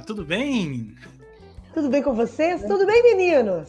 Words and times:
tudo 0.00 0.24
bem? 0.24 0.94
Tudo 1.72 1.88
bem 1.88 2.02
com 2.02 2.14
vocês? 2.14 2.62
Tudo 2.62 2.84
bem, 2.86 3.02
meninos? 3.02 3.68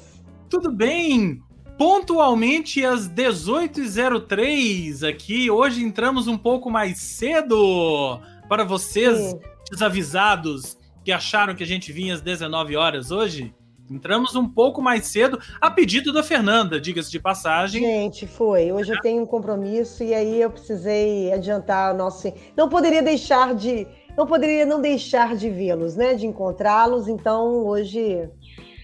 Tudo 0.50 0.72
bem. 0.72 1.42
Pontualmente 1.78 2.84
às 2.86 3.08
18h03 3.10 5.08
aqui. 5.08 5.50
Hoje 5.50 5.84
entramos 5.84 6.28
um 6.28 6.38
pouco 6.38 6.70
mais 6.70 7.00
cedo 7.00 8.20
para 8.48 8.64
vocês 8.64 9.18
Sim. 9.18 9.40
desavisados 9.70 10.78
que 11.04 11.12
acharam 11.12 11.56
que 11.56 11.64
a 11.64 11.68
gente 11.68 11.92
vinha 11.92 12.14
às 12.14 12.22
19 12.22 12.76
horas 12.76 13.12
hoje. 13.12 13.54
Entramos 13.92 14.36
um 14.36 14.48
pouco 14.48 14.82
mais 14.82 15.08
cedo, 15.08 15.38
a 15.60 15.70
pedido 15.70 16.14
da 16.14 16.24
Fernanda, 16.24 16.80
diga-se 16.80 17.12
de 17.12 17.20
passagem. 17.20 17.82
Gente, 17.82 18.26
foi. 18.26 18.72
Hoje 18.72 18.94
eu 18.94 19.02
tenho 19.02 19.22
um 19.22 19.26
compromisso 19.26 20.02
e 20.02 20.14
aí 20.14 20.42
eu 20.42 20.50
precisei 20.50 21.34
adiantar 21.34 21.94
o 21.94 21.98
nosso. 21.98 22.32
Não 22.56 22.70
poderia 22.70 23.04
deixar 23.04 23.54
de. 23.54 23.86
Não 24.18 24.28
poderia 24.28 24.66
não 24.66 24.82
deixar 24.82 25.36
de 25.36 25.50
vê-los, 25.50 25.96
né? 25.96 26.14
De 26.14 26.26
encontrá-los. 26.26 27.08
Então, 27.08 27.66
hoje. 27.66 28.30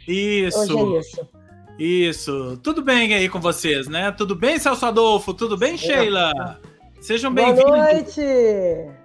Isso. 0.07 0.59
Hoje 0.59 0.77
é 0.77 0.99
isso. 0.99 1.29
Isso. 1.77 2.59
Tudo 2.63 2.81
bem 2.81 3.13
aí 3.13 3.29
com 3.29 3.39
vocês, 3.39 3.87
né? 3.87 4.11
Tudo 4.11 4.35
bem, 4.35 4.57
Celso 4.57 4.85
Adolfo? 4.85 5.33
Tudo 5.33 5.57
bem, 5.57 5.77
Sheila? 5.77 6.59
Sejam 6.99 7.31
bem-vindos. 7.31 7.63
Boa 7.63 7.93
noite. 7.93 8.21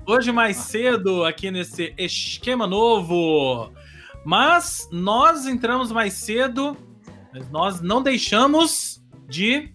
Hoje 0.07 0.33
mais 0.33 0.57
cedo, 0.57 1.25
aqui 1.25 1.51
nesse 1.51 1.93
esquema 1.99 2.67
novo. 2.67 3.71
Mas 4.25 4.89
nós 4.91 5.47
entramos 5.47 5.93
mais 5.93 6.15
cedo, 6.15 6.77
mas 7.35 7.51
nós 7.51 7.81
não 7.81 8.03
deixamos 8.03 9.03
de 9.29 9.75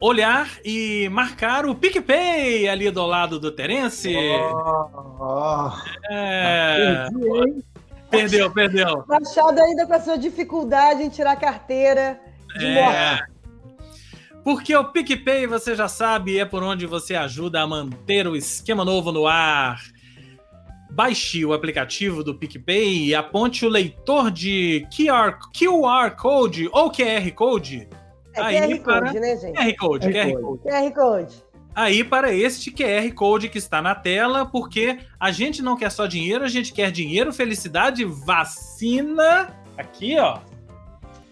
olhar 0.00 0.48
e 0.64 1.08
marcar 1.10 1.66
o 1.66 1.74
PicPay 1.74 2.68
ali 2.68 2.90
do 2.90 3.04
lado 3.04 3.38
do 3.38 3.50
Terence. 3.50 4.14
Oh, 4.14 4.90
oh. 5.20 5.70
É... 6.10 7.08
Perdeu, 8.10 8.50
perdeu. 8.50 9.04
Machado 9.06 9.60
ainda 9.60 9.86
com 9.86 9.92
a 9.92 10.00
sua 10.00 10.16
dificuldade 10.16 11.02
em 11.02 11.08
tirar 11.08 11.36
carteira 11.36 12.18
de 12.56 12.66
é... 12.66 12.74
morte. 12.74 13.38
Porque 14.44 14.74
o 14.74 14.84
PicPay, 14.84 15.46
você 15.46 15.74
já 15.74 15.88
sabe, 15.88 16.38
é 16.38 16.44
por 16.44 16.62
onde 16.62 16.86
você 16.86 17.14
ajuda 17.14 17.60
a 17.60 17.66
manter 17.66 18.26
o 18.26 18.34
esquema 18.34 18.82
novo 18.84 19.12
no 19.12 19.26
ar. 19.26 19.78
Baixe 20.90 21.44
o 21.44 21.52
aplicativo 21.52 22.24
do 22.24 22.34
PicPay 22.34 23.08
e 23.08 23.14
aponte 23.14 23.66
o 23.66 23.68
leitor 23.68 24.30
de 24.30 24.86
QR, 24.90 25.38
QR 25.54 26.16
Code 26.16 26.68
ou 26.72 26.90
QR 26.90 27.30
Code. 27.34 27.88
É 28.38 28.58
aí 28.58 28.78
QR 28.78 28.82
para... 28.82 29.06
Code, 29.06 29.20
né, 29.20 29.36
gente? 29.36 29.56
QR 29.56 29.76
Code, 29.76 30.08
QR, 30.08 30.12
QR 30.12 30.40
Code. 30.40 30.62
QR 30.62 30.94
Code. 30.94 31.48
Aí 31.74 32.02
para 32.02 32.32
este 32.32 32.72
QR 32.72 33.12
Code 33.14 33.48
que 33.48 33.58
está 33.58 33.80
na 33.80 33.94
tela, 33.94 34.46
porque 34.46 34.98
a 35.20 35.30
gente 35.30 35.62
não 35.62 35.76
quer 35.76 35.90
só 35.90 36.06
dinheiro, 36.06 36.44
a 36.44 36.48
gente 36.48 36.72
quer 36.72 36.90
dinheiro, 36.90 37.32
felicidade, 37.32 38.04
vacina. 38.04 39.54
Aqui, 39.76 40.18
ó. 40.18 40.38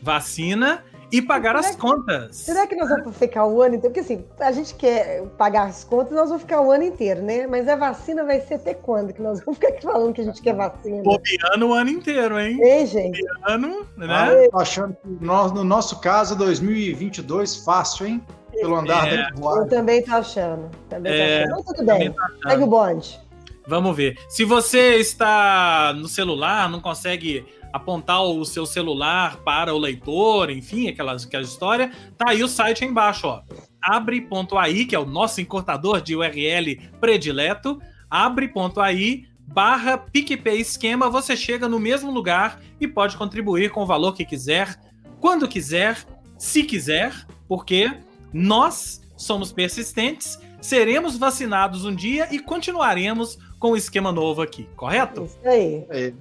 Vacina 0.00 0.84
e 1.10 1.22
pagar 1.22 1.56
as 1.56 1.70
que, 1.70 1.76
contas. 1.76 2.36
Será 2.36 2.66
que 2.66 2.74
nós 2.74 2.88
vamos 2.88 3.16
ficar 3.16 3.46
o 3.46 3.62
ano 3.62 3.76
inteiro? 3.76 3.94
Porque 3.94 4.00
assim, 4.00 4.24
a 4.40 4.52
gente 4.52 4.74
quer 4.74 5.22
pagar 5.38 5.66
as 5.66 5.84
contas, 5.84 6.12
nós 6.12 6.28
vamos 6.28 6.42
ficar 6.42 6.60
o 6.60 6.70
ano 6.70 6.84
inteiro, 6.84 7.22
né? 7.22 7.46
Mas 7.46 7.68
a 7.68 7.76
vacina 7.76 8.24
vai 8.24 8.40
ser 8.40 8.54
até 8.54 8.74
quando 8.74 9.12
que 9.12 9.22
nós 9.22 9.40
vamos 9.40 9.56
ficar 9.58 9.68
aqui 9.68 9.82
falando 9.82 10.12
que 10.12 10.20
a 10.20 10.24
gente 10.24 10.42
quer 10.42 10.54
vacina? 10.54 11.02
Bobeando 11.02 11.68
o 11.68 11.72
ano 11.72 11.90
inteiro, 11.90 12.38
hein? 12.38 12.58
Ei, 12.60 12.86
gente. 12.86 13.20
Bobeando, 13.22 13.86
né? 13.96 14.06
Ah, 14.08 14.50
tô 14.50 14.58
achando 14.58 14.94
que 14.94 15.24
nós, 15.24 15.52
no 15.52 15.64
nosso 15.64 16.00
caso, 16.00 16.36
2022, 16.36 17.56
fácil, 17.56 18.06
hein? 18.06 18.24
Pelo 18.52 18.76
andar 18.76 19.12
é. 19.12 19.30
do 19.32 19.56
Eu 19.58 19.68
também 19.68 20.02
tô 20.02 20.14
achando. 20.14 20.70
Também 20.88 21.12
é, 21.12 21.46
tô 21.46 21.54
achando. 21.54 21.56
Mas 21.56 21.64
tudo 21.64 21.86
bem. 21.86 22.14
Segue 22.48 22.62
o 22.62 22.66
bonde. 22.66 23.26
Vamos 23.66 23.96
ver. 23.96 24.16
Se 24.28 24.44
você 24.44 24.96
está 24.96 25.92
no 25.92 26.06
celular, 26.06 26.70
não 26.70 26.80
consegue 26.80 27.44
apontar 27.76 28.22
o 28.22 28.44
seu 28.44 28.66
celular 28.66 29.38
para 29.38 29.74
o 29.74 29.78
leitor, 29.78 30.50
enfim, 30.50 30.88
aquela, 30.88 31.12
aquela 31.12 31.44
história, 31.44 31.90
tá 32.16 32.30
aí 32.30 32.42
o 32.42 32.48
site 32.48 32.84
aí 32.84 32.90
embaixo, 32.90 33.26
ó. 33.26 33.42
Abre.ai, 33.80 34.84
que 34.84 34.94
é 34.94 34.98
o 34.98 35.06
nosso 35.06 35.40
encurtador 35.40 36.00
de 36.00 36.16
URL 36.16 36.80
predileto, 37.00 37.80
abre.ai 38.10 39.24
barra 39.46 39.96
PicPay 39.96 40.60
Esquema, 40.60 41.08
você 41.08 41.36
chega 41.36 41.68
no 41.68 41.78
mesmo 41.78 42.10
lugar 42.10 42.60
e 42.80 42.88
pode 42.88 43.16
contribuir 43.16 43.70
com 43.70 43.82
o 43.82 43.86
valor 43.86 44.12
que 44.12 44.24
quiser, 44.24 44.76
quando 45.20 45.46
quiser, 45.46 46.04
se 46.36 46.64
quiser, 46.64 47.14
porque 47.48 47.90
nós 48.32 49.00
somos 49.16 49.52
persistentes, 49.52 50.38
seremos 50.60 51.16
vacinados 51.16 51.84
um 51.84 51.94
dia 51.94 52.28
e 52.32 52.38
continuaremos 52.38 53.38
com 53.58 53.70
o 53.72 53.76
esquema 53.76 54.12
novo 54.12 54.42
aqui, 54.42 54.68
correto? 54.76 55.24
Isso 55.24 55.38
aí. 55.44 55.86
É. 55.90 56.12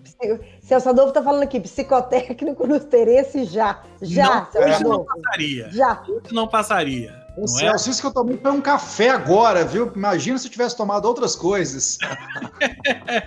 Celso 0.62 0.90
Adolfo 0.90 1.10
está 1.10 1.22
falando 1.24 1.44
aqui, 1.44 1.60
psicotécnico 1.60 2.66
no 2.66 2.78
interesse 2.78 3.46
já. 3.46 3.84
Já, 4.02 4.36
não, 4.36 4.52
Celso 4.52 4.84
não 4.84 5.06
passaria. 5.06 5.70
Já. 5.72 6.04
não 6.32 6.48
passaria. 6.48 7.26
O 7.38 7.48
Celso, 7.48 7.90
é? 7.90 7.92
isso 7.92 8.02
que 8.02 8.08
eu 8.08 8.14
tomei 8.14 8.38
foi 8.38 8.52
um 8.52 8.62
café 8.62 9.10
agora, 9.10 9.66
viu? 9.66 9.92
Imagina 9.94 10.38
se 10.38 10.48
eu 10.48 10.52
tivesse 10.52 10.78
tomado 10.78 11.06
outras 11.06 11.36
coisas. 11.36 11.98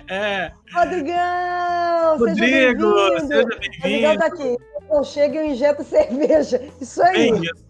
é. 0.07 0.51
Rodrigão! 0.73 2.17
Rodrigo, 2.17 3.19
seja 3.19 3.45
bem-vindo. 3.45 3.77
Rodrigão 3.81 4.17
tá 4.17 4.25
aqui. 4.25 4.57
Eu 4.91 5.03
chego 5.03 5.35
e 5.35 5.37
eu 5.37 5.45
injeto 5.45 5.83
cerveja. 5.83 6.67
Isso 6.81 7.01
aí. 7.03 7.31
Bem 7.31 7.43
isso. 7.43 7.65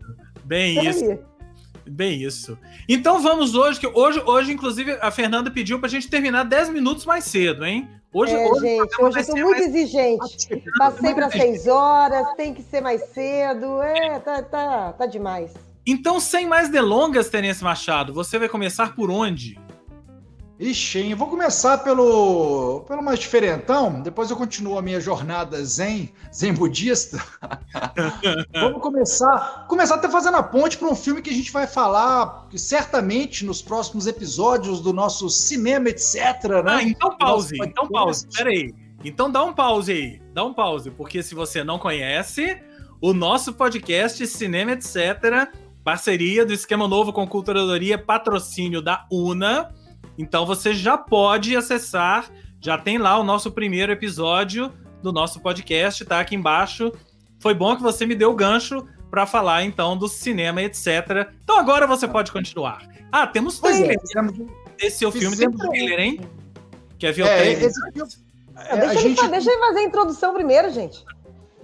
Bem 0.45 0.87
isso. 0.87 1.05
isso. 1.11 1.28
Bem 1.89 2.21
isso. 2.21 2.57
Então 2.87 3.19
vamos 3.19 3.55
hoje, 3.55 3.79
que 3.79 3.87
hoje, 3.87 4.21
hoje 4.25 4.51
inclusive, 4.51 4.97
a 5.01 5.11
Fernanda 5.11 5.49
pediu 5.49 5.79
pra 5.79 5.89
gente 5.89 6.09
terminar 6.09 6.43
10 6.43 6.69
minutos 6.69 7.05
mais 7.05 7.23
cedo, 7.25 7.65
hein? 7.65 7.89
Hoje, 8.11 8.33
é, 8.33 8.47
hoje, 8.47 8.61
gente, 8.61 9.01
hoje 9.01 9.19
eu 9.19 9.25
tô 9.25 9.31
muito 9.33 9.49
mais... 9.51 9.67
exigente. 9.67 10.63
Passei 10.77 11.13
para 11.13 11.29
6 11.29 11.67
horas, 11.67 12.27
tem 12.35 12.53
que 12.53 12.63
ser 12.63 12.81
mais 12.81 13.01
cedo. 13.09 13.81
É, 13.81 14.19
tá, 14.19 14.41
tá, 14.41 14.93
tá 14.93 15.05
demais. 15.05 15.53
Então, 15.85 16.19
sem 16.19 16.45
mais 16.45 16.69
delongas, 16.69 17.29
Terence 17.29 17.63
Machado, 17.63 18.13
você 18.13 18.37
vai 18.37 18.49
começar 18.49 18.93
por 18.93 19.09
onde? 19.09 19.59
Ixi, 20.59 20.99
hein? 20.99 21.11
eu 21.11 21.17
vou 21.17 21.29
começar 21.29 21.77
pelo, 21.77 22.81
pelo 22.81 23.01
mais 23.01 23.17
diferentão, 23.17 24.01
depois 24.01 24.29
eu 24.29 24.35
continuo 24.35 24.77
a 24.77 24.81
minha 24.81 24.99
jornada 24.99 25.63
zen, 25.63 26.11
zen 26.33 26.53
budista. 26.53 27.17
Vamos 28.53 28.81
começar, 28.81 29.65
começar 29.69 29.95
até 29.95 30.09
fazendo 30.09 30.35
a 30.35 30.43
ponte 30.43 30.77
para 30.77 30.89
um 30.89 30.95
filme 30.95 31.21
que 31.21 31.29
a 31.29 31.33
gente 31.33 31.49
vai 31.49 31.65
falar 31.65 32.49
certamente 32.57 33.45
nos 33.45 33.61
próximos 33.61 34.05
episódios 34.05 34.81
do 34.81 34.91
nosso 34.91 35.29
cinema, 35.29 35.87
etc. 35.87 36.15
Né? 36.43 36.63
Ah, 36.65 36.83
então 36.83 37.17
pause, 37.17 37.55
então 37.63 37.87
pause, 37.87 38.27
peraí. 38.27 38.75
Então 39.01 39.31
dá 39.31 39.41
um 39.45 39.53
pause 39.53 39.93
aí, 39.93 40.21
dá 40.33 40.43
um 40.43 40.53
pause, 40.53 40.91
porque 40.91 41.23
se 41.23 41.33
você 41.33 41.63
não 41.63 41.79
conhece, 41.79 42.61
o 43.01 43.13
nosso 43.13 43.53
podcast 43.53 44.27
Cinema, 44.27 44.73
etc., 44.73 45.49
parceria 45.85 46.45
do 46.45 46.51
Esquema 46.51 46.85
Novo 46.85 47.13
com 47.13 47.25
Culturadoria, 47.25 47.97
patrocínio 47.97 48.81
da 48.81 49.07
UNA, 49.09 49.73
então 50.19 50.45
você 50.45 50.73
já 50.73 50.97
pode 50.97 51.55
acessar, 51.55 52.29
já 52.59 52.77
tem 52.77 52.97
lá 52.97 53.17
o 53.17 53.23
nosso 53.23 53.49
primeiro 53.51 53.89
episódio 53.89 54.69
do 55.01 55.13
nosso 55.13 55.39
podcast, 55.39 56.03
tá 56.03 56.19
aqui 56.19 56.35
embaixo. 56.35 56.91
Foi 57.39 57.53
bom 57.53 57.73
que 57.73 57.81
você 57.81 58.05
me 58.05 58.13
deu 58.13 58.31
o 58.31 58.35
gancho 58.35 58.85
para 59.09 59.25
falar 59.25 59.63
então 59.63 59.97
do 59.97 60.09
cinema, 60.09 60.61
etc. 60.61 61.31
Então 61.41 61.57
agora 61.57 61.87
você 61.87 62.05
pode 62.05 62.33
continuar. 62.33 62.85
Ah, 63.09 63.25
temos 63.25 63.61
trailer. 63.61 63.97
É. 63.97 64.85
Esse 64.87 65.05
é 65.05 65.07
o 65.07 65.11
filme, 65.11 65.37
temos 65.37 65.57
trailer, 65.57 65.99
hein? 65.99 66.21
Quer 66.99 67.13
ver 67.13 67.21
é, 67.21 67.25
o 67.25 67.37
trailer? 67.37 67.63
Esse 67.63 67.91
filme... 67.93 68.11
É, 68.57 68.77
deixa, 68.77 68.99
gente... 68.99 69.19
ele, 69.21 69.27
deixa 69.29 69.51
ele 69.51 69.59
fazer 69.59 69.79
a 69.79 69.83
introdução 69.83 70.33
primeiro, 70.33 70.69
gente. 70.69 71.05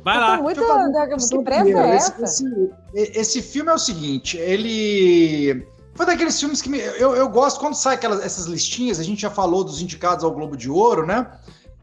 Vai 0.02 0.18
lá. 0.18 0.38
Muito, 0.38 0.62
que 0.62 1.44
pressa 1.44 1.70
é 1.70 1.96
essa? 1.96 2.24
Esse, 2.24 2.46
esse, 2.94 3.20
esse 3.20 3.42
filme 3.42 3.70
é 3.70 3.74
o 3.74 3.78
seguinte, 3.78 4.38
ele 4.38 5.68
foi 5.96 6.06
daqueles 6.06 6.38
filmes 6.38 6.62
que 6.62 6.70
me, 6.70 6.80
eu, 6.80 7.16
eu 7.16 7.30
gosto, 7.30 7.60
quando 7.60 7.74
sai 7.74 7.96
aquelas, 7.96 8.24
essas 8.24 8.46
listinhas, 8.46 9.00
a 9.00 9.04
gente 9.04 9.22
já 9.22 9.30
falou 9.30 9.64
dos 9.64 9.82
indicados 9.82 10.26
ao 10.26 10.32
Globo 10.32 10.58
de 10.58 10.70
Ouro, 10.70 11.06
né? 11.06 11.32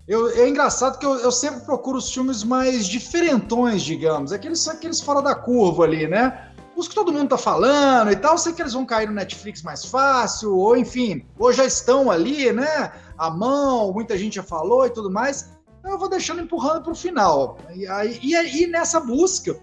Eu, 0.07 0.29
é 0.31 0.47
engraçado 0.49 0.99
que 0.99 1.07
eu, 1.07 1.15
eu, 1.21 1.33
sempre 1.33 1.65
procuro 1.65 1.97
os 1.97 2.13
filmes 2.13 2.45
mais 2.45 2.87
diferentões, 2.87 3.83
digamos, 3.83 4.31
aqueles, 4.31 4.69
aqueles 4.69 5.01
fora 5.01 5.23
da 5.23 5.35
curva 5.35 5.85
ali, 5.85 6.07
né? 6.07 6.51
Os 6.77 6.89
que 6.89 6.95
todo 6.95 7.13
mundo 7.13 7.31
tá 7.31 7.39
falando 7.39 8.13
e 8.13 8.17
tal, 8.17 8.37
sei 8.37 8.53
que 8.53 8.61
eles 8.61 8.75
vão 8.75 8.85
cair 8.85 9.07
no 9.07 9.15
Netflix 9.15 9.63
mais 9.63 9.85
fácil, 9.87 10.55
ou 10.57 10.77
enfim, 10.77 11.25
ou 11.39 11.51
já 11.51 11.65
estão 11.65 12.11
ali, 12.11 12.53
né? 12.53 12.93
A 13.17 13.31
mão, 13.31 13.93
muita 13.93 14.19
gente 14.19 14.37
já 14.37 14.43
falou 14.43 14.85
e 14.85 14.91
tudo 14.91 15.11
mais. 15.11 15.51
Eu 15.85 15.99
vou 15.99 16.09
deixando 16.09 16.43
empurrando 16.43 16.83
para 16.83 16.93
o 16.93 16.97
final. 16.97 17.59
E, 17.75 17.87
e, 18.23 18.63
e 18.63 18.67
nessa 18.67 19.01
busca, 19.01 19.59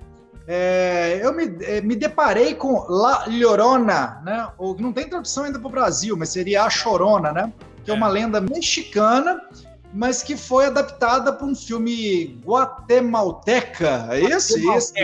é, 0.52 1.20
eu 1.22 1.32
me, 1.32 1.64
é, 1.64 1.80
me, 1.80 1.96
deparei 1.96 2.56
com 2.56 2.84
La 2.90 3.26
Llorona, 3.28 4.20
né? 4.26 4.48
Ou, 4.58 4.76
não 4.80 4.92
tem 4.92 5.08
tradução 5.08 5.44
ainda 5.44 5.60
para 5.60 5.68
o 5.68 5.72
Brasil, 5.72 6.18
mas 6.18 6.30
seria 6.30 6.64
A 6.64 6.70
Chorona, 6.72 7.32
né? 7.32 7.54
Que 7.86 7.92
é 7.92 7.94
uma 7.94 8.08
é. 8.08 8.14
lenda 8.14 8.42
mexicana, 8.42 9.40
mas 9.94 10.24
que 10.24 10.36
foi 10.36 10.66
adaptada 10.66 11.32
para 11.32 11.46
um 11.46 11.54
filme 11.54 12.42
guatemalteca. 12.44 14.08
É 14.10 14.22
isso? 14.22 14.58
Isso. 14.58 14.92
É. 14.96 15.04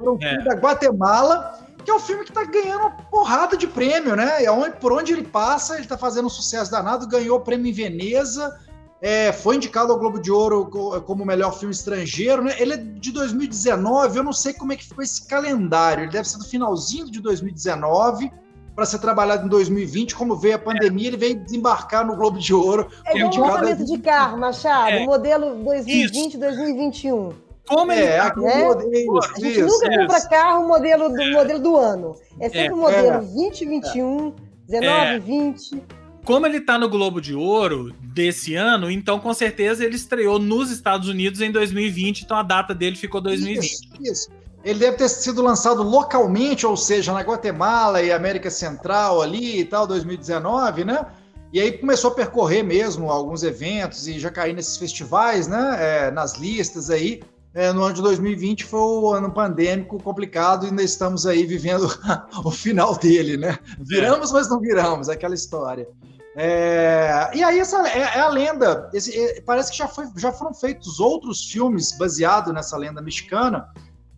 Um 0.00 0.18
filme 0.18 0.24
é. 0.24 0.42
da 0.44 0.54
Guatemala, 0.54 1.66
que 1.84 1.90
é 1.90 1.94
um 1.94 2.00
filme 2.00 2.24
que 2.24 2.30
está 2.30 2.44
ganhando 2.44 2.80
uma 2.80 2.90
porrada 2.90 3.54
de 3.54 3.66
prêmio, 3.66 4.16
né? 4.16 4.42
E 4.42 4.70
por 4.80 4.94
onde 4.94 5.12
ele 5.12 5.24
passa, 5.24 5.74
ele 5.74 5.82
está 5.82 5.98
fazendo 5.98 6.24
um 6.24 6.30
sucesso 6.30 6.70
danado, 6.70 7.06
ganhou 7.06 7.38
prêmio 7.40 7.68
em 7.68 7.72
Veneza, 7.74 8.58
é, 9.02 9.32
foi 9.32 9.56
indicado 9.56 9.92
ao 9.92 9.98
Globo 9.98 10.20
de 10.20 10.30
Ouro 10.30 10.64
como 11.04 11.26
melhor 11.26 11.58
filme 11.58 11.74
estrangeiro, 11.74 12.44
né? 12.44 12.54
Ele 12.56 12.74
é 12.74 12.76
de 12.76 13.10
2019, 13.10 14.18
eu 14.18 14.22
não 14.22 14.32
sei 14.32 14.54
como 14.54 14.72
é 14.72 14.76
que 14.76 14.84
ficou 14.84 15.02
esse 15.02 15.26
calendário. 15.26 16.04
Ele 16.04 16.12
deve 16.12 16.28
ser 16.28 16.38
do 16.38 16.44
finalzinho 16.44 17.10
de 17.10 17.20
2019 17.20 18.30
para 18.76 18.86
ser 18.86 19.00
trabalhado 19.00 19.44
em 19.44 19.48
2020. 19.48 20.14
Como 20.14 20.36
veio 20.36 20.54
a 20.54 20.58
pandemia, 20.58 21.08
ele 21.08 21.16
veio 21.16 21.34
desembarcar 21.34 22.06
no 22.06 22.14
Globo 22.14 22.38
de 22.38 22.54
Ouro. 22.54 22.88
É 23.04 23.18
igual 23.18 23.34
o 23.34 23.40
lançamento 23.40 23.84
de 23.84 23.98
carro, 23.98 24.38
Machado, 24.38 24.90
é. 24.90 25.04
modelo 25.04 25.56
2020, 25.56 26.38
2021. 26.38 27.30
Como 27.66 27.90
ele 27.90 28.02
é, 28.04 28.18
né? 28.36 28.64
modelo, 28.64 29.18
a 29.18 29.40
gente 29.40 29.60
isso, 29.60 29.66
nunca 29.66 29.98
compra 29.98 30.28
carro 30.28 30.68
modelo 30.68 31.08
do, 31.08 31.32
modelo 31.32 31.58
do 31.58 31.76
ano. 31.76 32.14
É 32.38 32.48
sempre 32.48 32.66
é, 32.66 32.70
modelo 32.70 33.18
2021, 33.18 34.32
19, 34.68 35.18
20 35.18 36.01
como 36.24 36.46
ele 36.46 36.58
está 36.58 36.78
no 36.78 36.88
Globo 36.88 37.20
de 37.20 37.34
Ouro 37.34 37.92
desse 38.00 38.54
ano, 38.54 38.90
então 38.90 39.18
com 39.18 39.34
certeza 39.34 39.84
ele 39.84 39.96
estreou 39.96 40.38
nos 40.38 40.70
Estados 40.70 41.08
Unidos 41.08 41.40
em 41.40 41.50
2020, 41.50 42.22
então 42.22 42.36
a 42.36 42.42
data 42.42 42.74
dele 42.74 42.96
ficou 42.96 43.20
2020. 43.20 43.64
Isso, 43.64 43.82
isso. 44.00 44.42
Ele 44.64 44.78
deve 44.78 44.96
ter 44.96 45.08
sido 45.08 45.42
lançado 45.42 45.82
localmente, 45.82 46.64
ou 46.64 46.76
seja, 46.76 47.12
na 47.12 47.20
Guatemala 47.20 48.00
e 48.00 48.12
América 48.12 48.48
Central 48.48 49.20
ali 49.20 49.60
e 49.60 49.64
tal, 49.64 49.86
2019, 49.86 50.84
né? 50.84 51.04
E 51.52 51.60
aí 51.60 51.72
começou 51.72 52.12
a 52.12 52.14
percorrer 52.14 52.62
mesmo 52.62 53.10
alguns 53.10 53.42
eventos 53.42 54.06
e 54.06 54.18
já 54.18 54.30
cair 54.30 54.54
nesses 54.54 54.76
festivais, 54.76 55.48
né? 55.48 55.76
É, 55.78 56.10
nas 56.10 56.38
listas 56.38 56.88
aí. 56.90 57.20
É, 57.54 57.70
no 57.70 57.82
ano 57.82 57.94
de 57.94 58.00
2020 58.00 58.64
foi 58.64 58.80
o 58.80 59.12
ano 59.12 59.30
pandêmico 59.30 60.02
complicado 60.02 60.64
e 60.64 60.70
ainda 60.70 60.82
estamos 60.82 61.26
aí 61.26 61.44
vivendo 61.44 61.86
o 62.42 62.50
final 62.50 62.96
dele, 62.96 63.36
né? 63.36 63.58
Viramos, 63.78 64.32
mas 64.32 64.48
não 64.48 64.58
viramos, 64.58 65.10
aquela 65.10 65.34
história. 65.34 65.86
É, 66.34 67.30
e 67.34 67.44
aí 67.44 67.58
essa 67.58 67.86
é, 67.86 67.98
é 67.98 68.20
a 68.20 68.28
lenda. 68.28 68.90
Esse, 68.92 69.18
é, 69.18 69.40
parece 69.42 69.70
que 69.70 69.78
já, 69.78 69.86
foi, 69.86 70.06
já 70.16 70.32
foram 70.32 70.54
feitos 70.54 70.98
outros 70.98 71.44
filmes 71.44 71.92
baseados 71.92 72.52
nessa 72.54 72.76
lenda 72.76 73.02
mexicana, 73.02 73.68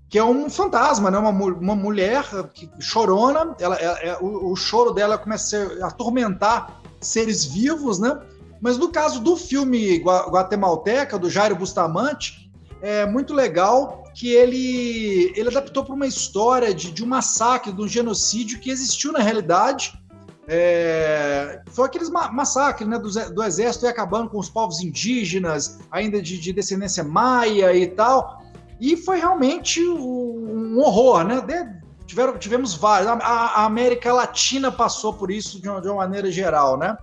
que 0.09 0.19
é 0.19 0.25
um 0.25 0.49
fantasma, 0.49 1.11
né? 1.11 1.19
Uma, 1.19 1.31
uma 1.31 1.75
mulher 1.75 2.25
que 2.53 2.71
chorona. 2.79 3.55
Ela, 3.59 3.77
é, 3.77 4.17
o, 4.21 4.53
o, 4.53 4.57
choro 4.57 4.93
dela 4.93 5.19
começa 5.19 5.79
a 5.83 5.89
atormentar 5.89 6.81
seres 7.01 7.45
vivos, 7.45 7.99
né? 7.99 8.21
Mas 8.61 8.79
no 8.79 8.91
caso 8.91 9.21
do 9.21 9.37
filme 9.37 9.99
Guatemalteca 9.99 11.19
do 11.19 11.29
Jairo 11.29 11.57
Bustamante, 11.57 12.51
é 12.81 13.05
muito 13.05 13.35
legal 13.35 14.05
que 14.15 14.29
ele, 14.29 15.33
ele 15.35 15.49
adaptou 15.49 15.85
para 15.85 15.95
uma 15.95 16.07
história 16.07 16.73
de, 16.73 16.93
de 16.93 17.03
um 17.03 17.07
massacre, 17.07 17.73
de 17.73 17.83
um 17.83 17.89
genocídio 17.89 18.61
que 18.61 18.71
existiu 18.71 19.11
na 19.11 19.19
realidade 19.19 19.99
é, 20.47 21.63
foi 21.71 21.87
aqueles 21.87 22.11
ma 22.11 22.31
massacres 22.31 22.89
né, 22.89 22.99
do, 22.99 23.11
do, 23.33 23.43
exército 23.43 23.87
acabando 23.87 24.29
com 24.29 24.39
os 24.39 24.51
povos 24.51 24.81
indígenas, 24.81 25.79
ainda 25.91 26.21
de, 26.21 26.39
de 26.39 26.53
descendência 26.53 27.03
maia 27.03 27.75
e 27.75 27.87
tal. 27.87 28.43
E 28.81 28.97
foi 28.97 29.19
realmente 29.19 29.81
um, 29.81 30.75
um 30.75 30.79
horror, 30.81 31.25
né? 31.25 31.41
De, 31.41 31.85
tiveram, 32.07 32.37
tivemos 32.37 32.75
vários. 32.75 33.09
A, 33.09 33.15
a, 33.15 33.65
América 33.65 34.13
Latina 34.13 34.71
passou 34.71 35.15
por 35.15 35.31
isso 35.31 35.61
de 35.61 35.69
uma, 35.69 35.81
de 35.81 35.89
uma 35.89 35.97
maneira 35.97 36.31
geral, 36.31 36.77
né? 36.77 36.97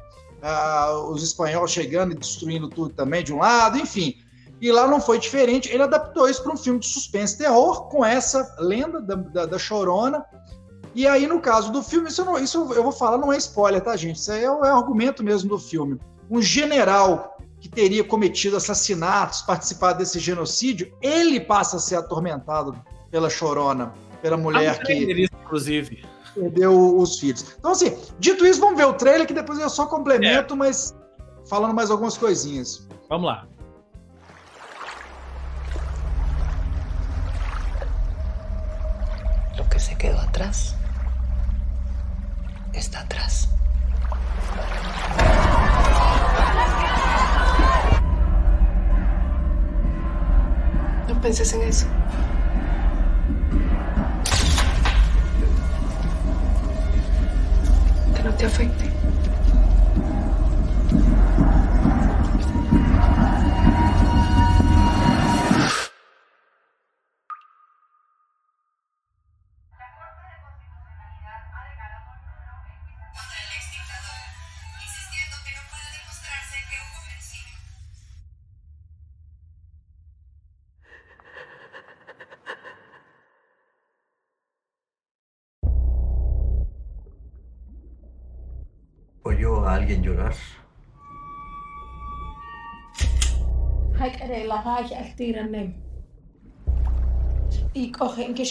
Ah, 0.43 0.91
os 1.09 1.23
espanhóis 1.23 1.71
chegando 1.71 2.11
e 2.11 2.15
destruindo 2.15 2.67
tudo 2.67 2.93
também 2.93 3.23
de 3.23 3.33
um 3.33 3.39
lado, 3.39 3.77
enfim. 3.77 4.15
E 4.59 4.71
lá 4.71 4.87
não 4.87 5.01
foi 5.01 5.17
diferente. 5.17 5.71
Ele 5.71 5.81
adaptou 5.81 6.29
isso 6.29 6.43
para 6.43 6.53
um 6.53 6.57
filme 6.57 6.79
de 6.79 6.87
suspense 6.87 7.35
terror 7.37 7.87
com 7.89 8.05
essa 8.05 8.55
lenda 8.59 9.01
da, 9.01 9.15
da, 9.15 9.45
da 9.47 9.57
Chorona 9.57 10.23
e 10.93 11.07
aí, 11.07 11.25
no 11.27 11.39
caso 11.39 11.71
do 11.71 11.81
filme, 11.81 12.09
isso, 12.09 12.23
não, 12.25 12.37
isso 12.37 12.73
eu 12.73 12.83
vou 12.83 12.91
falar, 12.91 13.17
não 13.17 13.31
é 13.31 13.37
spoiler, 13.37 13.81
tá, 13.81 13.95
gente? 13.95 14.17
Isso 14.17 14.31
aí 14.31 14.43
é 14.43 14.51
o, 14.51 14.63
é 14.65 14.73
o 14.73 14.77
argumento 14.77 15.23
mesmo 15.23 15.49
do 15.49 15.57
filme. 15.57 15.99
Um 16.29 16.41
general 16.41 17.37
que 17.59 17.69
teria 17.69 18.03
cometido 18.03 18.57
assassinatos, 18.57 19.41
participado 19.41 19.99
desse 19.99 20.19
genocídio, 20.19 20.91
ele 21.01 21.39
passa 21.39 21.77
a 21.77 21.79
ser 21.79 21.95
atormentado 21.95 22.75
pela 23.09 23.29
chorona, 23.29 23.93
pela 24.21 24.35
mulher 24.35 24.81
que. 24.83 24.93
Isso, 24.93 25.31
inclusive. 25.43 26.03
Perdeu 26.33 26.97
os 26.97 27.19
filhos. 27.19 27.55
Então, 27.59 27.71
assim, 27.71 27.97
dito 28.17 28.45
isso, 28.45 28.59
vamos 28.59 28.77
ver 28.77 28.85
o 28.85 28.93
trailer 28.93 29.27
que 29.27 29.33
depois 29.33 29.59
eu 29.59 29.69
só 29.69 29.85
complemento, 29.85 30.53
é. 30.53 30.57
mas 30.57 30.95
falando 31.47 31.73
mais 31.73 31.91
algumas 31.91 32.17
coisinhas. 32.17 32.87
Vamos 33.09 33.27
lá. 33.27 33.47
Se 39.81 39.95
quedó 39.95 40.19
atrás 40.19 40.75
está 42.73 43.01
atrás. 43.01 43.49
No 51.07 51.21
penses 51.21 51.53
en 51.53 51.61
eso. 51.63 51.87
Que 58.15 58.23
no 58.23 58.33
te 58.33 58.45
afecte. 58.45 59.00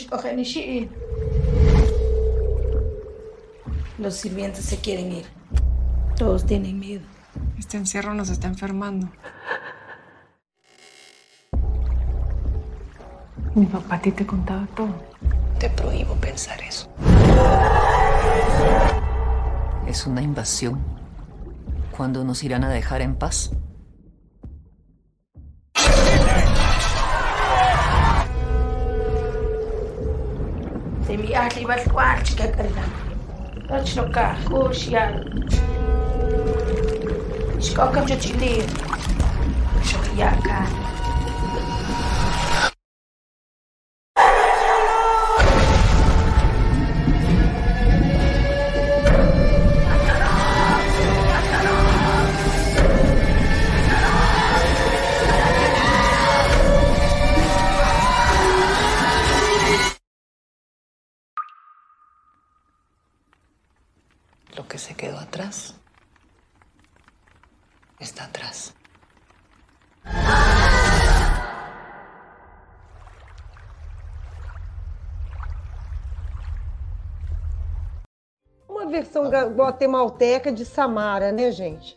Cogen 0.07 0.39
y 0.39 0.89
Los 3.99 4.15
sirvientes 4.15 4.65
se 4.65 4.79
quieren 4.79 5.12
ir. 5.12 5.27
Todos 6.17 6.47
tienen 6.47 6.79
miedo. 6.79 7.03
Este 7.59 7.77
encierro 7.77 8.15
nos 8.15 8.31
está 8.31 8.49
enfermando. 8.49 9.11
Mi 13.55 13.67
papá 13.67 13.97
a 13.97 14.00
ti 14.00 14.12
te 14.12 14.25
contaba 14.25 14.67
todo. 14.75 14.95
Te 15.59 15.69
prohíbo 15.69 16.15
pensar 16.15 16.62
eso. 16.62 16.89
Es 19.87 20.07
una 20.07 20.23
invasión 20.23 21.00
¿Cuándo 22.00 22.25
nos 22.25 22.42
irán 22.42 22.64
a 22.64 22.71
dejar 22.71 23.02
en 23.02 23.14
paz? 23.14 23.50
Tachno 64.80 64.96
ka 64.96 65.06
khushiyal. 65.06 65.75
Shkokam 68.00 68.32
chachili. 68.32 68.75
Shokiyaka. 70.02 71.20
versão 78.90 79.30
guatemalteca 79.30 80.52
de 80.52 80.64
Samara, 80.64 81.32
né, 81.32 81.50
gente? 81.52 81.96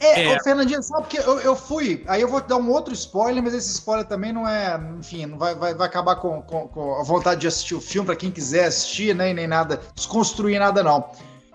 É, 0.00 0.32
é. 0.32 0.42
Fernandinha, 0.42 0.82
sabe 0.82 1.06
que 1.06 1.16
eu, 1.16 1.40
eu 1.40 1.54
fui, 1.54 2.04
aí 2.08 2.20
eu 2.20 2.28
vou 2.28 2.40
dar 2.40 2.56
um 2.56 2.70
outro 2.70 2.92
spoiler, 2.92 3.40
mas 3.42 3.54
esse 3.54 3.70
spoiler 3.70 4.04
também 4.04 4.32
não 4.32 4.48
é, 4.48 4.76
enfim, 4.98 5.26
não 5.26 5.38
vai, 5.38 5.54
vai, 5.54 5.74
vai 5.74 5.86
acabar 5.86 6.16
com, 6.16 6.42
com, 6.42 6.66
com 6.66 7.00
a 7.00 7.04
vontade 7.04 7.40
de 7.40 7.46
assistir 7.46 7.76
o 7.76 7.80
filme 7.80 8.06
para 8.06 8.16
quem 8.16 8.30
quiser 8.30 8.64
assistir, 8.64 9.14
né, 9.14 9.30
e 9.30 9.34
nem 9.34 9.46
nada, 9.46 9.80
desconstruir 9.94 10.58
nada 10.58 10.82
não. 10.82 11.08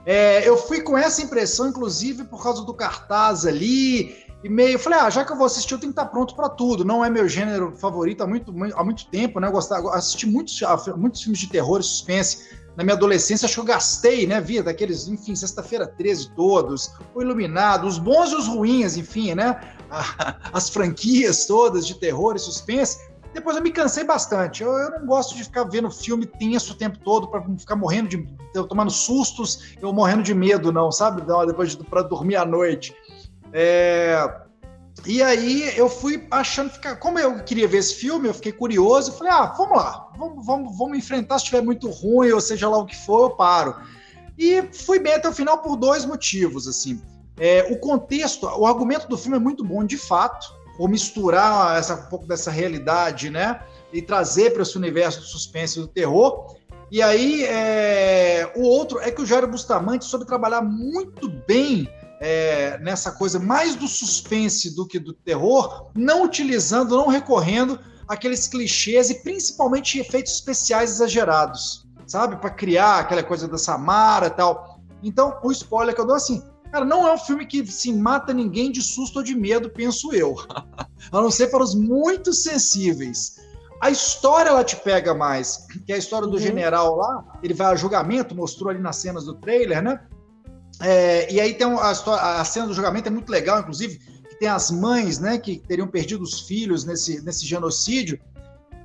É, 0.10 0.48
eu 0.48 0.56
fui 0.56 0.80
com 0.80 0.98
essa 0.98 1.22
impressão, 1.22 1.68
inclusive, 1.68 2.24
por 2.24 2.42
causa 2.42 2.64
do 2.64 2.74
cartaz 2.74 3.46
ali, 3.46 4.16
e 4.42 4.48
meio. 4.48 4.80
Falei, 4.80 5.00
ah, 5.00 5.10
já 5.10 5.26
que 5.26 5.34
eu 5.34 5.36
vou 5.36 5.46
assistir, 5.46 5.74
eu 5.74 5.80
tenho 5.80 5.92
que 5.92 6.00
estar 6.00 6.10
pronto 6.10 6.34
para 6.34 6.48
tudo. 6.48 6.86
Não 6.86 7.04
é 7.04 7.10
meu 7.10 7.28
gênero 7.28 7.74
favorito 7.76 8.24
há 8.24 8.28
muito, 8.28 8.54
há 8.74 8.84
muito 8.86 9.06
tempo, 9.10 9.40
né? 9.42 9.48
Eu 9.48 9.52
gostava, 9.52 9.94
assisti 9.94 10.26
muitos, 10.26 10.58
muitos 10.96 11.22
filmes 11.22 11.40
de 11.40 11.50
terror 11.50 11.82
e 11.82 11.84
suspense 11.84 12.58
na 12.78 12.84
minha 12.84 12.96
adolescência, 12.96 13.48
acho 13.48 13.56
que 13.56 13.60
eu 13.60 13.66
gastei, 13.66 14.28
né? 14.28 14.40
Via 14.40 14.62
daqueles, 14.62 15.08
enfim, 15.08 15.36
Sexta-feira 15.36 15.88
13 15.88 16.30
todos, 16.36 16.92
o 17.16 17.22
Iluminado, 17.24 17.88
os 17.88 17.98
bons 17.98 18.32
e 18.32 18.36
os 18.36 18.48
ruins, 18.48 18.96
enfim, 18.96 19.34
né? 19.34 19.60
As 20.54 20.70
franquias 20.70 21.48
todas 21.48 21.88
de 21.88 21.96
terror 21.96 22.36
e 22.36 22.40
suspense. 22.40 23.00
Depois 23.34 23.56
eu 23.56 23.64
me 23.64 23.72
cansei 23.72 24.04
bastante. 24.04 24.64
Eu, 24.64 24.72
eu 24.74 24.92
não 24.92 25.06
gosto 25.06 25.36
de 25.36 25.44
ficar 25.44 25.64
vendo 25.64 25.92
filme 25.92 26.26
tenso 26.26 26.74
o 26.74 26.76
tempo 26.76 26.98
todo 27.00 27.28
para 27.28 27.44
ficar 27.58 27.76
morrendo 27.76 28.10
de. 28.10 28.28
Eu 28.54 28.68
tomando 28.68 28.92
sustos, 28.92 29.76
eu 29.82 29.94
morrendo 29.94 30.24
de 30.24 30.34
medo, 30.34 30.72
não, 30.72 30.92
sabe? 30.92 31.22
Depois 31.46 31.76
de, 31.76 31.84
para 31.84 32.02
dormir 32.02 32.36
à 32.36 32.46
noite. 32.46 32.96
É, 33.54 34.48
e 35.06 35.22
aí 35.22 35.78
eu 35.78 35.90
fui 35.90 36.28
achando 36.32 36.72
que, 36.72 36.96
como 36.96 37.20
eu 37.20 37.44
queria 37.44 37.68
ver 37.68 37.78
esse 37.78 37.96
filme, 37.96 38.28
eu 38.28 38.34
fiquei 38.34 38.52
curioso, 38.52 39.14
falei, 39.14 39.32
ah, 39.32 39.46
vamos 39.58 39.78
lá, 39.78 40.10
vamos, 40.18 40.46
vamos, 40.46 40.78
vamos 40.78 40.98
enfrentar, 40.98 41.38
se 41.38 41.46
estiver 41.46 41.62
muito 41.62 41.90
ruim, 41.90 42.32
ou 42.32 42.42
seja 42.42 42.68
lá 42.68 42.78
o 42.78 42.86
que 42.86 42.96
for, 42.96 43.30
eu 43.30 43.36
paro. 43.36 43.76
E 44.38 44.62
fui 44.74 45.00
bem 45.00 45.14
até 45.14 45.30
o 45.30 45.34
final 45.34 45.60
por 45.60 45.76
dois 45.76 46.06
motivos, 46.06 46.68
assim. 46.68 47.02
É, 47.40 47.72
o 47.72 47.80
contexto, 47.80 48.48
o 48.48 48.66
argumento 48.66 49.08
do 49.08 49.18
filme 49.18 49.38
é 49.38 49.40
muito 49.40 49.64
bom, 49.64 49.84
de 49.86 49.98
fato, 49.98 50.48
ou 50.78 50.88
misturar 50.88 51.78
essa, 51.78 51.96
um 51.96 52.10
pouco 52.10 52.28
dessa 52.28 52.52
realidade, 52.52 53.30
né, 53.30 53.62
e 53.92 54.02
trazer 54.02 54.52
para 54.52 54.62
esse 54.62 54.78
universo 54.78 55.20
do 55.20 55.26
suspense 55.26 55.80
e 55.80 55.82
do 55.82 55.88
terror. 55.88 56.56
E 56.92 57.02
aí, 57.02 57.44
é, 57.44 58.52
o 58.56 58.62
outro 58.62 59.00
é 59.00 59.12
que 59.12 59.22
o 59.22 59.26
Jairo 59.26 59.48
Bustamante 59.48 60.06
soube 60.06 60.26
trabalhar 60.26 60.62
muito 60.62 61.30
bem 61.48 61.90
é, 62.20 62.78
nessa 62.80 63.12
coisa 63.12 63.40
mais 63.40 63.76
do 63.76 63.88
suspense 63.88 64.76
do 64.76 64.88
que 64.88 65.00
do 65.00 65.14
terror, 65.14 65.90
não 65.96 66.24
utilizando, 66.24 66.96
não 66.96 67.08
recorrendo 67.08 67.80
aqueles 68.08 68.48
clichês 68.48 69.10
e 69.10 69.16
principalmente 69.22 70.00
efeitos 70.00 70.34
especiais 70.34 70.92
exagerados, 70.92 71.86
sabe? 72.06 72.38
Para 72.38 72.50
criar 72.50 73.00
aquela 73.00 73.24
coisa 73.24 73.48
da 73.48 73.58
Samara 73.58 74.28
e 74.28 74.32
tal. 74.32 74.80
Então, 75.04 75.38
o 75.44 75.52
spoiler 75.52 75.94
que 75.94 76.02
eu 76.02 76.08
dou 76.08 76.16
assim, 76.16 76.42
cara, 76.78 76.86
não 76.86 77.08
é 77.08 77.14
um 77.14 77.18
filme 77.18 77.46
que 77.46 77.66
se 77.66 77.92
mata 77.92 78.34
ninguém 78.34 78.72
de 78.72 78.82
susto 78.82 79.18
ou 79.18 79.24
de 79.24 79.36
medo, 79.36 79.70
penso 79.70 80.14
eu. 80.14 80.36
a 81.12 81.22
não 81.22 81.32
ser 81.32 81.48
para 81.48 81.64
os 81.64 81.74
muito 81.74 82.34
sensíveis. 82.34 83.38
A 83.82 83.90
história 83.90 84.50
ela 84.50 84.64
te 84.64 84.76
pega 84.76 85.14
mais, 85.14 85.66
que 85.86 85.92
é 85.92 85.96
a 85.96 86.00
história 86.00 86.28
do 86.28 86.34
uhum. 86.34 86.40
general 86.40 86.96
lá, 86.96 87.24
ele 87.44 87.54
vai 87.54 87.68
a 87.68 87.76
julgamento, 87.76 88.36
mostrou 88.36 88.70
ali 88.70 88.80
nas 88.80 88.98
cenas 88.98 89.26
do 89.26 89.36
trailer, 89.36 89.82
né? 89.82 90.00
É, 90.82 91.32
e 91.32 91.40
aí 91.40 91.54
tem 91.54 91.68
a, 91.68 91.92
história, 91.92 92.22
a 92.40 92.46
cena 92.46 92.68
do 92.68 92.74
julgamento 92.74 93.08
é 93.08 93.12
muito 93.12 93.30
legal, 93.30 93.60
inclusive, 93.60 93.98
que 93.98 94.40
tem 94.40 94.48
as 94.48 94.70
mães, 94.70 95.20
né, 95.20 95.38
que 95.38 95.58
teriam 95.58 95.88
perdido 95.88 96.24
os 96.24 96.42
filhos 96.42 96.86
nesse, 96.86 97.24
nesse 97.24 97.46
genocídio, 97.46 98.20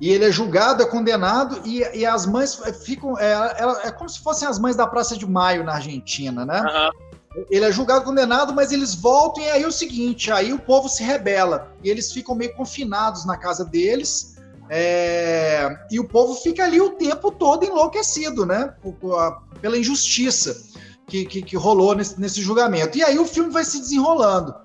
e 0.01 0.09
ele 0.09 0.25
é 0.25 0.31
julgado, 0.31 0.81
é 0.81 0.85
condenado, 0.85 1.61
e, 1.65 1.79
e 1.99 2.05
as 2.05 2.25
mães 2.25 2.59
ficam. 2.83 3.17
É, 3.17 3.31
é, 3.31 3.87
é, 3.87 3.91
como 3.91 4.09
se 4.09 4.19
fossem 4.19 4.47
as 4.47 4.57
mães 4.59 4.75
da 4.75 4.87
Praça 4.87 5.15
de 5.15 5.25
Maio 5.25 5.63
na 5.63 5.73
Argentina, 5.73 6.45
né? 6.45 6.61
Uhum. 6.61 7.12
Ele 7.49 7.65
é 7.65 7.71
julgado, 7.71 8.05
condenado, 8.05 8.53
mas 8.53 8.71
eles 8.71 8.93
voltam, 8.93 9.43
e 9.43 9.49
aí 9.49 9.63
é 9.63 9.67
o 9.67 9.71
seguinte: 9.71 10.31
aí 10.31 10.53
o 10.53 10.59
povo 10.59 10.87
se 10.87 11.03
rebela, 11.03 11.71
e 11.83 11.89
eles 11.89 12.11
ficam 12.11 12.35
meio 12.35 12.55
confinados 12.55 13.25
na 13.25 13.37
casa 13.37 13.65
deles. 13.65 14.33
É, 14.69 15.77
e 15.91 15.99
o 15.99 16.07
povo 16.07 16.35
fica 16.35 16.63
ali 16.63 16.79
o 16.79 16.91
tempo 16.91 17.31
todo 17.31 17.65
enlouquecido, 17.65 18.45
né? 18.45 18.73
Pela 19.61 19.77
injustiça 19.77 20.55
que, 21.05 21.25
que, 21.25 21.41
que 21.41 21.57
rolou 21.57 21.95
nesse, 21.95 22.19
nesse, 22.19 22.41
julgamento. 22.41 22.97
E 22.97 23.03
aí 23.03 23.19
o 23.19 23.25
filme 23.25 23.51
vai 23.51 23.63
se 23.63 23.79
desenrolando. 23.79 24.55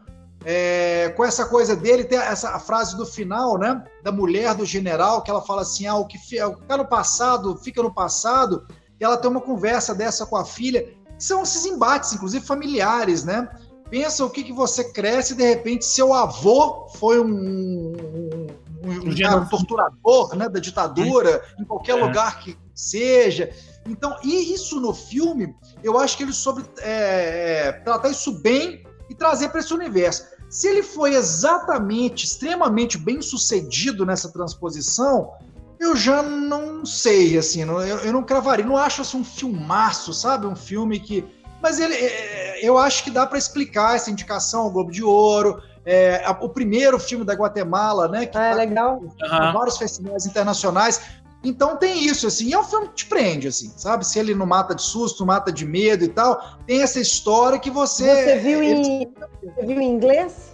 É, 0.45 1.13
com 1.17 1.25
essa 1.25 1.45
coisa 1.47 1.75
dele, 1.75 2.05
tem 2.05 2.17
essa 2.17 2.51
a 2.51 2.61
frase 2.61 2.97
do 2.97 3.05
final, 3.05 3.59
né? 3.59 3.83
Da 4.03 4.13
mulher 4.13 4.55
do 4.55 4.65
general, 4.65 5.23
que 5.23 5.31
ela 5.31 5.43
fala 5.43 5.63
assim: 5.63 5.87
ah, 5.87 5.97
o 5.97 6.07
que 6.07 6.17
fica 6.17 6.77
no 6.77 6.87
passado, 6.87 7.57
fica 7.57 7.83
no 7.83 7.93
passado. 7.93 8.67
E 9.01 9.05
ela 9.05 9.17
tem 9.17 9.31
uma 9.31 9.41
conversa 9.41 9.95
dessa 9.95 10.27
com 10.27 10.37
a 10.37 10.45
filha. 10.45 10.89
São 11.19 11.43
esses 11.43 11.67
embates, 11.67 12.13
inclusive 12.13 12.45
familiares, 12.45 13.25
né? 13.25 13.49
Pensa 13.91 14.25
o 14.25 14.31
que, 14.31 14.45
que 14.45 14.53
você 14.53 14.85
cresce 14.93 15.33
e 15.33 15.37
de 15.37 15.43
repente 15.43 15.85
seu 15.85 16.13
avô 16.13 16.89
foi 16.97 17.19
um, 17.21 17.27
um, 17.27 18.47
um, 18.85 19.11
um, 19.11 19.17
cara, 19.17 19.41
um 19.41 19.49
torturador 19.49 20.37
né, 20.37 20.49
da 20.49 20.61
ditadura, 20.61 21.43
em 21.59 21.65
qualquer 21.65 21.99
é. 21.99 22.05
lugar 22.05 22.39
que 22.41 22.57
seja. 22.75 23.51
Então, 23.87 24.15
e 24.23 24.53
isso 24.53 24.79
no 24.79 24.93
filme, 24.93 25.55
eu 25.83 25.99
acho 25.99 26.17
que 26.17 26.23
ele 26.23 26.35
soube 26.35 26.65
é, 26.79 27.69
é 27.69 27.73
tratar 27.73 28.11
isso 28.11 28.41
bem 28.41 28.85
e 29.09 29.15
trazer 29.15 29.49
para 29.49 29.61
esse 29.61 29.73
universo. 29.73 30.27
Se 30.51 30.67
ele 30.67 30.83
foi 30.83 31.15
exatamente, 31.15 32.25
extremamente 32.25 32.97
bem 32.97 33.21
sucedido 33.21 34.07
nessa 34.07 34.31
transposição, 34.31 35.33
eu 35.79 35.97
já 35.97 36.23
não 36.23 36.85
sei, 36.85 37.39
assim, 37.39 37.63
eu, 37.63 37.81
eu 37.81 38.13
não 38.13 38.23
cravaria, 38.23 38.65
não 38.65 38.77
acho 38.77 39.03
assim, 39.03 39.19
um 39.19 39.25
filmaço, 39.25 40.13
sabe? 40.13 40.47
Um 40.47 40.57
filme 40.57 40.99
que. 40.99 41.25
Mas 41.63 41.79
ele, 41.79 41.95
é, 41.95 42.61
eu 42.63 42.79
acho 42.79 43.05
que 43.05 43.11
dá 43.11 43.27
para 43.27 43.39
explicar 43.39 43.97
essa 43.97 44.11
indicação 44.11 44.63
ao 44.63 44.71
Globo 44.71 44.91
de 44.91 45.03
Ouro. 45.03 45.63
É, 45.85 46.23
o 46.41 46.49
primeiro 46.49 46.99
filme 46.99 47.25
da 47.25 47.33
Guatemala, 47.33 48.09
né? 48.09 48.27
Que 48.27 48.37
é, 48.37 48.51
tá 48.51 48.55
legal. 48.55 49.01
Com 49.01 49.53
vários 49.53 49.79
festivais 49.79 50.27
internacionais. 50.27 51.01
Então 51.43 51.77
tem 51.77 52.05
isso, 52.05 52.27
assim, 52.27 52.49
e 52.49 52.53
é 52.53 52.59
um 52.59 52.65
filme 52.65 52.89
que 52.89 52.95
te 52.95 53.07
prende, 53.07 53.47
assim, 53.47 53.73
sabe? 53.77 54.05
Se 54.05 54.19
ele 54.19 54.35
não 54.35 54.45
mata 54.45 54.75
de 54.75 54.83
susto, 54.83 55.25
mata 55.25 55.53
de 55.53 55.65
medo 55.65 56.05
e 56.05 56.09
tal, 56.09 56.59
tem 56.67 56.83
essa 56.83 56.99
história 56.99 57.61
que 57.61 57.71
você. 57.71 58.25
Você 58.25 58.39
viu, 58.39 58.63
em, 58.63 59.09
você 59.43 59.67
viu 59.67 59.81
em 59.81 59.89
inglês? 59.89 60.48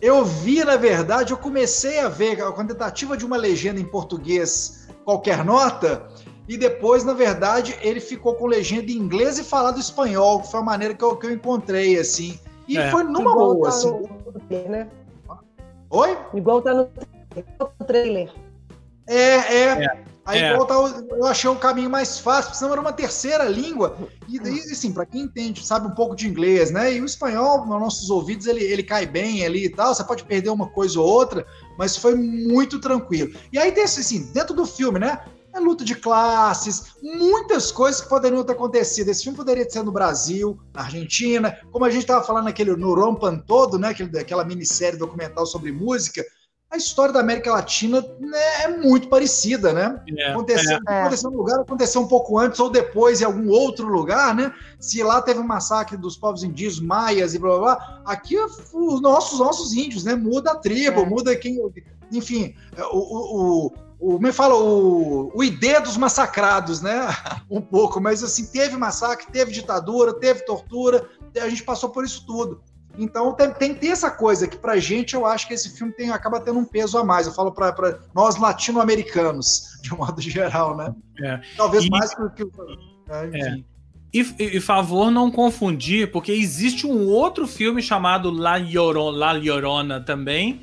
Eu 0.00 0.24
vi, 0.24 0.62
na 0.64 0.76
verdade, 0.76 1.32
eu 1.32 1.36
comecei 1.36 1.98
a 1.98 2.08
ver 2.08 2.42
a 2.42 2.52
tentativa 2.52 3.16
de 3.16 3.24
uma 3.24 3.36
legenda 3.36 3.80
em 3.80 3.84
português, 3.84 4.88
qualquer 5.04 5.44
nota, 5.44 6.08
e 6.48 6.56
depois, 6.56 7.04
na 7.04 7.12
verdade, 7.12 7.76
ele 7.80 8.00
ficou 8.00 8.34
com 8.34 8.46
legenda 8.46 8.90
em 8.90 8.96
inglês 8.96 9.38
e 9.38 9.44
falado 9.44 9.80
espanhol, 9.80 10.40
que 10.40 10.50
foi 10.50 10.60
a 10.60 10.62
maneira 10.62 10.94
que 10.94 11.02
eu, 11.02 11.16
que 11.16 11.26
eu 11.26 11.32
encontrei, 11.32 11.98
assim. 11.98 12.38
E 12.68 12.78
é. 12.78 12.90
foi 12.90 13.04
numa 13.04 13.20
Igual 13.32 13.54
boa, 13.54 13.62
tá 13.62 13.68
assim. 13.68 13.90
No... 13.90 14.68
Né? 14.68 14.88
Oi? 15.90 16.18
Igual 16.34 16.62
tá 16.62 16.74
no 16.74 16.88
trailer. 17.86 18.32
É, 19.08 19.36
é. 19.36 19.84
é. 19.84 20.04
Aí 20.26 20.40
é. 20.40 20.56
Volta, 20.56 20.74
eu 20.74 21.24
achei 21.24 21.48
o 21.48 21.54
caminho 21.54 21.88
mais 21.88 22.18
fácil, 22.18 22.46
porque 22.46 22.58
senão 22.58 22.72
era 22.72 22.80
uma 22.80 22.92
terceira 22.92 23.44
língua. 23.44 23.96
E, 24.28 24.36
e 24.36 24.60
assim, 24.72 24.92
para 24.92 25.06
quem 25.06 25.22
entende, 25.22 25.64
sabe 25.64 25.86
um 25.86 25.92
pouco 25.92 26.16
de 26.16 26.26
inglês, 26.26 26.72
né? 26.72 26.92
E 26.92 27.00
o 27.00 27.04
espanhol, 27.04 27.64
nos 27.64 27.80
nossos 27.80 28.10
ouvidos, 28.10 28.46
ele, 28.46 28.64
ele 28.64 28.82
cai 28.82 29.06
bem 29.06 29.46
ali 29.46 29.66
e 29.66 29.68
tal. 29.68 29.94
Você 29.94 30.02
pode 30.02 30.24
perder 30.24 30.50
uma 30.50 30.68
coisa 30.68 30.98
ou 31.00 31.06
outra, 31.06 31.46
mas 31.78 31.96
foi 31.96 32.16
muito 32.16 32.80
tranquilo. 32.80 33.32
E 33.52 33.58
aí 33.58 33.70
tem 33.70 33.84
assim, 33.84 34.28
dentro 34.32 34.52
do 34.52 34.66
filme, 34.66 34.98
né? 34.98 35.20
É 35.54 35.60
luta 35.60 35.84
de 35.84 35.94
classes, 35.94 36.96
muitas 37.02 37.72
coisas 37.72 38.02
que 38.02 38.08
poderiam 38.08 38.44
ter 38.44 38.52
acontecido. 38.52 39.08
Esse 39.08 39.22
filme 39.22 39.38
poderia 39.38 39.68
ser 39.70 39.82
no 39.84 39.92
Brasil, 39.92 40.58
na 40.74 40.82
Argentina, 40.82 41.56
como 41.72 41.84
a 41.84 41.88
gente 41.88 42.02
estava 42.02 42.22
falando 42.22 42.44
naquele 42.44 42.76
no 42.76 42.94
Rompan 42.94 43.38
todo, 43.38 43.78
né? 43.78 43.94
Aquela 44.20 44.44
minissérie 44.44 44.98
documental 44.98 45.46
sobre 45.46 45.72
música 45.72 46.22
a 46.76 46.78
história 46.78 47.12
da 47.12 47.20
América 47.20 47.50
Latina 47.50 48.00
né, 48.20 48.64
é 48.64 48.68
muito 48.68 49.08
parecida, 49.08 49.72
né? 49.72 50.00
É, 50.16 50.30
aconteceu, 50.30 50.78
é. 50.88 51.00
aconteceu 51.00 51.30
um 51.30 51.36
lugar, 51.36 51.60
aconteceu 51.60 52.00
um 52.02 52.06
pouco 52.06 52.38
antes 52.38 52.60
ou 52.60 52.70
depois 52.70 53.20
em 53.20 53.24
algum 53.24 53.48
outro 53.48 53.88
lugar, 53.88 54.34
né? 54.34 54.52
Se 54.78 55.02
lá 55.02 55.20
teve 55.20 55.40
um 55.40 55.46
massacre 55.46 55.96
dos 55.96 56.16
povos 56.16 56.44
indígenas, 56.44 56.80
maias 56.80 57.34
e 57.34 57.38
blá 57.38 57.58
blá 57.58 57.76
blá, 57.76 58.02
aqui 58.04 58.36
os 58.38 59.00
nossos, 59.00 59.38
nossos 59.38 59.72
índios, 59.72 60.04
né? 60.04 60.14
Muda 60.14 60.52
a 60.52 60.56
tribo, 60.56 61.00
é. 61.00 61.06
muda 61.06 61.34
quem. 61.34 61.58
Enfim, 62.12 62.54
o, 62.92 62.98
o, 62.98 63.72
o, 63.98 64.14
o 64.14 64.18
me 64.20 64.32
fala 64.32 64.54
o, 64.54 65.32
o 65.34 65.42
ID 65.42 65.80
dos 65.82 65.96
massacrados, 65.96 66.80
né? 66.80 67.08
um 67.50 67.60
pouco, 67.60 68.00
mas 68.00 68.22
assim, 68.22 68.46
teve 68.46 68.76
massacre, 68.76 69.26
teve 69.32 69.50
ditadura, 69.50 70.12
teve 70.12 70.44
tortura, 70.44 71.08
a 71.40 71.48
gente 71.48 71.64
passou 71.64 71.88
por 71.88 72.04
isso 72.04 72.24
tudo. 72.26 72.60
Então 72.98 73.32
tem, 73.34 73.52
tem 73.52 73.74
ter 73.74 73.88
essa 73.88 74.10
coisa 74.10 74.46
que 74.46 74.56
pra 74.56 74.78
gente 74.78 75.14
eu 75.14 75.26
acho 75.26 75.46
que 75.46 75.54
esse 75.54 75.76
filme 75.76 75.92
tem, 75.92 76.10
acaba 76.10 76.40
tendo 76.40 76.58
um 76.58 76.64
peso 76.64 76.98
a 76.98 77.04
mais. 77.04 77.26
Eu 77.26 77.32
falo 77.32 77.52
para 77.52 78.00
nós 78.14 78.36
latino-americanos, 78.36 79.78
de 79.82 79.92
um 79.94 79.98
modo 79.98 80.20
geral, 80.20 80.76
né? 80.76 80.94
É. 81.22 81.40
Talvez 81.56 81.84
e, 81.84 81.90
mais 81.90 82.14
que 82.14 82.42
o. 82.42 82.50
É, 83.08 83.58
e, 84.12 84.56
e, 84.56 84.60
favor 84.60 85.10
não 85.10 85.30
confundir, 85.30 86.10
porque 86.10 86.32
existe 86.32 86.86
um 86.86 87.06
outro 87.06 87.46
filme 87.46 87.82
chamado 87.82 88.30
La 88.30 88.56
Llorona, 88.56 89.18
La 89.18 89.32
Llorona 89.32 90.00
também, 90.00 90.62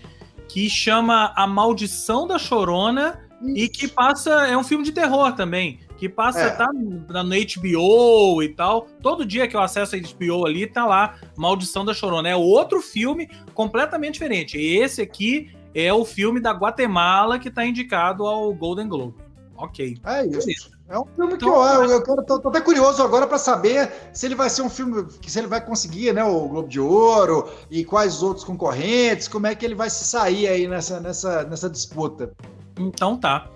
que 0.49 0.69
chama 0.69 1.31
A 1.35 1.45
Maldição 1.45 2.27
da 2.27 2.39
Chorona 2.39 3.19
Isso. 3.41 3.57
e 3.57 3.69
que 3.69 3.87
passa. 3.87 4.47
É 4.47 4.57
um 4.57 4.63
filme 4.63 4.83
de 4.83 4.91
terror 4.91 5.33
também 5.33 5.79
que 6.03 6.09
passa, 6.09 6.41
é. 6.41 6.49
tá 6.49 6.67
no 6.73 7.29
HBO 7.29 8.43
e 8.43 8.49
tal. 8.49 8.87
Todo 9.01 9.25
dia 9.25 9.47
que 9.47 9.55
eu 9.55 9.61
acesso 9.61 9.95
a 9.95 9.99
HBO 9.99 10.45
ali, 10.45 10.67
tá 10.67 10.85
lá 10.85 11.15
Maldição 11.37 11.85
da 11.85 11.93
Chorona. 11.93 12.27
É 12.27 12.35
outro 12.35 12.81
filme 12.81 13.29
completamente 13.53 14.15
diferente. 14.15 14.57
Esse 14.57 15.01
aqui 15.01 15.55
é 15.73 15.93
o 15.93 16.03
filme 16.03 16.41
da 16.41 16.51
Guatemala 16.51 17.39
que 17.39 17.49
tá 17.49 17.65
indicado 17.65 18.25
ao 18.25 18.53
Golden 18.53 18.89
Globe. 18.89 19.15
Ok. 19.55 19.97
É 20.03 20.25
isso. 20.25 20.73
É 20.89 20.99
um 20.99 21.05
filme 21.05 21.35
então, 21.35 21.49
que 21.49 21.55
eu, 21.55 21.85
eu, 21.85 22.03
quero, 22.03 22.23
tô, 22.23 22.37
tô, 22.37 22.49
até 22.49 22.59
curioso 22.59 23.01
agora 23.01 23.25
para 23.25 23.37
saber 23.37 23.89
se 24.11 24.25
ele 24.25 24.35
vai 24.35 24.49
ser 24.49 24.61
um 24.61 24.69
filme, 24.69 25.07
se 25.25 25.39
ele 25.39 25.47
vai 25.47 25.65
conseguir, 25.65 26.11
né, 26.11 26.23
o 26.23 26.49
Globo 26.49 26.67
de 26.67 26.81
Ouro 26.81 27.49
e 27.71 27.85
quais 27.85 28.15
os 28.17 28.23
outros 28.23 28.45
concorrentes, 28.45 29.29
como 29.29 29.47
é 29.47 29.55
que 29.55 29.65
ele 29.65 29.73
vai 29.73 29.89
se 29.89 30.03
sair 30.03 30.49
aí 30.49 30.67
nessa, 30.67 30.99
nessa, 30.99 31.43
nessa 31.43 31.69
disputa. 31.69 32.33
Então 32.77 33.17
tá. 33.17 33.49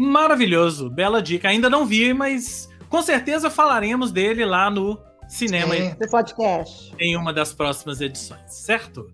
Maravilhoso, 0.00 0.88
bela 0.88 1.20
dica. 1.20 1.46
Ainda 1.48 1.68
não 1.68 1.84
vi, 1.84 2.14
mas 2.14 2.70
com 2.88 3.02
certeza 3.02 3.50
falaremos 3.50 4.10
dele 4.10 4.46
lá 4.46 4.70
no 4.70 4.98
cinema. 5.28 5.74
No 5.74 6.10
podcast. 6.10 6.94
Em 6.98 7.18
uma 7.18 7.34
das 7.34 7.52
próximas 7.52 8.00
edições, 8.00 8.50
certo? 8.50 9.10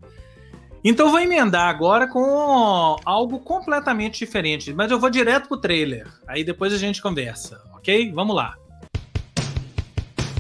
Então 0.85 1.11
vou 1.11 1.19
emendar 1.19 1.67
agora 1.67 2.07
com 2.07 2.97
algo 3.05 3.41
completamente 3.41 4.21
diferente, 4.21 4.73
mas 4.73 4.89
eu 4.89 5.01
vou 5.01 5.11
direto 5.11 5.49
pro 5.49 5.57
trailer. 5.61 6.07
Aí 6.25 6.45
depois 6.45 6.73
a 6.73 6.79
gente 6.79 7.03
conversa, 7.03 7.61
ok? 7.75 8.13
Vamos 8.13 8.37
lá. 8.37 8.55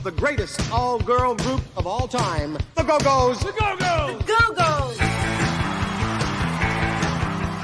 The 0.04 0.12
greatest 0.12 0.60
all-girl 0.70 1.34
group 1.34 1.60
of 1.74 1.88
all 1.88 2.06
time, 2.06 2.56
the 2.76 2.84
Go-Go's. 2.84 3.40
The 3.40 3.50
Go-Go's. 3.50 4.24
The 4.24 4.32
Go-Go's. 4.32 4.85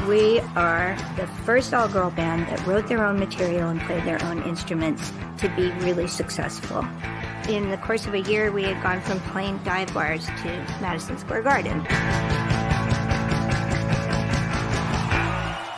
We 0.08 0.40
are 0.56 0.96
the 1.16 1.28
first 1.44 1.72
all-girl 1.72 2.10
band 2.10 2.48
that 2.48 2.66
wrote 2.66 2.88
their 2.88 3.04
own 3.04 3.20
material 3.20 3.68
and 3.68 3.80
played 3.82 4.04
their 4.04 4.22
own 4.24 4.42
instruments 4.42 5.12
to 5.38 5.48
be 5.54 5.70
really 5.84 6.08
successful. 6.08 6.84
In 7.48 7.70
the 7.70 7.76
course 7.76 8.06
of 8.06 8.14
a 8.14 8.20
year, 8.20 8.50
we 8.50 8.64
had 8.64 8.82
gone 8.82 9.00
from 9.00 9.20
playing 9.30 9.58
dive 9.58 9.94
bars 9.94 10.26
to 10.26 10.66
Madison 10.80 11.18
Square 11.18 11.42
Garden. 11.42 11.84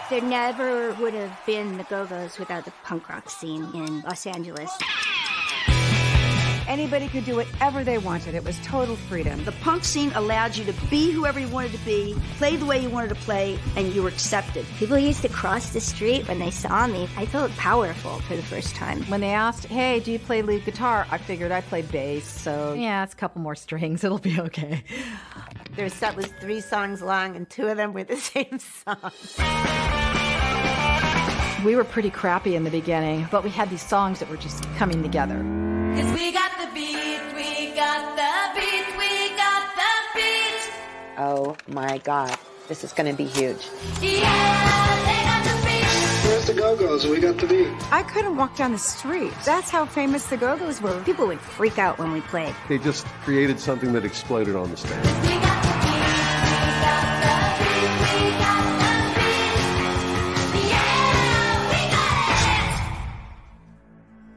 There 0.09 0.23
never 0.23 0.95
would 0.95 1.13
have 1.13 1.39
been 1.45 1.77
the 1.77 1.85
Go-Go's 1.85 2.39
without 2.39 2.65
the 2.65 2.73
punk 2.83 3.11
rock 3.11 3.29
scene 3.29 3.69
in 3.75 4.01
Los 4.03 4.27
Angeles. 4.27 4.71
Anybody 6.67 7.09
could 7.09 7.25
do 7.25 7.37
whatever 7.37 7.85
they 7.85 7.99
wanted. 7.99 8.35
It 8.35 8.45
was 8.45 8.59
total 8.65 8.97
freedom. 8.97 9.45
The 9.45 9.53
punk 9.53 9.85
scene 9.85 10.13
allowed 10.15 10.57
you 10.57 10.65
to 10.65 10.73
be 10.89 11.11
whoever 11.11 11.39
you 11.39 11.49
wanted 11.49 11.73
to 11.73 11.85
be, 11.85 12.15
play 12.39 12.57
the 12.57 12.65
way 12.65 12.81
you 12.81 12.91
wanted 12.91 13.09
to 13.09 13.15
play, 13.17 13.59
and 13.77 13.93
you 13.95 14.03
were 14.03 14.09
accepted. 14.09 14.65
People 14.79 14.99
used 14.99 15.23
to 15.23 15.29
cross 15.29 15.71
the 15.71 15.81
street 15.81 16.27
when 16.29 16.39
they 16.39 16.51
saw 16.51 16.87
me. 16.87 17.09
I 17.17 17.27
felt 17.27 17.51
powerful 17.53 18.21
for 18.21 18.37
the 18.37 18.43
first 18.43 18.75
time. 18.75 19.03
When 19.05 19.21
they 19.21 19.33
asked, 19.33 19.67
hey, 19.67 20.01
do 20.01 20.13
you 20.13 20.19
play 20.19 20.43
lead 20.43 20.65
guitar? 20.65 21.07
I 21.11 21.19
figured 21.19 21.53
I 21.53 21.61
played 21.61 21.91
bass, 21.91 22.27
so 22.27 22.75
yeah, 22.75 23.05
it's 23.05 23.15
a 23.15 23.17
couple 23.17 23.43
more 23.43 23.55
strings. 23.55 24.05
It'll 24.05 24.19
be 24.19 24.41
okay. 24.41 24.85
Their 25.77 25.89
set 25.89 26.17
was 26.17 26.27
three 26.41 26.61
songs 26.61 27.03
long, 27.03 27.37
and 27.37 27.49
two 27.49 27.67
of 27.67 27.77
them 27.77 27.93
were 27.93 28.05
the 28.05 28.17
same 28.35 28.59
songs. 28.59 30.04
We 31.65 31.77
were 31.77 31.85
pretty 31.85 32.11
crappy 32.11 32.57
in 32.57 32.65
the 32.65 32.71
beginning, 32.71 33.27
but 33.31 33.43
we 33.43 33.49
had 33.49 33.71
these 33.71 33.81
songs 33.81 34.19
that 34.19 34.29
were 34.29 34.37
just 34.37 34.63
coming 34.75 35.03
together. 35.03 35.37
Cause 35.97 36.13
we 36.13 36.31
got 36.31 36.51
the 36.59 36.69
beat, 36.75 37.21
we 37.35 37.75
got 37.75 38.15
the 38.17 38.61
beat, 38.61 38.87
we 38.99 39.35
got 39.35 39.75
the 39.75 39.93
beat. 40.15 40.71
Oh 41.17 41.57
my 41.67 41.97
god, 41.99 42.37
this 42.69 42.85
is 42.85 42.93
gonna 42.93 43.15
be 43.15 43.25
huge. 43.25 43.67
Yeah, 44.03 45.07
they 45.07 45.25
got 45.25 45.43
the 45.43 45.67
beat. 45.67 46.29
Where's 46.29 46.47
the 46.47 46.53
Go-Go's? 46.53 47.07
We 47.07 47.19
got 47.19 47.39
the 47.39 47.47
beat. 47.47 47.69
I 47.91 48.03
couldn't 48.03 48.37
walk 48.37 48.57
down 48.57 48.73
the 48.73 48.79
street. 48.79 49.33
That's 49.47 49.71
how 49.71 49.87
famous 49.87 50.27
the 50.27 50.37
Go-Go's 50.37 50.83
were. 50.83 51.03
People 51.05 51.27
would 51.29 51.41
freak 51.41 51.79
out 51.79 51.99
when 51.99 52.13
we 52.13 52.21
played. 52.21 52.55
They 52.69 52.77
just 52.77 53.07
created 53.25 53.59
something 53.59 53.95
that 53.95 54.05
exploded 54.05 54.55
on 54.55 54.71
the 54.71 54.77
stage. 54.77 55.74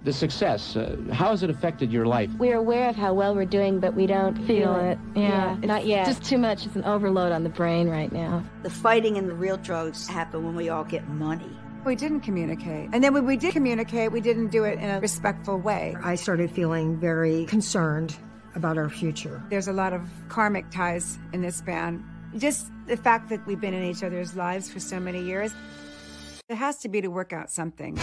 The 0.08 0.14
success, 0.14 0.78
uh, 0.78 0.96
how 1.12 1.32
has 1.32 1.44
it 1.44 1.50
affected 1.50 1.92
your 1.92 2.06
life? 2.06 2.32
We're 2.40 2.56
aware 2.56 2.88
of 2.88 2.96
how 2.96 3.14
well 3.14 3.36
we're 3.36 3.44
doing, 3.44 3.82
but 3.82 3.94
we 3.94 4.08
don't 4.08 4.38
feel, 4.48 4.74
feel 4.74 4.76
it. 4.78 4.92
it. 4.92 5.00
Yeah, 5.18 5.58
yeah 5.60 5.68
not 5.68 5.86
yet. 5.86 6.06
Just 6.06 6.24
too 6.24 6.38
much. 6.38 6.66
It's 6.66 6.78
an 6.78 6.86
overload 6.86 7.34
on 7.34 7.44
the 7.44 7.50
brain 7.50 7.90
right 7.90 8.10
now. 8.10 8.42
The 8.64 8.70
fighting 8.70 9.18
and 9.18 9.28
the 9.28 9.34
real 9.34 9.58
drugs 9.58 10.08
happen 10.08 10.46
when 10.46 10.56
we 10.56 10.70
all 10.70 10.86
get 10.86 11.10
money. 11.10 11.52
We 11.84 11.96
didn't 11.96 12.22
communicate. 12.22 12.90
And 12.94 13.04
then 13.04 13.14
when 13.14 13.26
we 13.26 13.36
did 13.36 13.52
communicate, 13.52 14.14
we 14.14 14.22
didn't 14.22 14.48
do 14.48 14.64
it 14.64 14.80
in 14.80 14.90
a 14.90 15.02
respectful 15.02 15.60
way. 15.60 15.94
I 16.02 16.16
started 16.16 16.52
feeling 16.52 16.98
very 16.98 17.46
concerned 17.46 18.16
about 18.56 18.78
our 18.78 18.90
future. 18.90 19.44
There's 19.50 19.68
a 19.68 19.74
lot 19.74 19.92
of 19.92 20.02
karmic 20.30 20.72
ties 20.72 21.20
in 21.34 21.42
this 21.42 21.60
band. 21.62 22.02
Just 22.38 22.72
the 22.88 22.96
fact 22.96 23.28
that 23.28 23.46
we've 23.46 23.60
been 23.60 23.74
in 23.74 23.84
each 23.84 24.04
other's 24.04 24.38
lives 24.38 24.72
for 24.72 24.80
so 24.80 25.02
many 25.02 25.22
years, 25.22 25.54
it 26.48 26.56
has 26.56 26.78
to 26.78 26.88
be 26.88 27.02
to 27.02 27.10
work 27.10 27.34
out 27.34 27.52
something. 27.52 27.98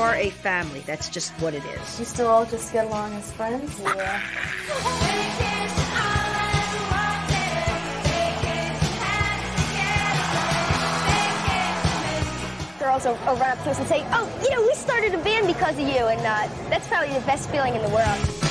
Are 0.00 0.16
a 0.16 0.30
family. 0.30 0.80
That's 0.86 1.08
just 1.08 1.32
what 1.40 1.54
it 1.54 1.62
is. 1.64 1.98
You 1.98 2.04
still 2.04 2.28
all 2.28 2.46
just 2.46 2.72
get 2.72 2.86
along 2.86 3.12
as 3.14 3.30
friends? 3.32 3.78
Yeah. 3.80 4.22
Girls 12.78 13.04
will, 13.04 13.12
will, 13.26 13.36
run 13.36 13.50
up 13.50 13.62
to 13.64 13.70
us 13.70 13.78
and 13.78 13.86
say, 13.86 14.04
"Oh, 14.10 14.26
you 14.42 14.50
know, 14.50 14.62
we 14.62 14.74
started 14.74 15.14
a 15.14 15.18
band 15.18 15.46
because 15.46 15.78
of 15.78 15.86
you," 15.86 16.06
and 16.06 16.20
uh, 16.20 16.48
that's 16.70 16.88
probably 16.88 17.12
the 17.12 17.20
best 17.26 17.50
feeling 17.50 17.74
in 17.74 17.82
the 17.82 17.90
world. 17.90 18.50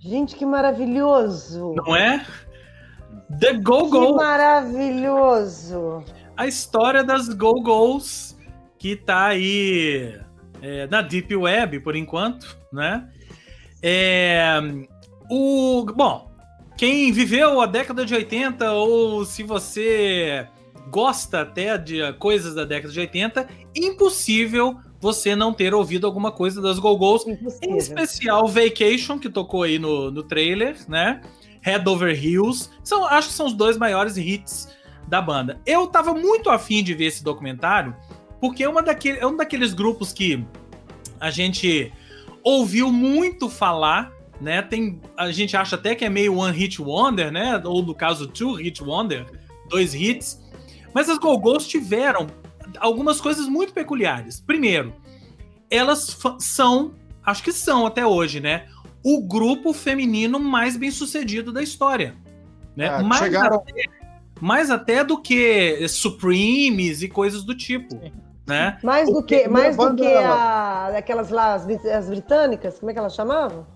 Gente, 0.00 0.36
que 0.36 0.44
maravilhoso! 0.44 1.72
Não 1.74 1.96
é? 1.96 2.26
The 3.40 3.54
Go-Go. 3.54 4.12
Que 4.12 4.12
maravilhoso! 4.24 6.04
A 6.36 6.46
história 6.46 7.04
das 7.04 7.28
Go-Go's 7.28 8.34
que 8.78 8.96
tá 8.96 9.28
aí 9.28 10.20
é, 10.60 10.86
na 10.88 11.00
Deep 11.00 11.34
Web, 11.34 11.80
por 11.80 11.96
enquanto, 11.96 12.58
né? 12.72 13.08
É, 13.82 14.60
o, 15.30 15.86
bom, 15.94 16.30
quem 16.76 17.10
viveu 17.12 17.60
a 17.60 17.66
década 17.66 18.04
de 18.04 18.14
80 18.14 18.72
ou 18.72 19.24
se 19.24 19.42
você 19.42 20.46
gosta 20.90 21.40
até 21.40 21.78
de 21.78 22.12
coisas 22.14 22.54
da 22.54 22.64
década 22.64 22.92
de 22.92 23.00
80, 23.00 23.48
impossível 23.74 24.76
você 25.00 25.34
não 25.34 25.52
ter 25.52 25.74
ouvido 25.74 26.06
alguma 26.06 26.32
coisa 26.32 26.60
das 26.60 26.78
Go-Go's, 26.78 27.26
em 27.62 27.76
especial 27.76 28.46
Vacation, 28.48 29.18
que 29.18 29.28
tocou 29.28 29.62
aí 29.62 29.78
no, 29.78 30.10
no 30.10 30.22
trailer, 30.22 30.76
né? 30.88 31.20
Head 31.64 31.88
Over 31.88 32.14
Heels. 32.14 32.70
São, 32.84 33.04
acho 33.06 33.28
que 33.28 33.34
são 33.34 33.46
os 33.46 33.54
dois 33.54 33.78
maiores 33.78 34.16
hits 34.16 34.68
da 35.08 35.20
banda. 35.20 35.60
Eu 35.64 35.86
tava 35.86 36.14
muito 36.14 36.50
afim 36.50 36.84
de 36.84 36.94
ver 36.94 37.06
esse 37.06 37.24
documentário, 37.24 37.96
porque 38.40 38.62
é, 38.62 38.68
uma 38.68 38.82
daquele, 38.82 39.18
é 39.18 39.26
um 39.26 39.36
daqueles 39.36 39.72
grupos 39.72 40.12
que 40.12 40.44
a 41.18 41.30
gente 41.30 41.90
ouviu 42.42 42.92
muito 42.92 43.48
falar, 43.48 44.12
né? 44.38 44.60
Tem, 44.60 45.00
a 45.16 45.30
gente 45.30 45.56
acha 45.56 45.76
até 45.76 45.94
que 45.94 46.04
é 46.04 46.10
meio 46.10 46.36
one 46.36 46.54
hit 46.54 46.80
wonder, 46.82 47.32
né? 47.32 47.60
Ou 47.64 47.82
no 47.82 47.94
caso 47.94 48.26
two 48.26 48.54
hit 48.54 48.82
wonder, 48.82 49.24
dois 49.70 49.94
hits. 49.94 50.42
Mas 50.92 51.08
as 51.08 51.18
Go-Go's 51.18 51.66
tiveram 51.66 52.26
algumas 52.78 53.20
coisas 53.20 53.48
muito 53.48 53.72
peculiares. 53.72 54.38
Primeiro, 54.38 54.92
elas 55.70 56.16
são, 56.38 56.94
acho 57.24 57.42
que 57.42 57.52
são 57.52 57.86
até 57.86 58.06
hoje, 58.06 58.38
né? 58.38 58.66
O 59.04 59.20
grupo 59.20 59.74
feminino 59.74 60.40
mais 60.40 60.76
bem 60.78 60.90
sucedido 60.90 61.52
da 61.52 61.62
história. 61.62 62.14
Né? 62.74 62.86
É, 62.86 63.02
mais, 63.02 63.22
chegaram... 63.22 63.56
até, 63.56 63.84
mais 64.40 64.70
até 64.70 65.04
do 65.04 65.20
que 65.20 65.86
Supremes 65.86 67.02
e 67.02 67.08
coisas 67.08 67.44
do 67.44 67.54
tipo. 67.54 68.00
Né? 68.46 68.78
Mais 68.82 69.08
do 69.08 69.22
que, 69.22 69.46
mais 69.46 69.76
do 69.76 69.94
que 69.94 70.06
a, 70.06 70.88
aquelas 70.96 71.28
lá, 71.30 71.54
as, 71.54 71.66
as 71.86 72.08
britânicas, 72.08 72.78
como 72.78 72.90
é 72.90 72.94
que 72.94 72.98
elas 72.98 73.14
chamavam? 73.14 73.66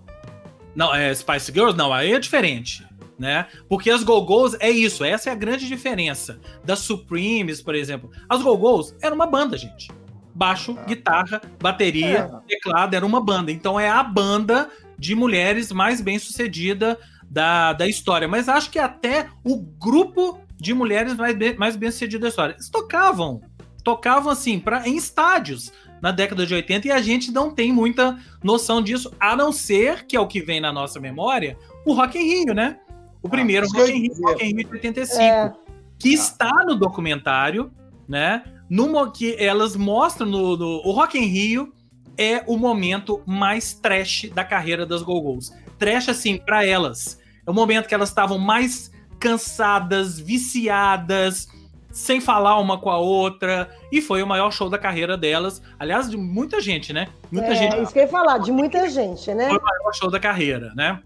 Não, 0.75 0.93
é 0.93 1.13
Spice 1.13 1.51
Girls, 1.51 1.77
não, 1.77 1.93
aí 1.93 2.13
é 2.13 2.19
diferente. 2.19 2.87
Né? 3.17 3.45
Porque 3.67 3.91
as 3.91 4.01
Go-Go's 4.01 4.55
é 4.59 4.69
isso, 4.69 5.03
essa 5.03 5.29
é 5.29 5.33
a 5.33 5.35
grande 5.35 5.67
diferença 5.67 6.39
das 6.63 6.79
Supremes, 6.79 7.61
por 7.61 7.75
exemplo. 7.75 8.09
As 8.29 8.41
Go-Go's 8.41 8.95
era 9.01 9.13
uma 9.13 9.27
banda, 9.27 9.57
gente. 9.57 9.91
Baixo, 10.33 10.77
ah. 10.79 10.85
guitarra, 10.85 11.41
bateria, 11.59 12.19
é. 12.19 12.47
teclado, 12.47 12.93
era 12.93 13.05
uma 13.05 13.19
banda. 13.19 13.51
Então 13.51 13.77
é 13.77 13.89
a 13.89 14.01
banda 14.01 14.69
de 14.99 15.15
mulheres 15.15 15.71
mais 15.71 16.01
bem 16.01 16.19
sucedida 16.19 16.99
da, 17.29 17.73
da 17.73 17.87
história. 17.87 18.27
Mas 18.27 18.49
acho 18.49 18.69
que 18.69 18.77
até 18.77 19.27
o 19.43 19.57
grupo 19.57 20.39
de 20.57 20.73
mulheres 20.73 21.15
mais 21.15 21.35
bem, 21.35 21.55
mais 21.55 21.75
bem 21.75 21.89
sucedido 21.89 22.23
da 22.23 22.27
história. 22.27 22.53
Eles 22.53 22.69
tocavam, 22.69 23.41
tocavam 23.83 24.31
assim, 24.31 24.59
pra, 24.59 24.87
em 24.87 24.97
estádios 24.97 25.71
na 26.01 26.11
década 26.11 26.45
de 26.45 26.53
80 26.53 26.87
e 26.87 26.91
a 26.91 27.01
gente 27.01 27.31
não 27.31 27.51
tem 27.51 27.71
muita 27.71 28.17
noção 28.43 28.81
disso, 28.81 29.13
a 29.19 29.35
não 29.35 29.51
ser 29.51 30.05
que 30.05 30.15
é 30.15 30.19
o 30.19 30.27
que 30.27 30.41
vem 30.41 30.61
na 30.61 30.71
nossa 30.71 30.99
memória, 30.99 31.57
o 31.85 31.93
Rock 31.93 32.17
in 32.17 32.23
Rio, 32.23 32.53
né? 32.53 32.77
O 33.21 33.27
ah, 33.27 33.29
primeiro 33.29 33.67
Rock 33.67 33.91
in 33.91 34.01
Rio, 34.01 34.13
Rock 34.21 34.45
in 34.45 34.55
Rio 34.55 34.65
de 34.65 34.73
85, 34.73 35.21
é. 35.21 35.53
que 35.97 36.13
está 36.13 36.63
no 36.65 36.75
documentário, 36.75 37.71
né? 38.07 38.43
Numa 38.69 39.11
que 39.11 39.35
elas 39.37 39.75
mostram 39.75 40.27
no, 40.27 40.55
no 40.55 40.81
o 40.85 40.91
Rock 40.91 41.17
in 41.17 41.25
Rio 41.25 41.73
é 42.19 42.43
o 42.45 42.57
momento 42.57 43.23
mais 43.25 43.73
trash 43.73 44.29
da 44.35 44.43
carreira 44.43 44.85
das 44.85 45.01
Go-Go's. 45.01 45.53
Trash, 45.77 46.09
assim, 46.09 46.37
para 46.37 46.65
elas. 46.65 47.17
É 47.47 47.49
o 47.49 47.53
momento 47.53 47.87
que 47.87 47.95
elas 47.95 48.09
estavam 48.09 48.37
mais 48.37 48.91
cansadas, 49.17 50.19
viciadas, 50.19 51.47
sem 51.89 52.19
falar 52.19 52.59
uma 52.59 52.77
com 52.77 52.89
a 52.89 52.97
outra. 52.97 53.69
E 53.89 54.01
foi 54.01 54.21
o 54.21 54.27
maior 54.27 54.51
show 54.51 54.69
da 54.69 54.77
carreira 54.77 55.17
delas. 55.17 55.61
Aliás, 55.79 56.09
de 56.09 56.17
muita 56.17 56.59
gente, 56.59 56.91
né? 56.91 57.07
Muita 57.31 57.53
é, 57.53 57.55
gente. 57.55 57.81
Isso 57.81 57.93
que 57.93 57.99
eu 57.99 58.03
ia 58.03 58.09
falar, 58.09 58.39
de 58.39 58.51
muita 58.51 58.89
gente, 58.89 59.33
né? 59.33 59.47
Foi 59.47 59.57
o 59.57 59.63
maior 59.63 59.93
show 59.93 60.11
da 60.11 60.19
carreira, 60.19 60.73
né? 60.75 60.99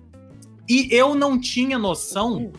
E 0.67 0.87
eu 0.91 1.13
não 1.13 1.39
tinha 1.39 1.77
noção 1.77 2.51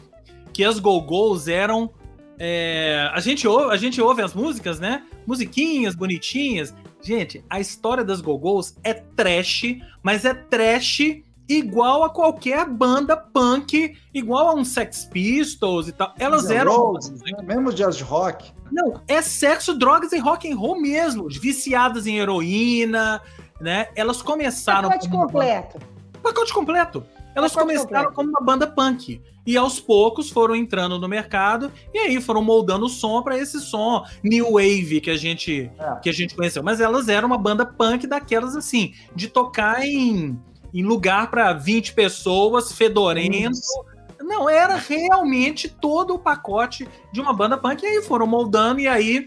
que 0.52 0.62
as 0.62 0.78
Go-Go's 0.78 1.48
eram. 1.48 1.90
É, 2.38 3.10
a, 3.12 3.18
gente 3.20 3.46
ouve, 3.48 3.74
a 3.74 3.76
gente 3.76 4.00
ouve 4.00 4.22
as 4.22 4.32
músicas, 4.32 4.78
né? 4.78 5.02
Musiquinhas 5.26 5.96
bonitinhas. 5.96 6.72
Gente, 7.04 7.44
a 7.50 7.60
história 7.60 8.02
das 8.02 8.22
Go-Go's 8.22 8.74
é 8.82 8.94
trash, 8.94 9.76
mas 10.02 10.24
é 10.24 10.32
trash 10.32 11.22
igual 11.46 12.02
a 12.02 12.08
qualquer 12.08 12.66
banda 12.66 13.14
punk, 13.14 13.94
igual 14.14 14.48
a 14.48 14.54
um 14.54 14.64
Sex 14.64 15.04
Pistols 15.04 15.86
e 15.86 15.92
tal. 15.92 16.14
Elas 16.18 16.50
eram. 16.50 16.74
Roses, 16.74 17.20
né? 17.20 17.42
Mesmo 17.42 17.74
jazz 17.74 18.00
rock. 18.00 18.50
Não, 18.72 19.02
é 19.06 19.20
sexo, 19.20 19.78
drogas 19.78 20.12
e 20.12 20.18
rock 20.18 20.50
and 20.50 20.56
roll 20.56 20.80
mesmo. 20.80 21.28
Viciadas 21.28 22.06
em 22.06 22.16
heroína, 22.16 23.20
né? 23.60 23.88
Elas 23.94 24.22
começaram. 24.22 24.88
Pacote 24.88 25.10
completo. 25.10 25.78
Pacote 26.22 26.54
completo. 26.54 27.04
Elas 27.34 27.52
Pacote 27.52 27.76
começaram 27.76 28.12
como 28.12 28.30
uma 28.30 28.40
banda 28.40 28.66
punk. 28.66 29.20
E 29.46 29.56
aos 29.56 29.78
poucos 29.78 30.30
foram 30.30 30.56
entrando 30.56 30.98
no 30.98 31.06
mercado 31.06 31.70
e 31.92 31.98
aí 31.98 32.20
foram 32.20 32.42
moldando 32.42 32.86
o 32.86 32.88
som 32.88 33.22
para 33.22 33.36
esse 33.36 33.60
som 33.60 34.02
new 34.22 34.52
wave 34.52 35.02
que 35.02 35.10
a 35.10 35.16
gente 35.16 35.70
é. 35.78 36.00
que 36.00 36.08
a 36.08 36.12
gente 36.12 36.34
conheceu. 36.34 36.62
Mas 36.62 36.80
elas 36.80 37.08
eram 37.08 37.28
uma 37.28 37.36
banda 37.36 37.66
punk 37.66 38.06
daquelas 38.06 38.56
assim, 38.56 38.94
de 39.14 39.28
tocar 39.28 39.84
em 39.84 40.38
em 40.72 40.82
lugar 40.82 41.30
para 41.30 41.52
20 41.52 41.92
pessoas, 41.92 42.72
fedorento. 42.72 43.60
Não, 44.20 44.50
era 44.50 44.74
realmente 44.74 45.68
todo 45.68 46.14
o 46.14 46.18
pacote 46.18 46.88
de 47.12 47.20
uma 47.20 47.32
banda 47.32 47.56
punk. 47.56 47.84
E 47.84 47.86
aí 47.86 48.02
foram 48.02 48.26
moldando, 48.26 48.80
e 48.80 48.88
aí 48.88 49.26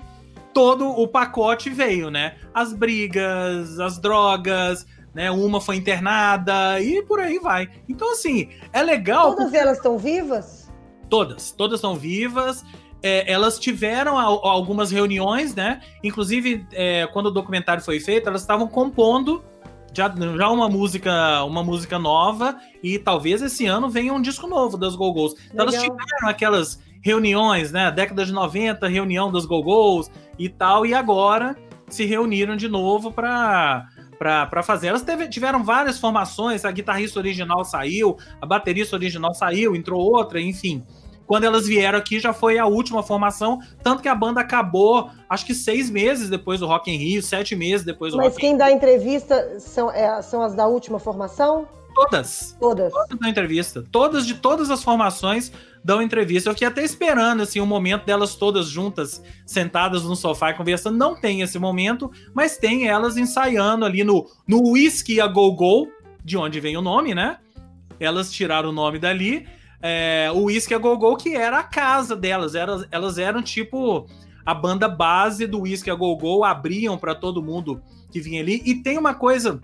todo 0.54 0.90
o 0.90 1.08
pacote 1.08 1.70
veio, 1.70 2.10
né? 2.10 2.36
As 2.54 2.74
brigas, 2.74 3.80
as 3.80 3.98
drogas, 3.98 4.86
né? 5.18 5.32
Uma 5.32 5.60
foi 5.60 5.78
internada 5.78 6.80
e 6.80 7.02
por 7.02 7.20
aí 7.20 7.40
vai. 7.40 7.68
Então, 7.90 8.12
assim, 8.12 8.50
é 8.72 8.84
legal. 8.84 9.32
Todas 9.32 9.46
porque... 9.46 9.58
elas 9.58 9.78
estão 9.78 9.98
vivas? 9.98 10.72
Todas, 11.10 11.50
todas 11.50 11.80
estão 11.80 11.96
vivas. 11.96 12.64
É, 13.02 13.32
elas 13.32 13.58
tiveram 13.58 14.16
algumas 14.16 14.92
reuniões, 14.92 15.56
né? 15.56 15.82
Inclusive, 16.04 16.68
é, 16.72 17.08
quando 17.08 17.28
o 17.28 17.32
documentário 17.32 17.84
foi 17.84 18.00
feito, 18.00 18.30
elas 18.30 18.42
estavam 18.42 18.68
compondo 18.68 19.44
já, 19.92 20.14
já 20.38 20.50
uma 20.50 20.70
música 20.70 21.44
uma 21.44 21.64
música 21.64 21.98
nova 21.98 22.60
e 22.84 23.00
talvez 23.00 23.42
esse 23.42 23.66
ano 23.66 23.90
venha 23.90 24.14
um 24.14 24.22
disco 24.22 24.46
novo 24.46 24.78
das 24.78 24.96
Go-Go's. 24.96 25.34
Então 25.48 25.66
elas 25.66 25.82
tiveram 25.82 26.28
aquelas 26.28 26.80
reuniões, 27.02 27.72
né? 27.72 27.90
Década 27.92 28.24
de 28.24 28.32
90, 28.32 28.88
reunião 28.88 29.32
das 29.32 29.46
Go-Go's 29.46 30.12
e 30.38 30.48
tal, 30.48 30.86
e 30.86 30.94
agora 30.94 31.56
se 31.90 32.06
reuniram 32.06 32.56
de 32.56 32.68
novo 32.68 33.12
para 33.12 33.88
para 34.18 34.64
fazer. 34.64 34.88
Elas 34.88 35.02
teve, 35.02 35.28
tiveram 35.28 35.64
várias 35.64 36.00
formações, 36.00 36.66
a 36.66 36.72
guitarrista 36.72 37.20
original 37.20 37.64
saiu, 37.64 38.18
a 38.42 38.46
baterista 38.46 38.96
original 38.96 39.34
saiu, 39.34 39.76
entrou 39.76 40.02
outra, 40.02 40.42
enfim. 40.42 40.84
Quando 41.28 41.44
elas 41.44 41.68
vieram 41.68 42.00
aqui, 42.00 42.20
já 42.20 42.32
foi 42.32 42.58
a 42.58 42.66
última 42.66 43.04
formação, 43.04 43.60
tanto 43.84 44.02
que 44.02 44.08
a 44.08 44.16
banda 44.16 44.40
acabou, 44.40 45.10
acho 45.30 45.46
que 45.46 45.54
seis 45.54 45.90
meses 45.90 46.30
depois 46.30 46.62
do 46.62 46.66
Rock 46.66 46.90
in 46.90 46.96
Rio, 46.96 47.22
sete 47.22 47.54
meses 47.54 47.86
depois 47.86 48.14
do 48.14 48.18
Mas 48.18 48.30
Rock 48.30 48.40
quem 48.40 48.56
dá 48.56 48.72
entrevista 48.72 49.60
são, 49.60 49.92
é, 49.92 50.22
são 50.22 50.42
as 50.42 50.56
da 50.56 50.66
última 50.68 51.00
formação? 51.00 51.68
Todas. 51.98 52.58
Todas. 52.60 52.94
Todas 52.94 53.20
dão 53.20 53.30
entrevista. 53.30 53.84
Todas, 53.92 54.26
de 54.26 54.36
todas 54.36 54.70
as 54.70 54.84
formações, 54.84 55.52
dão 55.84 56.02
entrevista. 56.02 56.50
Eu 56.50 56.54
fiquei 56.54 56.68
até 56.68 56.84
esperando, 56.84 57.42
assim, 57.42 57.60
um 57.60 57.66
momento 57.66 58.06
delas 58.06 58.36
todas 58.36 58.68
juntas, 58.68 59.24
sentadas 59.46 60.04
no 60.04 60.16
sofá 60.16 60.52
e 60.52 60.54
conversando. 60.54 60.98
Não 60.98 61.16
tem 61.16 61.42
esse 61.42 61.58
momento, 61.58 62.12
mas 62.34 62.58
tem 62.58 62.88
elas 62.88 63.18
ensaiando 63.18 63.84
ali 63.84 64.04
no, 64.04 64.30
no 64.48 64.72
Whisky 64.72 65.20
a 65.20 65.28
Go 65.28 65.52
Go, 65.54 65.88
de 66.24 66.38
onde 66.38 66.60
vem 66.60 66.78
o 66.78 66.82
nome, 66.82 67.16
né? 67.16 67.38
Elas 68.00 68.32
tiraram 68.32 68.70
o 68.70 68.74
nome 68.74 69.00
dali 69.00 69.48
é, 69.82 70.30
o 70.34 70.46
Whisky 70.46 70.74
a 70.74 70.78
Go 70.78 70.98
Go, 70.98 71.16
que 71.16 71.36
era 71.36 71.60
a 71.60 71.64
casa 71.64 72.16
delas. 72.16 72.56
Elas, 72.56 72.88
elas 72.92 73.18
eram 73.18 73.42
tipo 73.42 74.08
a 74.46 74.54
banda 74.54 74.88
base 74.88 75.46
do 75.46 75.62
Whisky 75.62 75.90
a 75.90 75.96
Go 75.96 76.16
Go, 76.18 76.44
abriam 76.44 76.98
para 76.98 77.14
todo 77.14 77.44
mundo 77.44 77.82
que 78.12 78.20
vinha 78.20 78.42
ali. 78.42 78.62
E 78.66 78.76
tem 78.76 78.98
uma 78.98 79.14
coisa 79.14 79.60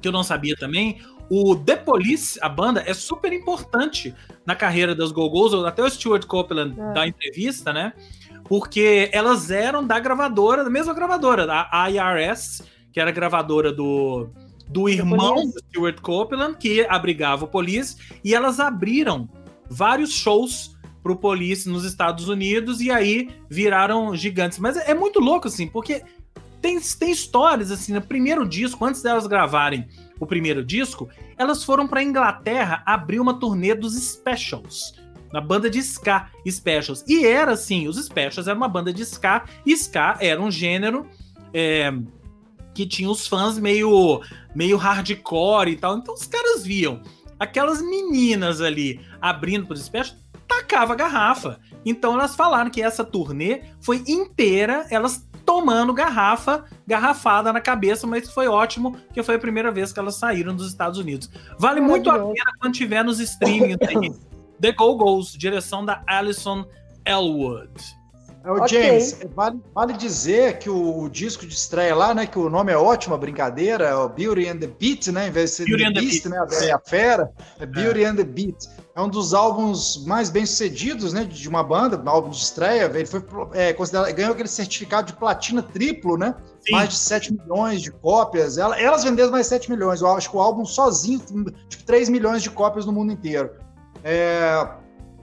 que 0.00 0.08
eu 0.08 0.12
não 0.12 0.22
sabia 0.22 0.56
também: 0.56 1.00
o 1.30 1.54
The 1.54 1.76
Police, 1.76 2.38
a 2.42 2.48
banda, 2.48 2.82
é 2.84 2.92
super 2.92 3.32
importante 3.32 4.12
na 4.44 4.56
carreira 4.56 4.96
das 4.96 5.12
Go 5.12 5.30
Go's. 5.30 5.54
Até 5.64 5.80
o 5.80 5.88
Stuart 5.88 6.26
Copeland 6.26 6.74
é. 6.76 6.92
da 6.92 7.06
entrevista, 7.06 7.72
né? 7.72 7.92
Porque 8.48 9.08
elas 9.12 9.48
eram 9.48 9.86
da 9.86 10.00
gravadora, 10.00 10.64
da 10.64 10.70
mesma 10.70 10.92
gravadora, 10.92 11.46
da 11.46 11.70
IRS, 11.88 12.64
que 12.92 12.98
era 12.98 13.10
a 13.10 13.12
gravadora 13.12 13.72
do, 13.72 14.28
do 14.68 14.88
irmão 14.88 15.36
do 15.36 15.58
Stuart 15.68 16.00
Copeland, 16.00 16.56
que 16.58 16.84
abrigava 16.88 17.44
o 17.44 17.48
Police, 17.48 17.96
e 18.24 18.34
elas 18.34 18.58
abriram 18.58 19.28
vários 19.68 20.10
shows 20.10 20.76
pro 21.00 21.14
Police 21.14 21.68
nos 21.68 21.84
Estados 21.84 22.28
Unidos 22.28 22.80
e 22.80 22.90
aí 22.90 23.30
viraram 23.48 24.16
gigantes. 24.16 24.58
Mas 24.58 24.76
é, 24.76 24.90
é 24.90 24.94
muito 24.94 25.20
louco, 25.20 25.46
assim, 25.46 25.68
porque 25.68 26.02
tem, 26.60 26.80
tem 26.80 27.12
histórias, 27.12 27.70
assim, 27.70 27.92
no 27.92 28.02
primeiro 28.02 28.46
disco, 28.46 28.84
antes 28.84 29.00
delas 29.00 29.28
gravarem 29.28 29.86
o 30.20 30.26
primeiro 30.26 30.62
disco, 30.62 31.08
elas 31.36 31.64
foram 31.64 31.88
pra 31.88 32.02
Inglaterra 32.02 32.82
abrir 32.84 33.18
uma 33.18 33.40
turnê 33.40 33.74
dos 33.74 33.94
Specials. 33.94 34.94
Na 35.32 35.40
banda 35.40 35.70
de 35.70 35.78
ska 35.78 36.28
Specials. 36.46 37.02
E 37.08 37.24
era 37.24 37.52
assim, 37.52 37.88
os 37.88 37.96
Specials 37.96 38.46
era 38.46 38.56
uma 38.56 38.68
banda 38.68 38.92
de 38.92 39.02
ska, 39.02 39.44
e 39.64 39.72
ska 39.72 40.18
era 40.20 40.40
um 40.40 40.50
gênero 40.50 41.08
é, 41.54 41.90
que 42.74 42.86
tinha 42.86 43.08
os 43.08 43.26
fãs 43.26 43.58
meio, 43.58 44.20
meio 44.54 44.76
hardcore 44.76 45.70
e 45.70 45.76
tal. 45.76 45.96
Então 45.96 46.14
os 46.14 46.26
caras 46.26 46.62
viam 46.64 47.00
aquelas 47.38 47.80
meninas 47.80 48.60
ali 48.60 49.00
abrindo 49.20 49.66
para 49.66 49.74
os 49.74 49.82
Special, 49.82 50.18
tacava 50.46 50.92
a 50.92 50.96
garrafa. 50.96 51.60
Então 51.86 52.12
elas 52.14 52.34
falaram 52.34 52.70
que 52.70 52.82
essa 52.82 53.04
turnê 53.04 53.62
foi 53.80 54.02
inteira, 54.06 54.86
elas 54.90 55.29
tomando 55.50 55.92
garrafa, 55.92 56.64
garrafada 56.86 57.52
na 57.52 57.60
cabeça, 57.60 58.06
mas 58.06 58.32
foi 58.32 58.46
ótimo, 58.46 58.96
que 59.12 59.20
foi 59.20 59.34
a 59.34 59.38
primeira 59.38 59.72
vez 59.72 59.92
que 59.92 59.98
elas 59.98 60.14
saíram 60.14 60.54
dos 60.54 60.68
Estados 60.68 60.96
Unidos. 60.96 61.28
Vale 61.58 61.80
muito 61.80 62.08
a 62.08 62.14
pena 62.14 62.52
quando 62.60 62.72
tiver 62.72 63.02
nos 63.02 63.18
streamings 63.18 63.76
aí. 63.82 64.12
The 64.60 64.70
Go 64.70 64.94
Go's, 64.94 65.32
direção 65.32 65.84
da 65.84 66.04
Alison 66.06 66.64
Elwood. 67.04 67.99
É, 68.42 68.50
o 68.50 68.56
okay. 68.56 68.82
James, 68.82 69.18
vale, 69.34 69.60
vale, 69.74 69.92
dizer 69.92 70.58
que 70.58 70.70
o, 70.70 71.02
o, 71.02 71.10
disco 71.10 71.46
de 71.46 71.52
estreia 71.52 71.94
lá, 71.94 72.14
né? 72.14 72.26
Que 72.26 72.38
o 72.38 72.48
nome 72.48 72.72
é 72.72 72.76
ótimo, 72.76 73.14
a 73.14 73.18
brincadeira, 73.18 73.84
é 73.84 73.94
o 73.94 74.08
Beauty 74.08 74.48
and 74.48 74.58
the 74.58 74.66
Beat, 74.66 75.08
né? 75.08 75.28
Em 75.28 75.30
vez 75.30 75.50
de 75.50 75.56
ser 75.56 75.64
Beauty 75.66 75.92
The 75.92 76.00
Beast, 76.00 76.26
né? 76.26 76.38
A, 76.38 76.64
é 76.64 76.72
a 76.72 76.78
fera, 76.78 77.30
é 77.58 77.66
Beauty 77.66 78.02
é. 78.02 78.06
and 78.06 78.16
the 78.16 78.24
Beat. 78.24 78.56
É 78.96 79.00
um 79.00 79.08
dos 79.08 79.34
álbuns 79.34 80.04
mais 80.06 80.30
bem 80.30 80.46
sucedidos, 80.46 81.12
né? 81.12 81.24
De 81.24 81.48
uma 81.48 81.62
banda, 81.62 82.00
um 82.02 82.08
álbum 82.08 82.30
de 82.30 82.38
estreia. 82.38 82.84
Ele 82.84 83.06
foi 83.06 83.22
é, 83.52 83.72
considerado, 83.74 84.12
ganhou 84.14 84.32
aquele 84.32 84.48
certificado 84.48 85.08
de 85.08 85.18
platina 85.18 85.62
triplo, 85.62 86.16
né? 86.16 86.34
Sim. 86.60 86.72
Mais 86.72 86.88
de 86.88 86.96
7 86.96 87.34
milhões 87.34 87.82
de 87.82 87.90
cópias. 87.90 88.56
Elas 88.56 89.04
venderam 89.04 89.30
mais 89.30 89.46
7 89.46 89.70
milhões. 89.70 90.00
Eu 90.00 90.08
acho 90.08 90.30
que 90.30 90.36
o 90.36 90.40
álbum 90.40 90.64
sozinho, 90.64 91.20
tipo, 91.68 91.84
3 91.84 92.08
milhões 92.08 92.42
de 92.42 92.50
cópias 92.50 92.86
no 92.86 92.92
mundo 92.92 93.12
inteiro. 93.12 93.50
É, 94.02 94.66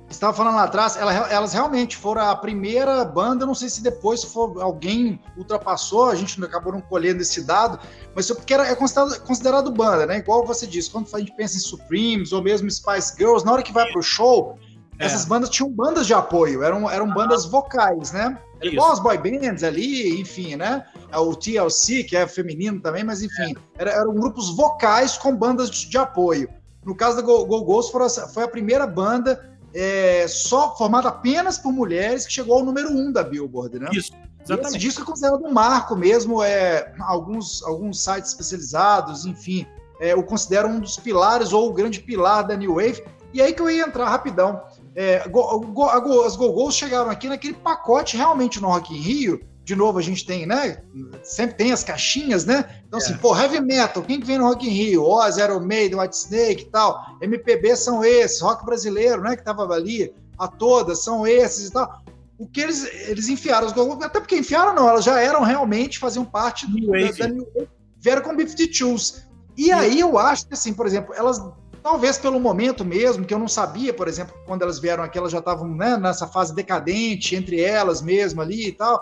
estava 0.10 0.34
falando 0.34 0.56
lá 0.56 0.64
atrás, 0.64 0.96
elas 0.96 1.54
realmente 1.54 1.98
foram 1.98 2.22
a 2.22 2.36
primeira 2.36 3.04
banda, 3.04 3.46
não 3.46 3.54
sei 3.54 3.70
se 3.70 3.82
depois 3.82 4.24
for, 4.24 4.62
alguém 4.62 5.20
ultrapassou, 5.36 6.10
a 6.10 6.16
gente 6.16 6.42
acabou 6.44 6.72
não 6.72 6.82
colhendo 6.82 7.22
esse 7.22 7.44
dado, 7.44 7.80
mas 8.16 8.28
porque 8.28 8.54
era, 8.54 8.68
é 8.68 8.76
considerado, 8.76 9.20
considerado 9.22 9.72
banda, 9.72 10.06
né? 10.06 10.18
Igual 10.18 10.46
você 10.46 10.66
disse, 10.66 10.90
quando 10.90 11.08
a 11.14 11.20
gente 11.20 11.36
pensa 11.36 11.58
em 11.58 11.60
Supremes 11.60 12.32
ou 12.32 12.42
mesmo 12.42 12.72
Spice 12.72 13.16
Girls, 13.18 13.46
na 13.46 13.52
hora 13.52 13.64
que 13.64 13.74
vai 13.74 13.92
pro 13.92 14.02
show, 14.02 14.58
é. 14.98 15.06
essas 15.06 15.26
bandas 15.26 15.50
tinham 15.50 15.70
bandas 15.70 16.08
de 16.08 16.14
apoio, 16.14 16.64
eram, 16.64 16.90
eram 16.90 17.14
bandas 17.14 17.46
vocais, 17.46 18.12
né? 18.14 18.38
Era 18.60 18.72
igual 18.72 18.92
as 18.92 19.00
boy 19.00 19.18
bands 19.18 19.64
ali, 19.64 20.20
enfim, 20.20 20.56
né? 20.56 20.86
É 21.12 21.18
o 21.18 21.36
TLC, 21.36 22.04
que 22.04 22.16
é 22.16 22.26
feminino 22.26 22.80
também, 22.80 23.04
mas 23.04 23.22
enfim, 23.22 23.54
é. 23.78 23.82
era, 23.82 23.92
eram 23.92 24.16
grupos 24.16 24.56
vocais 24.56 25.18
com 25.18 25.36
bandas 25.36 25.70
de, 25.70 25.90
de 25.90 25.98
apoio. 25.98 26.50
No 26.84 26.96
caso 26.96 27.18
da 27.18 27.22
Go, 27.22 27.46
Go 27.46 27.66
Ghost, 27.66 27.92
foi 28.34 28.44
a 28.44 28.48
primeira 28.48 28.88
banda 28.88 29.57
é, 29.78 30.28
só 30.28 30.76
formada 30.76 31.10
apenas 31.10 31.60
por 31.60 31.72
mulheres 31.72 32.26
que 32.26 32.34
chegou 32.34 32.58
ao 32.58 32.66
número 32.66 32.92
um 32.92 33.12
da 33.12 33.24
Billboard, 33.24 33.80
né? 33.80 33.90
Isso. 33.94 34.12
Exatamente. 34.44 34.70
Esse 34.70 34.78
disco 34.78 35.02
é 35.02 35.06
considerado 35.06 35.46
um 35.46 35.52
marco 35.52 35.96
mesmo, 35.96 36.42
é, 36.42 36.94
alguns, 37.02 37.62
alguns 37.64 38.02
sites 38.04 38.32
especializados, 38.32 39.26
enfim, 39.26 39.68
é, 40.00 40.16
o 40.16 40.24
consideram 40.24 40.70
um 40.70 40.80
dos 40.80 40.98
pilares 40.98 41.54
ou 41.54 41.70
o 41.70 41.74
grande 41.74 42.00
pilar 42.00 42.48
da 42.48 42.56
New 42.56 42.76
Wave. 42.76 43.04
E 43.34 43.42
aí 43.42 43.54
que 43.54 43.62
eu 43.62 43.70
ia 43.70 43.84
entrar 43.86 44.10
rapidão. 44.10 44.62
É, 44.96 45.28
go, 45.28 45.60
go, 45.60 46.22
as 46.22 46.36
Go-Go's 46.36 46.76
chegaram 46.76 47.12
aqui 47.12 47.28
naquele 47.28 47.54
pacote 47.54 48.18
realmente 48.18 48.60
no 48.60 48.70
Rock 48.70 48.96
in 48.96 49.00
Rio 49.00 49.40
de 49.68 49.76
novo, 49.76 50.00
a 50.00 50.02
gente 50.02 50.26
tem, 50.26 50.46
né? 50.46 50.82
Sempre 51.22 51.58
tem 51.58 51.74
as 51.74 51.84
caixinhas, 51.84 52.46
né? 52.46 52.82
Então, 52.88 53.00
assim, 53.00 53.12
é. 53.12 53.16
assim, 53.16 53.22
pô, 53.22 53.38
heavy 53.38 53.60
metal, 53.60 54.02
quem 54.02 54.18
que 54.18 54.26
vem 54.26 54.38
no 54.38 54.46
Rock 54.46 54.66
in 54.66 54.70
Rio? 54.70 55.04
Oz, 55.04 55.36
Iron 55.36 55.60
Maiden, 55.60 56.00
White 56.00 56.16
Snake 56.16 56.64
e 56.64 56.66
tal. 56.68 57.18
MPB 57.22 57.76
são 57.76 58.02
esses, 58.02 58.40
rock 58.40 58.66
brasileiro, 58.66 59.22
né? 59.22 59.36
Que 59.36 59.44
tava 59.44 59.68
ali, 59.74 60.14
a 60.40 60.48
todas 60.48 61.04
são 61.04 61.28
esses 61.28 61.68
e 61.68 61.74
tal. 61.74 62.02
O 62.38 62.48
que 62.48 62.62
eles, 62.62 62.86
eles 63.10 63.28
enfiaram, 63.28 63.68
até 64.02 64.22
porque 64.22 64.38
enfiaram 64.38 64.74
não, 64.74 64.88
elas 64.88 65.04
já 65.04 65.20
eram 65.20 65.44
realmente, 65.44 66.00
faziam 66.00 66.24
parte 66.24 66.66
do, 66.66 66.80
New 66.80 66.92
Wave. 66.92 67.20
Da, 67.20 67.28
da 67.28 67.34
New 67.34 67.46
Wave, 67.54 67.68
vieram 68.00 68.22
com 68.22 68.30
52 68.30 69.28
E 69.58 69.70
aí 69.74 70.00
eu 70.00 70.18
acho 70.18 70.48
que, 70.48 70.54
assim, 70.54 70.74
por 70.74 70.88
exemplo, 70.88 71.14
elas 71.14 71.42
talvez 71.84 72.18
pelo 72.18 72.40
momento 72.40 72.86
mesmo, 72.86 73.26
que 73.26 73.34
eu 73.34 73.40
não 73.40 73.48
sabia, 73.50 73.94
por 73.94 74.08
exemplo, 74.08 74.34
quando 74.46 74.62
elas 74.62 74.80
vieram 74.80 75.04
aqui, 75.04 75.18
elas 75.18 75.32
já 75.32 75.40
estavam 75.40 75.68
né, 75.68 75.98
nessa 75.98 76.26
fase 76.26 76.56
decadente 76.56 77.36
entre 77.36 77.62
elas 77.62 78.02
mesmo 78.02 78.42
ali 78.42 78.70
e 78.70 78.72
tal 78.72 79.02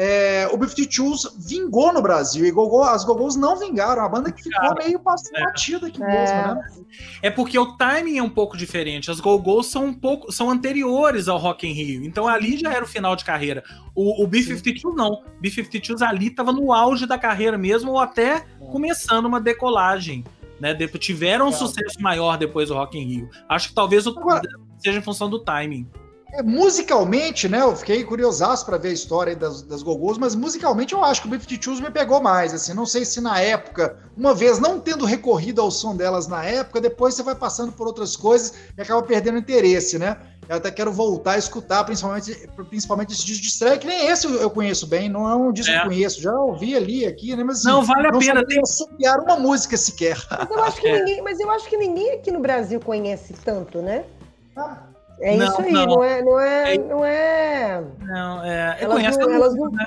é, 0.00 0.48
o 0.52 0.56
B-52s 0.56 1.32
vingou 1.36 1.92
no 1.92 2.00
Brasil 2.00 2.46
e 2.46 2.52
Gogô, 2.52 2.84
as 2.84 3.04
Gogos 3.04 3.34
não 3.34 3.58
vingaram. 3.58 4.00
A 4.00 4.08
banda 4.08 4.30
que 4.30 4.44
ficou 4.44 4.72
meio 4.76 5.00
é. 5.34 5.42
batida 5.44 5.88
aqui 5.88 6.00
é. 6.00 6.06
mesmo, 6.06 6.36
né? 6.36 6.70
É 7.20 7.30
porque 7.30 7.58
o 7.58 7.76
timing 7.76 8.16
é 8.16 8.22
um 8.22 8.30
pouco 8.30 8.56
diferente. 8.56 9.10
As 9.10 9.18
Gogos 9.18 9.66
são 9.66 9.86
um 9.86 9.92
pouco 9.92 10.30
são 10.30 10.48
anteriores 10.50 11.26
ao 11.26 11.36
Rock 11.36 11.66
in 11.66 11.72
Rio. 11.72 12.04
Então 12.04 12.28
ali 12.28 12.56
já 12.56 12.72
era 12.72 12.84
o 12.84 12.86
final 12.86 13.16
de 13.16 13.24
carreira. 13.24 13.64
O, 13.92 14.22
o 14.22 14.28
B-52 14.28 14.94
não. 14.94 15.20
B-52s 15.40 16.00
ali 16.00 16.28
estava 16.28 16.52
no 16.52 16.72
auge 16.72 17.04
da 17.04 17.18
carreira 17.18 17.58
mesmo 17.58 17.90
ou 17.90 17.98
até 17.98 18.46
começando 18.70 19.26
uma 19.26 19.40
decolagem. 19.40 20.22
Né, 20.60 20.74
tiveram 20.98 21.48
um 21.48 21.52
sucesso 21.52 22.00
maior 22.00 22.36
depois 22.36 22.68
do 22.68 22.74
Rock 22.74 22.98
in 22.98 23.04
Rio. 23.04 23.30
Acho 23.48 23.68
que 23.68 23.74
talvez 23.74 24.06
o, 24.06 24.10
Agora, 24.10 24.42
seja 24.78 24.98
em 24.98 25.02
função 25.02 25.28
do 25.28 25.40
timing. 25.40 25.88
É, 26.32 26.42
musicalmente, 26.42 27.48
né? 27.48 27.62
Eu 27.62 27.74
fiquei 27.74 28.04
curiosaço 28.04 28.66
para 28.66 28.76
ver 28.76 28.90
a 28.90 28.92
história 28.92 29.34
das, 29.34 29.62
das 29.62 29.82
Gogos, 29.82 30.18
mas 30.18 30.34
musicalmente 30.34 30.92
eu 30.92 31.02
acho 31.02 31.22
que 31.22 31.26
o 31.26 31.30
B-52 31.30 31.80
me 31.80 31.90
pegou 31.90 32.20
mais. 32.20 32.52
Assim, 32.52 32.74
não 32.74 32.84
sei 32.84 33.04
se 33.04 33.18
na 33.20 33.40
época, 33.40 33.96
uma 34.14 34.34
vez 34.34 34.58
não 34.58 34.78
tendo 34.78 35.06
recorrido 35.06 35.62
ao 35.62 35.70
som 35.70 35.96
delas 35.96 36.26
na 36.26 36.44
época, 36.44 36.82
depois 36.82 37.14
você 37.14 37.22
vai 37.22 37.34
passando 37.34 37.72
por 37.72 37.86
outras 37.86 38.14
coisas 38.14 38.52
e 38.76 38.80
acaba 38.80 39.02
perdendo 39.02 39.38
interesse, 39.38 39.98
né? 39.98 40.18
Eu 40.46 40.56
até 40.56 40.70
quero 40.70 40.92
voltar 40.92 41.32
a 41.32 41.38
escutar, 41.38 41.84
principalmente, 41.84 42.48
principalmente 42.68 43.12
esse 43.12 43.24
disco 43.24 43.42
de 43.42 43.48
estreia, 43.48 43.78
que 43.78 43.86
nem 43.86 44.06
esse 44.08 44.26
eu 44.26 44.50
conheço 44.50 44.86
bem, 44.86 45.08
não 45.08 45.28
é 45.28 45.34
um 45.34 45.52
disco 45.52 45.70
é. 45.70 45.74
que 45.76 45.80
eu 45.80 45.90
conheço, 45.90 46.20
já 46.20 46.38
ouvi 46.38 46.74
ali, 46.74 47.06
aqui, 47.06 47.34
né? 47.36 47.42
Mas 47.44 47.58
assim, 47.58 47.68
não 47.68 47.82
vale 47.82 48.08
a 48.08 48.12
não 48.12 48.18
pena 48.18 48.46
ter 48.46 48.60
assobiar 48.60 49.18
uma 49.20 49.36
música 49.36 49.76
sequer. 49.76 50.18
Mas 50.30 50.50
eu 50.50 50.64
acho 50.64 50.80
que 50.80 50.88
é. 50.88 50.98
ninguém, 50.98 51.22
mas 51.22 51.40
eu 51.40 51.50
acho 51.50 51.68
que 51.68 51.76
ninguém 51.76 52.12
aqui 52.12 52.30
no 52.30 52.40
Brasil 52.40 52.80
conhece 52.80 53.32
tanto, 53.44 53.80
né? 53.80 54.04
Ah. 54.56 54.87
É 55.20 55.36
não, 55.36 55.46
isso 55.46 55.62
aí, 55.62 55.72
não, 55.72 55.86
não 55.86 56.04
é, 56.04 56.22
não 56.22 56.40
é, 56.40 56.74
é, 56.74 56.78
não 56.78 57.04
é. 57.04 57.84
Não, 58.00 58.44
é. 58.44 58.76
Elas 58.80 58.94
conhece, 58.94 59.18
não, 59.18 59.30
elas 59.30 59.54
não... 59.56 59.70
Né? 59.70 59.86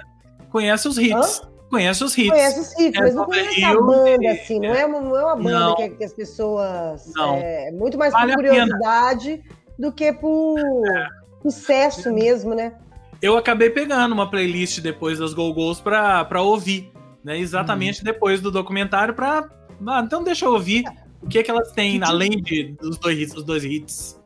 conhece 0.49 0.87
os 0.87 0.97
hits. 0.97 1.41
Hã? 1.43 1.51
Conhece 1.69 2.03
os 2.03 2.17
hits. 2.17 2.29
Conhece 2.29 2.59
os 2.59 2.71
hits, 2.79 2.99
é, 2.99 2.99
mas 2.99 3.15
não 3.15 3.25
conhece 3.25 3.63
a 3.63 3.81
banda, 3.81 4.31
assim. 4.31 4.59
Não 4.59 4.75
é, 4.75 4.85
uma, 4.85 4.99
não 4.99 5.17
é 5.17 5.23
uma 5.23 5.35
banda 5.37 5.75
que, 5.77 5.89
que, 5.91 6.03
as 6.03 6.13
pessoas. 6.13 7.09
Não. 7.15 7.35
É 7.35 7.71
muito 7.71 7.97
mais 7.97 8.11
vale 8.11 8.33
por 8.33 8.43
curiosidade 8.43 9.41
do 9.79 9.91
que 9.91 10.11
por 10.11 10.59
é. 10.59 11.07
sucesso 11.41 12.13
mesmo, 12.13 12.53
né? 12.53 12.73
Eu 13.21 13.37
acabei 13.37 13.69
pegando 13.69 14.11
uma 14.11 14.29
playlist 14.29 14.81
depois 14.81 15.19
das 15.19 15.33
Go 15.33 15.53
Go's 15.53 15.79
pra, 15.79 16.25
pra 16.25 16.41
ouvir, 16.41 16.91
né? 17.23 17.39
Exatamente 17.39 18.01
hum. 18.01 18.03
depois 18.03 18.41
do 18.41 18.51
documentário 18.51 19.13
pra. 19.13 19.49
Ah, 19.87 20.01
então 20.05 20.23
deixa 20.23 20.45
eu 20.45 20.51
ouvir 20.51 20.83
o 21.21 21.27
que, 21.27 21.39
é 21.39 21.43
que 21.43 21.49
elas 21.49 21.71
têm, 21.71 22.03
além 22.03 22.31
de, 22.31 22.75
dos, 22.81 22.97
dois, 22.97 23.33
dos 23.33 23.43
dois 23.43 23.63
hits. 23.63 24.20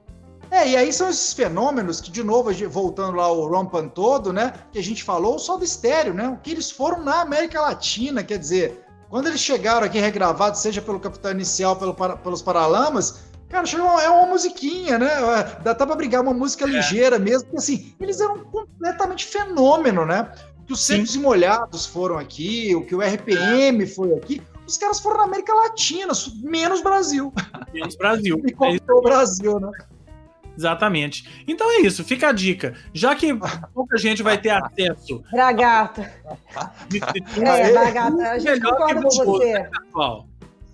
É, 0.55 0.69
e 0.69 0.77
aí 0.77 0.93
são 0.93 1.09
esses 1.09 1.33
fenômenos 1.33 1.99
que, 1.99 2.09
de 2.09 2.23
novo, 2.23 2.49
voltando 2.69 3.17
lá 3.17 3.25
ao 3.25 3.45
Rompan 3.45 3.89
todo, 3.89 4.31
né? 4.31 4.53
Que 4.71 4.79
a 4.79 4.83
gente 4.83 5.03
falou 5.03 5.37
só 5.37 5.57
do 5.57 5.65
estéreo, 5.65 6.13
né? 6.13 6.29
O 6.29 6.37
que 6.37 6.49
eles 6.49 6.71
foram 6.71 7.03
na 7.03 7.19
América 7.19 7.59
Latina, 7.59 8.23
quer 8.23 8.37
dizer, 8.37 8.85
quando 9.09 9.27
eles 9.27 9.41
chegaram 9.41 9.85
aqui 9.85 9.99
regravados, 9.99 10.61
seja 10.61 10.81
pelo 10.81 10.97
Capitão 10.97 11.31
Inicial, 11.31 11.75
pelo, 11.75 11.93
pelos 11.93 12.41
Paralamas, 12.41 13.25
cara, 13.49 13.65
chegou, 13.65 13.99
é 13.99 14.09
uma 14.09 14.27
musiquinha, 14.27 14.97
né? 14.97 15.07
É, 15.07 15.61
dá 15.61 15.71
até 15.71 15.85
pra 15.85 15.93
brigar 15.93 16.21
uma 16.21 16.33
música 16.33 16.63
é. 16.63 16.67
ligeira 16.69 17.19
mesmo, 17.19 17.47
porque 17.47 17.57
assim, 17.57 17.93
eles 17.99 18.21
eram 18.21 18.39
completamente 18.45 19.25
fenômeno, 19.25 20.05
né? 20.05 20.31
Que 20.65 20.71
os 20.71 20.85
Secos 20.85 21.15
e 21.15 21.19
Molhados 21.19 21.85
foram 21.85 22.17
aqui, 22.17 22.73
o 22.73 22.85
que 22.85 22.95
o 22.95 23.01
RPM 23.01 23.85
foi 23.85 24.13
aqui, 24.13 24.41
os 24.65 24.77
caras 24.77 25.01
foram 25.01 25.17
na 25.17 25.23
América 25.25 25.53
Latina, 25.53 26.13
menos 26.41 26.81
Brasil. 26.81 27.33
Menos 27.73 27.97
Brasil. 27.97 28.41
e 28.47 28.81
é 28.87 28.93
o 28.93 29.01
Brasil, 29.01 29.59
né? 29.59 29.69
Exatamente. 30.57 31.43
Então 31.47 31.69
é 31.71 31.81
isso, 31.81 32.03
fica 32.03 32.29
a 32.29 32.31
dica. 32.31 32.73
Já 32.93 33.15
que 33.15 33.37
pouca 33.73 33.97
gente 33.97 34.23
vai 34.23 34.37
ter 34.37 34.51
acesso. 34.51 35.23
Bragata. 35.31 36.11
é, 37.37 37.71
Bragata, 37.71 38.31
a 38.31 38.39
gente 38.39 38.61
concorda 38.61 39.01
com 39.01 39.09
você. 39.09 39.53
Né, 39.53 39.69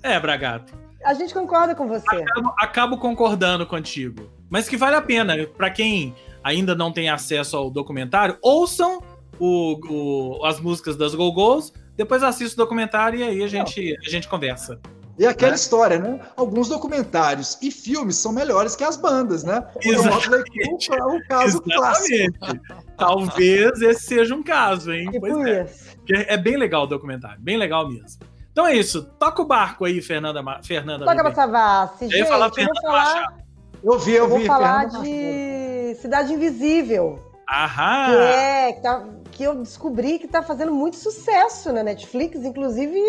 é, 0.04 0.20
Bragata. 0.20 0.74
A 1.04 1.14
gente 1.14 1.34
concorda 1.34 1.74
com 1.74 1.88
você. 1.88 2.16
Acabo, 2.16 2.54
acabo 2.60 2.98
concordando 2.98 3.66
contigo. 3.66 4.30
Mas 4.50 4.70
que 4.70 4.78
vale 4.78 4.96
a 4.96 5.02
pena, 5.02 5.36
para 5.58 5.70
quem 5.70 6.14
ainda 6.44 6.76
não 6.76 6.92
tem 6.92 7.10
acesso 7.10 7.58
ao 7.58 7.70
documentário, 7.70 8.38
ouçam 8.42 9.02
o, 9.40 9.80
o, 9.90 10.46
as 10.46 10.60
músicas 10.60 10.96
das 10.96 11.16
Go-Go's, 11.16 11.74
depois 11.96 12.22
assista 12.22 12.62
o 12.62 12.66
documentário 12.66 13.20
e 13.20 13.24
aí 13.24 13.44
a 13.44 13.48
gente, 13.48 13.98
a 14.06 14.10
gente 14.10 14.28
conversa. 14.28 14.80
E 15.18 15.26
aquela 15.26 15.52
né? 15.52 15.56
história, 15.56 16.00
né? 16.00 16.20
Alguns 16.36 16.70
documentários 16.70 17.58
e 17.62 17.70
filmes 17.70 18.18
são 18.18 18.32
melhores 18.32 18.76
que 18.76 18.84
as 18.84 18.98
bandas, 18.98 19.44
né? 19.44 19.64
Exatamente. 19.82 20.94
É 20.94 21.04
um 21.06 21.20
caso 21.28 21.62
Exatamente. 21.66 22.40
clássico. 22.40 22.84
Talvez 22.98 23.82
esse 23.82 24.04
seja 24.04 24.36
um 24.36 24.44
caso, 24.44 24.92
hein? 24.92 25.10
Tipo 25.12 25.28
pois 25.28 25.48
é. 25.48 26.34
é. 26.34 26.38
bem 26.38 26.58
legal 26.58 26.84
o 26.84 26.88
documentário, 26.88 27.42
bem 27.42 27.58
legal 27.58 27.88
mesmo. 27.88 28.20
Então 28.52 28.68
é 28.68 28.76
isso. 28.76 29.04
Toca 29.18 29.42
o 29.42 29.46
barco 29.46 29.86
aí, 29.86 30.02
Fernanda. 30.02 30.42
Fernanda 30.64 31.06
Toca 31.06 31.24
pra 31.24 31.34
Savassi. 31.34 32.10
Gente, 32.10 32.20
eu, 32.20 32.28
falar 32.28 32.52
eu 32.58 32.66
vou 32.66 32.82
falar. 32.82 33.38
Eu 33.84 34.00
vi, 34.00 34.12
eu, 34.12 34.18
eu 34.18 34.28
vi. 34.28 34.34
Vou 34.34 34.46
falar 34.46 34.86
de 34.86 35.96
Cidade 36.02 36.34
Invisível. 36.34 37.20
Aham. 37.50 38.08
Que 38.08 38.18
é, 38.18 38.74
que, 38.74 38.82
tá, 38.82 39.06
que 39.32 39.44
eu 39.44 39.56
descobri 39.56 40.20
que 40.20 40.28
tá 40.28 40.42
fazendo 40.42 40.74
muito 40.74 40.96
sucesso 40.96 41.72
na 41.74 41.84
Netflix, 41.84 42.44
inclusive 42.44 43.00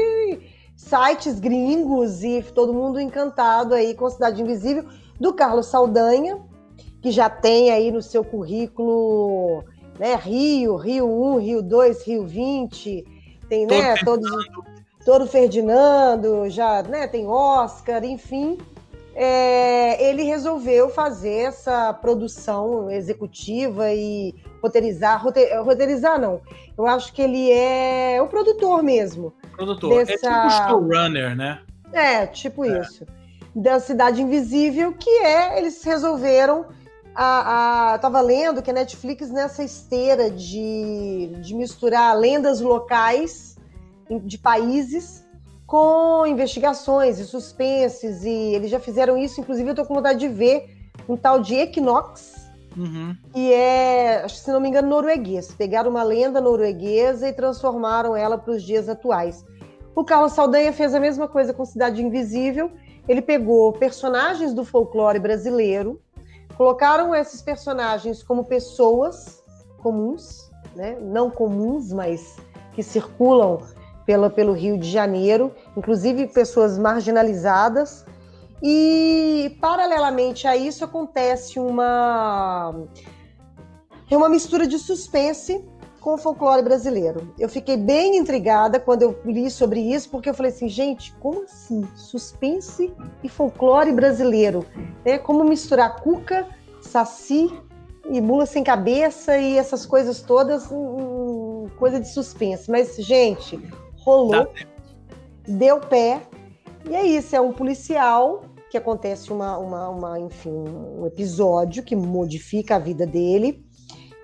sites 0.82 1.38
gringos 1.38 2.22
e 2.22 2.42
todo 2.42 2.74
mundo 2.74 3.00
encantado 3.00 3.74
aí 3.74 3.94
com 3.94 4.10
Cidade 4.10 4.42
Invisível, 4.42 4.84
do 5.18 5.32
Carlos 5.32 5.66
Saldanha, 5.66 6.40
que 7.00 7.10
já 7.10 7.30
tem 7.30 7.70
aí 7.70 7.90
no 7.90 8.02
seu 8.02 8.24
currículo 8.24 9.64
né, 9.98 10.16
Rio, 10.16 10.76
Rio 10.76 11.06
1, 11.06 11.38
Rio 11.38 11.62
2, 11.62 12.06
Rio 12.06 12.26
20, 12.26 13.04
tem 13.48 13.66
né, 13.66 13.94
todos, 14.04 14.28
todo 15.04 15.26
Ferdinando, 15.26 16.48
já 16.50 16.82
né, 16.82 17.06
tem 17.06 17.26
Oscar, 17.26 18.04
enfim. 18.04 18.58
É, 19.14 20.02
ele 20.02 20.22
resolveu 20.22 20.88
fazer 20.88 21.44
essa 21.48 21.92
produção 21.92 22.90
executiva 22.90 23.92
e 23.92 24.34
roteirizar, 24.62 25.22
roteirizar 25.62 26.18
não, 26.18 26.40
eu 26.78 26.86
acho 26.86 27.12
que 27.12 27.20
ele 27.20 27.52
é 27.52 28.20
o 28.22 28.26
produtor 28.26 28.82
mesmo 28.82 29.34
Produtor. 29.64 30.01
É 30.01 30.05
dessa... 30.05 30.29
É 30.29 30.48
tipo 30.48 30.68
showrunner, 30.68 31.37
né? 31.37 31.61
É, 31.92 32.27
tipo 32.27 32.64
é. 32.64 32.81
isso. 32.81 33.07
Da 33.55 33.79
Cidade 33.81 34.22
Invisível, 34.22 34.92
que 34.92 35.11
é, 35.11 35.59
eles 35.59 35.83
resolveram. 35.83 36.66
A, 37.14 37.92
a, 37.92 37.98
tava 37.98 38.22
lendo 38.22 38.62
que 38.62 38.70
a 38.70 38.75
Netflix, 38.75 39.29
nessa 39.31 39.62
esteira 39.62 40.31
de, 40.31 41.31
de 41.42 41.55
misturar 41.55 42.16
lendas 42.16 42.61
locais 42.61 43.59
de 44.25 44.38
países 44.38 45.22
com 45.66 46.27
investigações 46.27 47.18
e 47.18 47.25
suspenses, 47.25 48.25
e 48.25 48.55
eles 48.55 48.70
já 48.70 48.81
fizeram 48.81 49.16
isso, 49.18 49.40
inclusive 49.40 49.70
eu 49.70 49.75
tô 49.75 49.85
com 49.85 49.94
vontade 49.94 50.20
de 50.20 50.29
ver 50.29 50.75
um 51.07 51.16
tal 51.16 51.38
de 51.40 51.55
Equinox, 51.55 52.42
Uhum. 52.77 53.16
E 53.35 53.53
é, 53.53 54.27
se 54.29 54.51
não 54.51 54.61
me 54.61 54.68
engano, 54.68 54.88
norueguês. 54.88 55.55
Pegaram 55.55 55.90
uma 55.90 56.03
lenda 56.03 56.40
norueguesa 56.40 57.29
e 57.29 57.33
transformaram 57.33 58.16
ela 58.16 58.38
para 58.38 58.53
os 58.53 58.62
dias 58.62 58.88
atuais. 58.88 59.44
O 59.94 60.05
Carlos 60.05 60.33
Saldanha 60.33 60.72
fez 60.72 60.94
a 60.94 61.00
mesma 61.00 61.28
coisa 61.28 61.52
com 61.52 61.64
Cidade 61.64 62.02
Invisível. 62.02 62.70
Ele 63.07 63.20
pegou 63.20 63.72
personagens 63.72 64.55
do 64.55 64.64
folclore 64.64 65.18
brasileiro, 65.18 66.00
colocaram 66.57 67.14
esses 67.14 67.42
personagens 67.42 68.22
como 68.22 68.44
pessoas 68.44 69.42
comuns, 69.83 70.50
né? 70.74 70.96
não 71.00 71.31
comuns, 71.31 71.92
mas 71.92 72.37
que 72.72 72.83
circulam 72.83 73.59
pelo, 74.07 74.31
pelo 74.31 74.52
Rio 74.52 74.78
de 74.78 74.88
Janeiro, 74.90 75.52
inclusive 75.76 76.26
pessoas 76.28 76.78
marginalizadas, 76.78 78.07
e, 78.62 79.57
paralelamente 79.61 80.46
a 80.46 80.57
isso, 80.57 80.85
acontece 80.85 81.59
uma, 81.59 82.72
uma 84.11 84.28
mistura 84.28 84.66
de 84.68 84.78
suspense 84.78 85.68
com 86.02 86.14
o 86.14 86.18
folclore 86.18 86.62
brasileiro. 86.62 87.32
Eu 87.38 87.48
fiquei 87.48 87.76
bem 87.76 88.16
intrigada 88.16 88.80
quando 88.80 89.02
eu 89.02 89.18
li 89.24 89.48
sobre 89.48 89.80
isso, 89.80 90.10
porque 90.10 90.28
eu 90.28 90.34
falei 90.34 90.50
assim, 90.50 90.68
gente, 90.68 91.14
como 91.14 91.44
assim? 91.44 91.86
Suspense 91.94 92.92
e 93.22 93.28
folclore 93.28 93.92
brasileiro? 93.92 94.66
É 95.04 95.16
como 95.16 95.44
misturar 95.44 96.00
cuca, 96.02 96.46
saci 96.80 97.48
e 98.10 98.20
mula 98.20 98.44
sem 98.46 98.64
cabeça 98.64 99.38
e 99.38 99.56
essas 99.56 99.86
coisas 99.86 100.20
todas. 100.20 100.68
Hum, 100.70 101.68
coisa 101.78 102.00
de 102.00 102.08
suspense. 102.08 102.68
Mas, 102.68 102.96
gente, 102.96 103.58
rolou, 103.98 104.48
deu 105.46 105.78
pé. 105.78 106.20
E 106.90 106.96
é 106.96 107.06
isso, 107.06 107.36
é 107.36 107.40
um 107.40 107.52
policial 107.52 108.42
que 108.68 108.76
acontece 108.76 109.32
uma, 109.32 109.56
uma, 109.56 109.88
uma, 109.88 110.18
enfim, 110.18 110.50
um 110.50 111.06
episódio 111.06 111.82
que 111.84 111.94
modifica 111.94 112.74
a 112.74 112.78
vida 112.78 113.06
dele. 113.06 113.64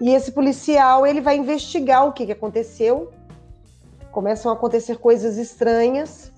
E 0.01 0.11
esse 0.11 0.33
policial 0.33 1.07
ele 1.07 1.21
vai 1.21 1.37
investigar 1.37 2.07
o 2.07 2.13
que, 2.13 2.27
que 2.27 2.33
aconteceu. 2.33 3.11
Começam 4.13 4.51
a 4.51 4.55
acontecer 4.55 4.99
coisas 4.99 5.37
estranhas 5.37 6.33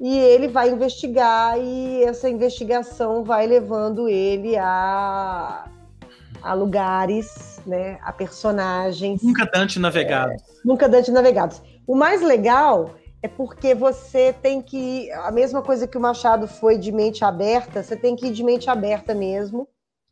e 0.00 0.18
ele 0.18 0.48
vai 0.48 0.70
investigar 0.70 1.58
e 1.58 2.02
essa 2.02 2.28
investigação 2.28 3.22
vai 3.22 3.46
levando 3.46 4.08
ele 4.08 4.56
a, 4.56 5.68
a 6.42 6.54
lugares, 6.54 7.60
né, 7.64 7.98
a 8.02 8.12
personagens. 8.12 9.22
Nunca 9.22 9.46
Dante 9.46 9.78
navegados. 9.78 10.42
É, 10.42 10.44
nunca 10.64 10.88
Dante 10.88 11.10
navegados. 11.10 11.62
O 11.86 11.94
mais 11.94 12.20
legal 12.20 12.94
é 13.22 13.28
porque 13.28 13.74
você 13.74 14.32
tem 14.32 14.60
que 14.60 15.10
a 15.12 15.30
mesma 15.30 15.62
coisa 15.62 15.86
que 15.86 15.96
o 15.96 16.00
Machado 16.00 16.48
foi 16.48 16.76
de 16.76 16.90
mente 16.90 17.24
aberta, 17.24 17.82
você 17.82 17.94
tem 17.94 18.16
que 18.16 18.26
ir 18.26 18.32
de 18.32 18.42
mente 18.42 18.68
aberta 18.68 19.14
mesmo 19.14 19.68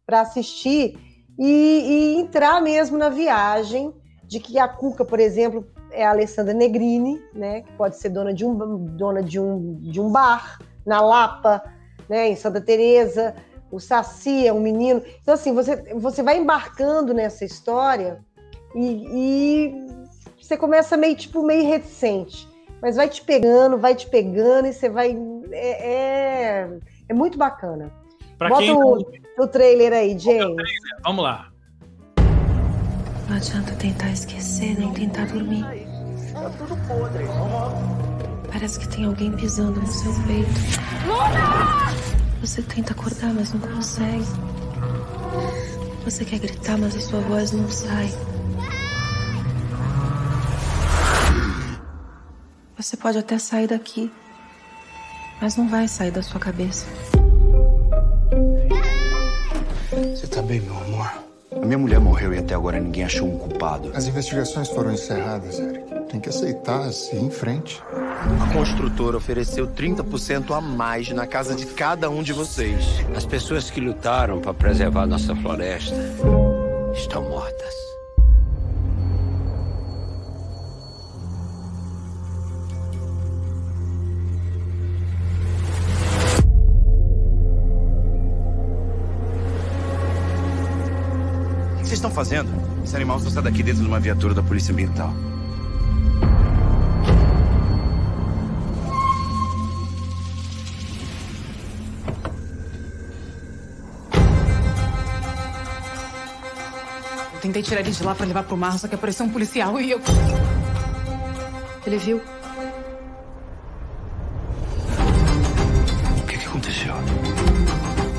para 0.06 0.20
assistir 0.20 0.96
e, 1.40 2.16
e 2.16 2.20
entrar 2.20 2.60
mesmo 2.60 2.98
na 2.98 3.08
viagem 3.08 3.94
de 4.24 4.38
que 4.38 4.58
a 4.58 4.68
Cuca, 4.68 5.06
por 5.06 5.18
exemplo, 5.18 5.66
é 5.90 6.04
a 6.04 6.10
Alessandra 6.10 6.52
Negrini, 6.52 7.18
né, 7.34 7.62
que 7.62 7.72
pode 7.72 7.96
ser 7.96 8.10
dona 8.10 8.34
de 8.34 8.44
um, 8.44 8.54
dona 8.94 9.22
de 9.22 9.40
um, 9.40 9.78
de 9.80 9.98
um 9.98 10.12
bar 10.12 10.60
na 10.84 11.00
Lapa, 11.00 11.64
né, 12.10 12.28
em 12.28 12.36
Santa 12.36 12.60
Teresa. 12.60 13.34
O 13.72 13.80
Saci 13.80 14.46
é 14.46 14.52
um 14.52 14.60
menino. 14.60 15.02
Então, 15.22 15.32
assim, 15.32 15.54
você, 15.54 15.76
você 15.94 16.22
vai 16.22 16.36
embarcando 16.36 17.14
nessa 17.14 17.44
história 17.44 18.20
e, 18.74 19.06
e 19.10 19.74
você 20.42 20.58
começa 20.58 20.94
meio, 20.94 21.16
tipo, 21.16 21.42
meio 21.42 21.66
reticente. 21.66 22.46
Mas 22.82 22.96
vai 22.96 23.08
te 23.08 23.22
pegando, 23.22 23.78
vai 23.78 23.94
te 23.94 24.06
pegando 24.06 24.68
e 24.68 24.74
você 24.74 24.90
vai... 24.90 25.16
É, 25.52 25.92
é, 25.92 26.78
é 27.08 27.14
muito 27.14 27.38
bacana. 27.38 27.90
Bota 28.38 28.58
quem... 28.58 28.72
o, 28.74 29.04
o 29.38 29.46
trailer 29.46 29.92
aí, 29.92 30.18
James. 30.18 30.70
Vamos 31.02 31.24
lá. 31.24 31.48
Não 33.28 33.36
adianta 33.36 33.72
tentar 33.76 34.10
esquecer 34.10 34.78
nem 34.78 34.92
tentar 34.92 35.26
dormir. 35.26 35.64
Tá 36.32 36.50
tudo 36.50 36.76
podre. 36.88 37.24
Parece 38.52 38.80
que 38.80 38.88
tem 38.88 39.04
alguém 39.04 39.30
pisando 39.32 39.80
no 39.80 39.86
seu 39.86 40.12
peito. 40.24 40.50
Luna! 41.06 42.20
Você 42.40 42.62
tenta 42.62 42.92
acordar, 42.92 43.32
mas 43.32 43.52
não 43.52 43.60
consegue. 43.60 44.24
Você 46.04 46.24
quer 46.24 46.38
gritar, 46.38 46.76
mas 46.78 46.96
a 46.96 47.00
sua 47.00 47.20
voz 47.20 47.52
não 47.52 47.68
sai. 47.68 48.10
Você 52.76 52.96
pode 52.96 53.18
até 53.18 53.38
sair 53.38 53.66
daqui, 53.66 54.10
mas 55.40 55.54
não 55.56 55.68
vai 55.68 55.86
sair 55.86 56.10
da 56.10 56.22
sua 56.22 56.40
cabeça. 56.40 56.86
Bem, 60.50 60.60
meu 60.62 60.76
amor? 60.76 61.08
A 61.52 61.64
minha 61.64 61.78
mulher 61.78 62.00
morreu 62.00 62.34
e 62.34 62.38
até 62.38 62.54
agora 62.56 62.80
ninguém 62.80 63.04
achou 63.04 63.28
um 63.28 63.38
culpado. 63.38 63.92
As 63.94 64.08
investigações 64.08 64.68
foram 64.68 64.92
encerradas, 64.92 65.60
Eric. 65.60 65.84
Tem 66.10 66.18
que 66.18 66.28
aceitar, 66.28 66.92
seguir 66.92 67.24
em 67.24 67.30
frente. 67.30 67.80
A 67.90 68.52
construtora 68.52 69.16
ofereceu 69.16 69.68
30% 69.68 70.50
a 70.50 70.60
mais 70.60 71.08
na 71.10 71.24
casa 71.24 71.54
de 71.54 71.66
cada 71.66 72.10
um 72.10 72.20
de 72.20 72.32
vocês. 72.32 72.84
As 73.14 73.24
pessoas 73.24 73.70
que 73.70 73.80
lutaram 73.80 74.40
para 74.40 74.52
preservar 74.52 75.06
nossa 75.06 75.36
floresta 75.36 75.94
estão 76.94 77.22
mortas. 77.22 77.89
Estão 92.00 92.10
fazendo? 92.10 92.50
Esse 92.82 92.96
animal 92.96 93.20
só 93.20 93.28
sai 93.28 93.42
daqui 93.42 93.62
dentro 93.62 93.82
de 93.82 93.88
uma 93.88 94.00
viatura 94.00 94.32
da 94.32 94.42
Polícia 94.42 94.72
Ambiental. 94.72 95.12
Eu 107.34 107.40
tentei 107.42 107.62
tirar 107.62 107.80
ele 107.80 107.90
de 107.90 108.02
lá 108.02 108.14
para 108.14 108.26
levar 108.26 108.44
pro 108.44 108.56
mar, 108.56 108.78
só 108.78 108.88
que 108.88 108.94
apareceu 108.94 109.26
um 109.26 109.30
policial 109.30 109.78
e 109.78 109.90
eu. 109.90 110.00
Ele 111.86 111.98
viu. 111.98 112.22
O 116.18 116.22
que, 116.26 116.38
que 116.38 116.46
aconteceu? 116.46 116.94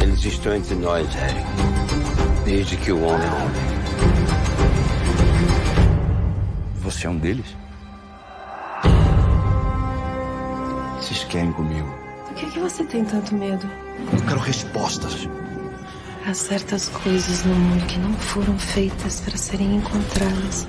Eles 0.02 0.24
estão 0.24 0.54
entre 0.56 0.76
nós, 0.76 1.08
Eric. 1.16 1.46
Desde 2.46 2.78
que 2.78 2.92
o 2.92 3.04
homem 3.04 3.28
é 3.28 3.32
homem. 3.32 3.71
Você 6.92 7.08
é 7.08 7.10
um 7.10 7.18
deles? 7.18 7.46
Vocês 10.98 11.24
querem 11.24 11.54
comigo? 11.54 11.88
Do 12.28 12.34
que, 12.36 12.52
que 12.52 12.60
você 12.60 12.84
tem 12.84 13.06
tanto 13.06 13.34
medo? 13.34 13.66
Eu 14.12 14.22
quero 14.28 14.40
respostas. 14.42 15.26
Há 16.28 16.34
certas 16.34 16.90
coisas 16.90 17.46
no 17.46 17.56
mundo 17.56 17.86
que 17.88 17.98
não 17.98 18.14
foram 18.16 18.60
feitas 18.60 19.22
para 19.22 19.38
serem 19.38 19.78
encontradas. 19.78 20.68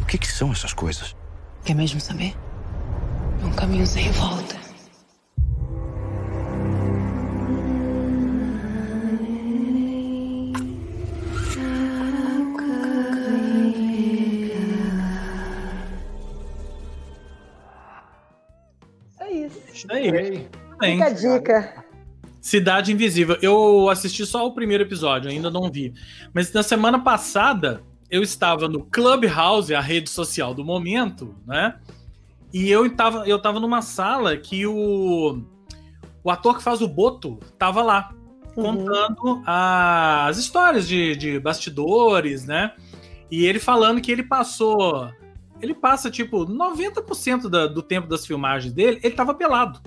O 0.00 0.04
que, 0.06 0.18
que 0.18 0.30
são 0.30 0.52
essas 0.52 0.72
coisas? 0.72 1.16
Quer 1.64 1.74
mesmo 1.74 2.00
saber? 2.00 2.32
É 3.42 3.44
um 3.44 3.52
caminho 3.52 3.86
sem 3.88 4.08
volta. 4.12 4.41
Fica 20.92 21.06
a 21.06 21.10
dica. 21.10 21.84
Cidade 22.40 22.92
Invisível. 22.92 23.38
Eu 23.40 23.88
assisti 23.88 24.26
só 24.26 24.46
o 24.46 24.52
primeiro 24.52 24.82
episódio, 24.82 25.30
ainda 25.30 25.50
não 25.50 25.70
vi. 25.70 25.94
Mas 26.34 26.52
na 26.52 26.62
semana 26.62 26.98
passada, 26.98 27.82
eu 28.10 28.22
estava 28.22 28.68
no 28.68 28.84
Clubhouse, 28.84 29.74
a 29.74 29.80
rede 29.80 30.10
social 30.10 30.52
do 30.52 30.64
momento, 30.64 31.34
né? 31.46 31.76
E 32.52 32.70
eu 32.70 32.84
estava 32.86 33.26
eu 33.26 33.40
tava 33.40 33.60
numa 33.60 33.80
sala 33.80 34.36
que 34.36 34.66
o, 34.66 35.42
o 36.22 36.30
ator 36.30 36.58
que 36.58 36.62
faz 36.62 36.82
o 36.82 36.88
Boto 36.88 37.38
estava 37.52 37.82
lá, 37.82 38.12
uhum. 38.56 38.64
contando 38.64 39.42
a, 39.46 40.26
as 40.26 40.36
histórias 40.36 40.86
de, 40.86 41.16
de 41.16 41.38
bastidores, 41.38 42.44
né? 42.44 42.72
E 43.30 43.46
ele 43.46 43.58
falando 43.58 44.00
que 44.00 44.12
ele 44.12 44.24
passou 44.24 45.10
ele 45.62 45.74
passa, 45.74 46.10
tipo, 46.10 46.44
90% 46.44 47.48
da, 47.48 47.68
do 47.68 47.82
tempo 47.82 48.08
das 48.08 48.26
filmagens 48.26 48.74
dele, 48.74 48.98
ele 49.02 49.14
tava 49.14 49.32
pelado. 49.32 49.80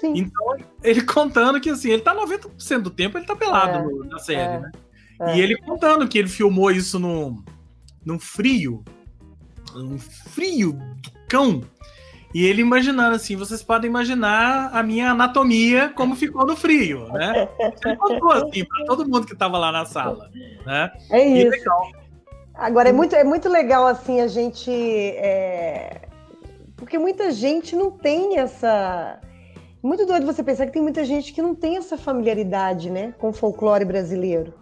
Sim. 0.00 0.14
Então, 0.16 0.56
ele 0.82 1.02
contando 1.02 1.60
que, 1.60 1.70
assim, 1.70 1.90
ele 1.90 2.02
tá 2.02 2.14
90% 2.14 2.80
do 2.80 2.90
tempo, 2.90 3.18
ele 3.18 3.26
tá 3.26 3.36
pelado 3.36 3.78
é, 3.78 3.82
no, 3.82 4.04
na 4.04 4.18
série, 4.18 4.40
é, 4.40 4.60
né? 4.60 4.72
É. 5.20 5.36
E 5.36 5.40
ele 5.40 5.56
contando 5.58 6.08
que 6.08 6.18
ele 6.18 6.28
filmou 6.28 6.70
isso 6.70 6.98
num, 6.98 7.42
num 8.04 8.18
frio, 8.18 8.82
um 9.76 9.98
frio 9.98 10.72
do 10.72 11.10
cão. 11.28 11.62
E 12.32 12.46
ele 12.46 12.62
imaginando 12.62 13.16
assim, 13.16 13.36
vocês 13.36 13.62
podem 13.62 13.90
imaginar 13.90 14.70
a 14.72 14.82
minha 14.82 15.10
anatomia 15.10 15.92
como 15.94 16.14
ficou 16.14 16.46
no 16.46 16.56
frio, 16.56 17.08
né? 17.08 17.48
Ele 17.84 17.96
contou 17.96 18.30
assim 18.30 18.64
para 18.64 18.84
todo 18.86 19.04
mundo 19.04 19.26
que 19.26 19.32
estava 19.32 19.58
lá 19.58 19.72
na 19.72 19.84
sala, 19.84 20.30
né? 20.64 20.92
É 21.10 21.26
isso. 21.26 21.46
E 21.48 21.50
legal. 21.50 21.90
Agora, 22.54 22.90
é 22.90 22.92
muito, 22.92 23.16
é 23.16 23.24
muito 23.24 23.48
legal, 23.48 23.86
assim, 23.86 24.20
a 24.20 24.28
gente. 24.28 24.70
É... 24.70 26.02
Porque 26.76 26.98
muita 26.98 27.32
gente 27.32 27.74
não 27.74 27.90
tem 27.90 28.38
essa. 28.38 29.18
Muito 29.82 30.04
doido 30.04 30.26
você 30.26 30.42
pensar 30.42 30.66
que 30.66 30.72
tem 30.72 30.82
muita 30.82 31.04
gente 31.04 31.32
que 31.32 31.40
não 31.40 31.54
tem 31.54 31.76
essa 31.76 31.96
familiaridade, 31.96 32.90
né, 32.90 33.14
com 33.18 33.30
o 33.30 33.32
folclore 33.32 33.84
brasileiro. 33.84 34.52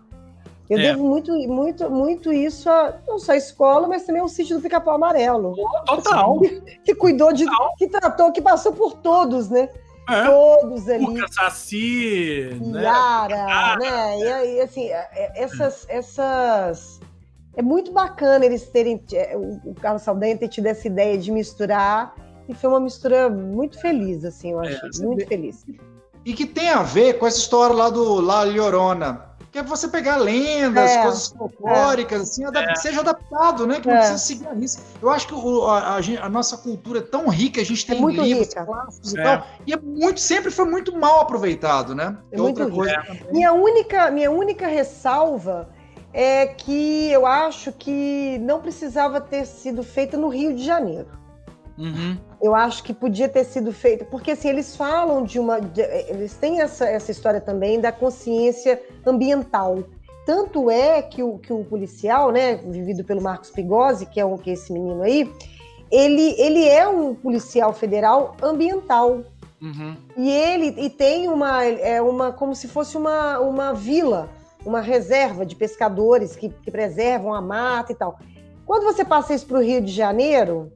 Eu 0.70 0.78
é. 0.78 0.82
devo 0.82 1.02
muito, 1.02 1.32
muito, 1.48 1.90
muito 1.90 2.32
isso 2.32 2.68
a 2.68 2.94
não 3.06 3.18
só 3.18 3.32
a 3.32 3.36
escola, 3.36 3.88
mas 3.88 4.04
também 4.04 4.20
ao 4.20 4.28
sítio 4.28 4.56
do 4.56 4.62
Pica-Pau 4.62 4.94
Amarelo. 4.94 5.54
Total. 5.86 6.38
Que, 6.40 6.60
que 6.84 6.94
cuidou 6.94 7.32
de. 7.32 7.46
Total. 7.46 7.74
que 7.78 7.88
tratou, 7.88 8.32
que 8.32 8.42
passou 8.42 8.72
por 8.72 8.96
todos, 8.96 9.48
né? 9.48 9.70
É. 10.10 10.24
Todos 10.24 10.88
ali. 10.88 11.06
Cuca, 11.06 11.26
Saci, 11.30 12.50
Yara, 12.74 13.76
né? 13.78 14.16
né? 14.18 14.46
E, 14.46 14.56
e 14.56 14.60
assim, 14.60 14.88
é, 14.88 15.32
essas, 15.42 15.86
essas 15.88 17.00
é 17.56 17.62
muito 17.62 17.90
bacana 17.90 18.46
eles 18.46 18.68
terem, 18.68 19.02
é, 19.12 19.36
o 19.36 19.74
Carlos 19.80 20.02
Saldanha 20.02 20.36
ter 20.36 20.48
tido 20.48 20.66
essa 20.66 20.86
ideia 20.86 21.18
de 21.18 21.32
misturar, 21.32 22.14
e 22.48 22.54
foi 22.54 22.70
uma 22.70 22.80
mistura 22.80 23.28
muito 23.28 23.78
feliz, 23.80 24.24
assim, 24.24 24.52
eu 24.52 24.60
acho, 24.60 24.74
é, 24.74 25.04
muito 25.04 25.26
feliz. 25.26 25.64
E 26.24 26.32
que 26.32 26.46
tem 26.46 26.70
a 26.70 26.82
ver 26.82 27.18
com 27.18 27.26
essa 27.26 27.38
história 27.38 27.76
lá 27.76 27.90
do 27.90 28.20
La 28.20 28.42
Llorona, 28.42 29.28
que 29.52 29.58
é 29.58 29.62
você 29.62 29.88
pegar 29.88 30.16
lendas, 30.16 30.90
é, 30.90 31.02
coisas 31.02 31.28
folclóricas, 31.28 32.20
é, 32.20 32.22
assim, 32.22 32.44
adap 32.44 32.70
é. 32.70 32.74
seja 32.76 33.00
adaptado, 33.00 33.66
né? 33.66 33.80
Que 33.80 33.88
não 33.88 33.94
é. 33.94 33.98
precisa 33.98 34.18
seguir 34.18 34.46
a 34.46 34.52
risca. 34.52 34.82
Eu 35.00 35.10
acho 35.10 35.26
que 35.26 35.34
o, 35.34 35.66
a, 35.66 35.96
a, 35.96 35.98
a, 36.22 36.28
nossa 36.28 36.56
cultura 36.56 36.98
é 36.98 37.02
tão 37.02 37.28
rica, 37.28 37.60
a 37.60 37.64
gente 37.64 37.86
tem 37.86 38.02
é 38.02 38.06
livros 38.06 38.48
rica. 38.48 38.64
clássicos 38.64 39.14
e 39.14 39.20
é. 39.20 39.22
tal, 39.22 39.46
e 39.66 39.72
é 39.72 39.76
muito, 39.76 40.20
sempre 40.20 40.50
foi 40.50 40.64
muito 40.64 40.96
mal 40.96 41.20
aproveitado, 41.20 41.94
né? 41.94 42.16
É 42.32 42.40
outra 42.40 42.68
coisa. 42.68 42.94
Minha 43.30 43.52
única, 43.52 44.10
minha 44.10 44.30
única 44.30 44.66
ressalva 44.66 45.68
é 46.12 46.46
que 46.46 47.10
eu 47.10 47.26
acho 47.26 47.72
que 47.72 48.38
não 48.40 48.60
precisava 48.60 49.20
ter 49.20 49.46
sido 49.46 49.82
feita 49.82 50.16
no 50.16 50.28
Rio 50.28 50.54
de 50.54 50.64
Janeiro. 50.64 51.08
Uhum. 51.78 52.18
Eu 52.40 52.54
acho 52.54 52.84
que 52.84 52.94
podia 52.94 53.28
ter 53.28 53.44
sido 53.44 53.72
feito, 53.72 54.04
porque 54.04 54.30
assim, 54.30 54.48
eles 54.48 54.76
falam 54.76 55.24
de 55.24 55.40
uma. 55.40 55.60
De, 55.60 55.82
eles 56.08 56.34
têm 56.34 56.60
essa, 56.60 56.88
essa 56.88 57.10
história 57.10 57.40
também 57.40 57.80
da 57.80 57.90
consciência 57.90 58.80
ambiental. 59.04 59.82
Tanto 60.24 60.70
é 60.70 61.00
que 61.00 61.22
o, 61.22 61.38
que 61.38 61.52
o 61.52 61.64
policial, 61.64 62.30
né, 62.30 62.56
vivido 62.56 63.02
pelo 63.02 63.22
Marcos 63.22 63.50
Pigozzi, 63.50 64.06
que 64.06 64.20
é, 64.20 64.24
um, 64.24 64.36
que 64.36 64.50
é 64.50 64.52
esse 64.52 64.72
menino 64.72 65.02
aí, 65.02 65.32
ele, 65.90 66.34
ele 66.38 66.68
é 66.68 66.86
um 66.86 67.14
policial 67.14 67.72
federal 67.72 68.36
ambiental. 68.42 69.22
Uhum. 69.60 69.96
E 70.16 70.30
ele 70.30 70.74
e 70.78 70.90
tem 70.90 71.28
uma, 71.28 71.64
é 71.64 72.00
uma 72.00 72.32
como 72.32 72.54
se 72.54 72.68
fosse 72.68 72.96
uma, 72.96 73.40
uma 73.40 73.72
vila, 73.72 74.28
uma 74.64 74.80
reserva 74.80 75.44
de 75.44 75.56
pescadores 75.56 76.36
que, 76.36 76.48
que 76.48 76.70
preservam 76.70 77.34
a 77.34 77.40
mata 77.40 77.90
e 77.92 77.94
tal. 77.94 78.18
Quando 78.64 78.84
você 78.84 79.04
passa 79.04 79.34
isso 79.34 79.46
para 79.46 79.58
o 79.58 79.62
Rio 79.62 79.80
de 79.80 79.90
Janeiro, 79.90 80.70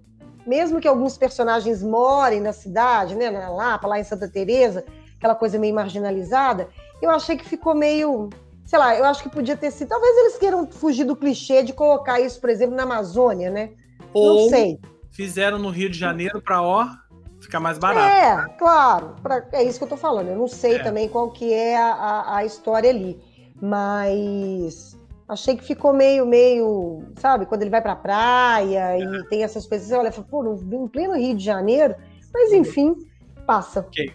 mesmo 0.47 0.81
que 0.81 0.89
alguns 0.89 1.17
personagens 1.17 1.83
morem 1.83 2.41
na 2.41 2.53
cidade, 2.53 3.15
né, 3.15 3.31
na 3.31 3.49
Lapa, 3.49 3.89
lá 3.89 3.99
em 3.99 4.05
Santa 4.05 4.29
Teresa, 4.29 4.85
aquela 5.17 5.35
coisa 5.35 5.59
meio 5.59 5.75
marginalizada, 5.75 6.69
eu 7.01 7.11
achei 7.11 7.37
que 7.37 7.45
ficou 7.45 7.75
meio, 7.75 8.31
sei 8.65 8.79
lá, 8.79 8.97
eu 8.97 9.05
acho 9.05 9.23
que 9.23 9.29
podia 9.29 9.57
ter 9.57 9.71
sido, 9.71 9.89
talvez 9.89 10.17
eles 10.17 10.39
queiram 10.39 10.71
fugir 10.71 11.05
do 11.05 11.17
clichê 11.17 11.63
de 11.63 11.73
colocar 11.73 12.21
isso, 12.21 12.41
por 12.41 12.51
exemplo, 12.51 12.75
na 12.75 12.83
Amazônia, 12.83 13.51
né? 13.51 13.71
Ou 14.13 14.43
Não 14.43 14.49
sei. 14.49 14.79
Fizeram 15.11 15.59
no 15.59 15.71
Rio 15.71 15.91
de 15.91 15.99
Janeiro 15.99 16.41
para 16.41 16.63
ó 16.63 16.87
ficar 17.41 17.61
mais 17.61 17.79
barato. 17.79 18.07
É, 18.07 18.57
claro, 18.57 19.17
pra, 19.23 19.45
é 19.53 19.63
isso 19.63 19.79
que 19.79 19.85
eu 19.85 19.89
tô 19.89 19.97
falando. 19.97 20.29
Eu 20.29 20.37
não 20.37 20.49
sei 20.49 20.77
é. 20.77 20.79
também 20.83 21.09
qual 21.09 21.31
que 21.31 21.53
é 21.53 21.77
a, 21.77 21.93
a, 21.93 22.37
a 22.37 22.45
história 22.45 22.89
ali, 22.89 23.21
mas 23.61 24.92
Achei 25.33 25.57
que 25.57 25.65
ficou 25.65 25.95
meio, 25.95 26.27
meio, 26.27 27.05
sabe, 27.17 27.47
quando 27.47 27.63
ele 27.63 27.71
vai 27.71 27.81
pra 27.81 27.97
praia 27.97 28.99
e 28.99 29.03
é. 29.03 29.23
tem 29.31 29.43
essas 29.43 29.67
coisas, 29.67 29.89
você 29.89 29.95
olha, 29.95 30.13
pô, 30.13 30.45
em 30.55 30.89
pleno 30.89 31.17
Rio 31.17 31.35
de 31.35 31.43
Janeiro, 31.43 31.95
mas 32.35 32.53
enfim, 32.53 32.95
passa. 33.47 33.81
Ok. 33.81 34.13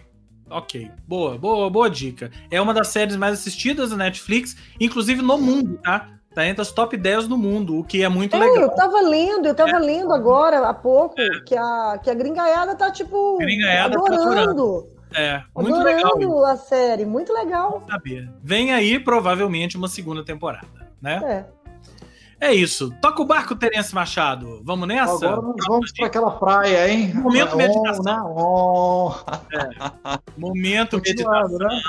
Ok, 0.48 0.90
boa, 1.06 1.36
boa, 1.36 1.68
boa 1.68 1.90
dica. 1.90 2.30
É 2.52 2.60
uma 2.60 2.72
das 2.72 2.88
séries 2.88 3.16
mais 3.16 3.34
assistidas 3.34 3.90
da 3.90 3.96
Netflix, 3.96 4.56
inclusive 4.80 5.20
no 5.20 5.36
mundo, 5.36 5.78
tá? 5.82 6.08
Tá 6.32 6.46
entre 6.46 6.62
as 6.62 6.70
top 6.70 6.96
10 6.96 7.26
do 7.26 7.36
mundo, 7.36 7.80
o 7.80 7.84
que 7.84 8.04
é 8.04 8.08
muito 8.08 8.36
é, 8.36 8.38
legal. 8.38 8.56
Eu 8.56 8.70
tava 8.70 9.00
lendo, 9.00 9.46
eu 9.46 9.54
tava 9.54 9.72
é. 9.72 9.78
lendo 9.78 10.14
agora 10.14 10.60
há 10.68 10.72
pouco 10.72 11.20
é. 11.20 11.40
que, 11.44 11.56
a, 11.56 12.00
que 12.02 12.08
a 12.08 12.14
gringaiada 12.14 12.76
tá, 12.76 12.92
tipo, 12.92 13.38
gringaiada 13.38 14.00
tá 14.00 14.14
adorando. 14.14 14.88
Tá 15.10 15.20
é, 15.20 15.42
muito 15.54 15.74
adorando 15.74 16.16
legal. 16.16 16.44
a 16.44 16.56
série, 16.56 17.04
muito 17.04 17.32
legal. 17.32 17.82
Saber. 17.90 18.30
Vem 18.40 18.72
aí, 18.72 19.00
provavelmente, 19.00 19.76
uma 19.76 19.88
segunda 19.88 20.24
temporada 20.24 20.87
né? 21.00 21.46
É. 21.52 21.58
É 22.40 22.54
isso. 22.54 22.94
Toca 23.00 23.20
o 23.20 23.24
barco, 23.24 23.56
Terence 23.56 23.92
Machado. 23.92 24.60
Vamos 24.64 24.86
nessa? 24.86 25.26
Agora 25.26 25.42
nós 25.42 25.66
vamos 25.66 25.92
para 25.92 26.06
aquela 26.06 26.30
praia, 26.30 26.88
hein? 26.88 27.12
Momento 27.14 27.56
meditação. 27.56 28.34
Oh, 28.36 29.12
é. 29.52 30.18
Momento 30.36 30.98
meditação. 30.98 31.58
Né? 31.58 31.82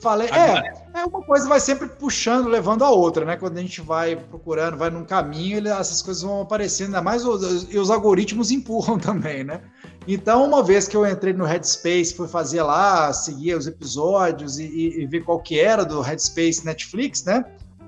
Falei, 0.00 0.28
é, 0.28 0.72
é, 0.94 1.04
uma 1.04 1.22
coisa 1.22 1.48
vai 1.48 1.58
sempre 1.58 1.88
puxando, 1.88 2.48
levando 2.48 2.84
a 2.84 2.90
outra, 2.90 3.24
né? 3.24 3.36
Quando 3.36 3.58
a 3.58 3.60
gente 3.60 3.80
vai 3.80 4.16
procurando, 4.16 4.76
vai 4.76 4.88
num 4.88 5.04
caminho, 5.04 5.56
ele, 5.56 5.68
essas 5.68 6.00
coisas 6.00 6.22
vão 6.22 6.42
aparecendo, 6.42 6.88
ainda 6.88 7.02
mais 7.02 7.24
os, 7.24 7.72
e 7.72 7.78
os 7.78 7.90
algoritmos 7.90 8.50
empurram 8.52 8.98
também, 8.98 9.42
né? 9.44 9.60
Então, 10.06 10.46
uma 10.46 10.62
vez 10.62 10.86
que 10.86 10.96
eu 10.96 11.06
entrei 11.06 11.32
no 11.32 11.44
Headspace, 11.44 12.14
fui 12.14 12.28
fazer 12.28 12.62
lá, 12.62 13.12
seguir 13.12 13.54
os 13.54 13.66
episódios 13.66 14.58
e, 14.58 14.64
e, 14.64 15.02
e 15.02 15.06
ver 15.06 15.24
qual 15.24 15.40
que 15.40 15.58
era 15.58 15.84
do 15.84 16.00
Headspace 16.00 16.64
Netflix, 16.64 17.24
né? 17.24 17.44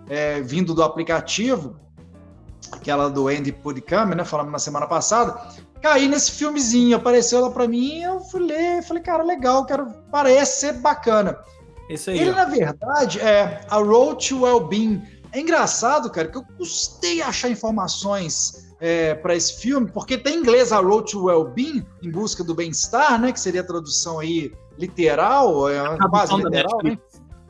É, 0.09 0.41
vindo 0.41 0.75
do 0.75 0.83
aplicativo, 0.83 1.77
aquela 2.73 3.09
do 3.09 3.29
Andy 3.29 3.53
Pudicam, 3.53 4.07
né? 4.07 4.25
Falamos 4.25 4.53
na 4.53 4.59
semana 4.59 4.87
passada. 4.87 5.39
Caí 5.81 6.09
nesse 6.09 6.33
filmezinho, 6.33 6.97
apareceu 6.97 7.41
lá 7.41 7.51
para 7.51 7.69
mim, 7.69 8.03
eu 8.03 8.21
fui 8.21 8.41
ler, 8.41 8.83
falei, 8.83 9.03
cara, 9.03 9.23
legal, 9.23 9.65
quero, 9.65 9.87
parece 10.11 10.61
ser 10.61 10.73
bacana. 10.75 11.39
Isso 11.89 12.11
aí. 12.11 12.19
Ele, 12.19 12.31
ó. 12.31 12.35
na 12.35 12.45
verdade, 12.45 13.21
é 13.21 13.61
a 13.69 13.77
Road 13.77 14.29
to 14.29 14.43
Well-Being. 14.43 15.03
É 15.33 15.41
engraçado, 15.41 16.11
cara, 16.11 16.29
que 16.29 16.37
eu 16.37 16.45
custei 16.57 17.23
achar 17.23 17.49
informações 17.49 18.69
é, 18.81 19.15
para 19.15 19.37
esse 19.37 19.61
filme, 19.61 19.91
porque 19.91 20.19
tem 20.19 20.37
em 20.37 20.39
inglês 20.39 20.73
a 20.73 20.81
Road 20.81 21.13
to 21.13 21.25
Well-Being, 21.25 21.87
em 22.03 22.11
busca 22.11 22.43
do 22.43 22.55
bem-estar, 22.55 23.21
né? 23.21 23.33
Que 23.33 23.41
seria 23.41 23.61
a 23.61 23.65
tradução 23.65 24.19
aí 24.19 24.53
literal, 24.77 25.69
é, 25.69 25.97
quase 26.11 26.35
literal, 26.37 26.81
né? 26.83 26.99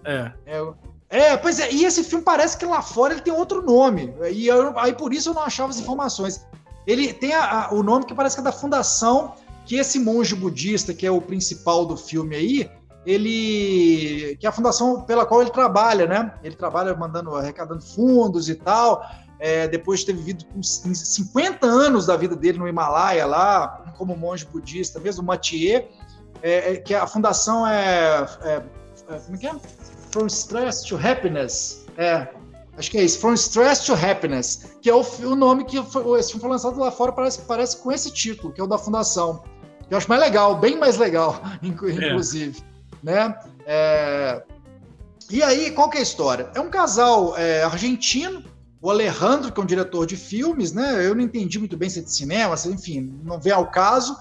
É. 0.05 0.33
é. 0.47 0.73
É, 1.11 1.37
pois 1.37 1.59
é, 1.59 1.73
e 1.73 1.85
esse 1.85 2.05
filme 2.05 2.25
parece 2.25 2.57
que 2.57 2.67
lá 2.67 2.83
fora 2.83 3.15
ele 3.15 3.23
tem 3.23 3.33
outro 3.33 3.63
nome. 3.63 4.15
E 4.31 4.47
eu, 4.47 4.79
aí 4.79 4.93
por 4.93 5.15
isso 5.15 5.31
eu 5.31 5.35
não 5.35 5.43
achava 5.43 5.71
as 5.71 5.79
informações. 5.79 6.47
Ele 6.87 7.13
tem 7.13 7.33
a, 7.33 7.67
a, 7.67 7.75
o 7.75 7.83
nome 7.83 8.05
que 8.05 8.15
parece 8.15 8.37
que 8.37 8.41
é 8.41 8.45
da 8.45 8.53
fundação 8.53 9.35
que 9.65 9.77
esse 9.77 9.99
monge 9.99 10.35
budista, 10.35 10.95
que 10.95 11.07
é 11.07 11.11
o 11.11 11.21
principal 11.21 11.85
do 11.85 11.97
filme 11.97 12.35
aí, 12.35 12.71
ele. 13.05 14.37
que 14.41 14.47
é 14.47 14.49
a 14.49 14.53
fundação 14.53 15.03
pela 15.03 15.27
qual 15.27 15.43
ele 15.43 15.51
trabalha, 15.51 16.07
né? 16.07 16.35
Ele 16.43 16.57
trabalha 16.57 16.95
mandando, 16.95 17.35
arrecadando 17.37 17.83
fundos 17.83 18.49
e 18.49 18.55
tal. 18.55 19.05
É, 19.39 19.69
depois 19.69 20.01
de 20.01 20.07
ter 20.07 20.15
vivido 20.15 20.45
50 20.61 21.65
anos 21.65 22.07
da 22.07 22.17
vida 22.17 22.35
dele 22.35 22.59
no 22.59 22.67
Himalaia, 22.67 23.25
lá, 23.25 23.85
como 23.97 24.17
monge 24.17 24.45
budista, 24.47 24.99
mesmo 24.99 25.23
Mathieu, 25.23 25.87
é, 26.43 26.73
é, 26.73 26.77
que 26.77 26.93
a 26.95 27.07
fundação 27.07 27.67
é, 27.67 28.27
é, 28.43 28.63
é 29.09 29.19
como 29.19 29.37
é 29.37 29.39
que 29.39 29.47
é? 29.47 29.55
From 30.11 30.27
Stress 30.27 30.85
to 30.85 30.97
Happiness. 30.97 31.85
É, 31.97 32.29
acho 32.77 32.91
que 32.91 32.99
é 32.99 33.05
isso. 33.05 33.19
From 33.19 33.35
Stress 33.35 33.85
to 33.87 33.95
Happiness, 33.95 34.77
que 34.81 34.89
é 34.89 34.95
o, 34.95 35.03
o 35.25 35.37
nome 35.37 35.65
que 35.65 35.83
foi, 35.83 36.19
esse 36.19 36.31
filme 36.31 36.43
foi 36.43 36.51
lançado 36.51 36.79
lá 36.79 36.91
fora, 36.91 37.13
parece, 37.13 37.43
parece 37.43 37.77
com 37.77 37.93
esse 37.93 38.11
título, 38.13 38.53
que 38.53 38.61
é 38.61 38.65
o 38.65 38.67
da 38.67 38.79
Fundação. 38.79 39.43
Eu 39.91 39.97
acho 39.97 40.09
mais 40.09 40.21
legal, 40.21 40.59
bem 40.59 40.79
mais 40.79 40.97
legal, 40.97 41.41
inclusive. 41.63 42.59
É. 42.61 42.69
Né? 43.03 43.39
É... 43.67 44.43
E 45.31 45.43
aí, 45.43 45.71
qual 45.73 45.91
que 45.91 45.99
é 45.99 46.01
a 46.01 46.03
história? 46.03 46.51
É 46.55 46.61
um 46.61 46.71
casal 46.71 47.37
é, 47.37 47.63
argentino, 47.63 48.43
o 48.81 48.91
Alejandro, 48.91 49.53
que 49.53 49.61
é 49.61 49.63
um 49.63 49.67
diretor 49.67 50.07
de 50.07 50.17
filmes, 50.17 50.73
né? 50.73 51.07
Eu 51.07 51.15
não 51.15 51.23
entendi 51.23 51.59
muito 51.59 51.77
bem 51.77 51.91
se 51.91 51.99
é 51.99 52.03
de 52.03 52.11
cinema, 52.11 52.57
se, 52.57 52.71
enfim, 52.71 53.21
não 53.25 53.39
vem 53.39 53.53
ao 53.53 53.71
caso. 53.71 54.17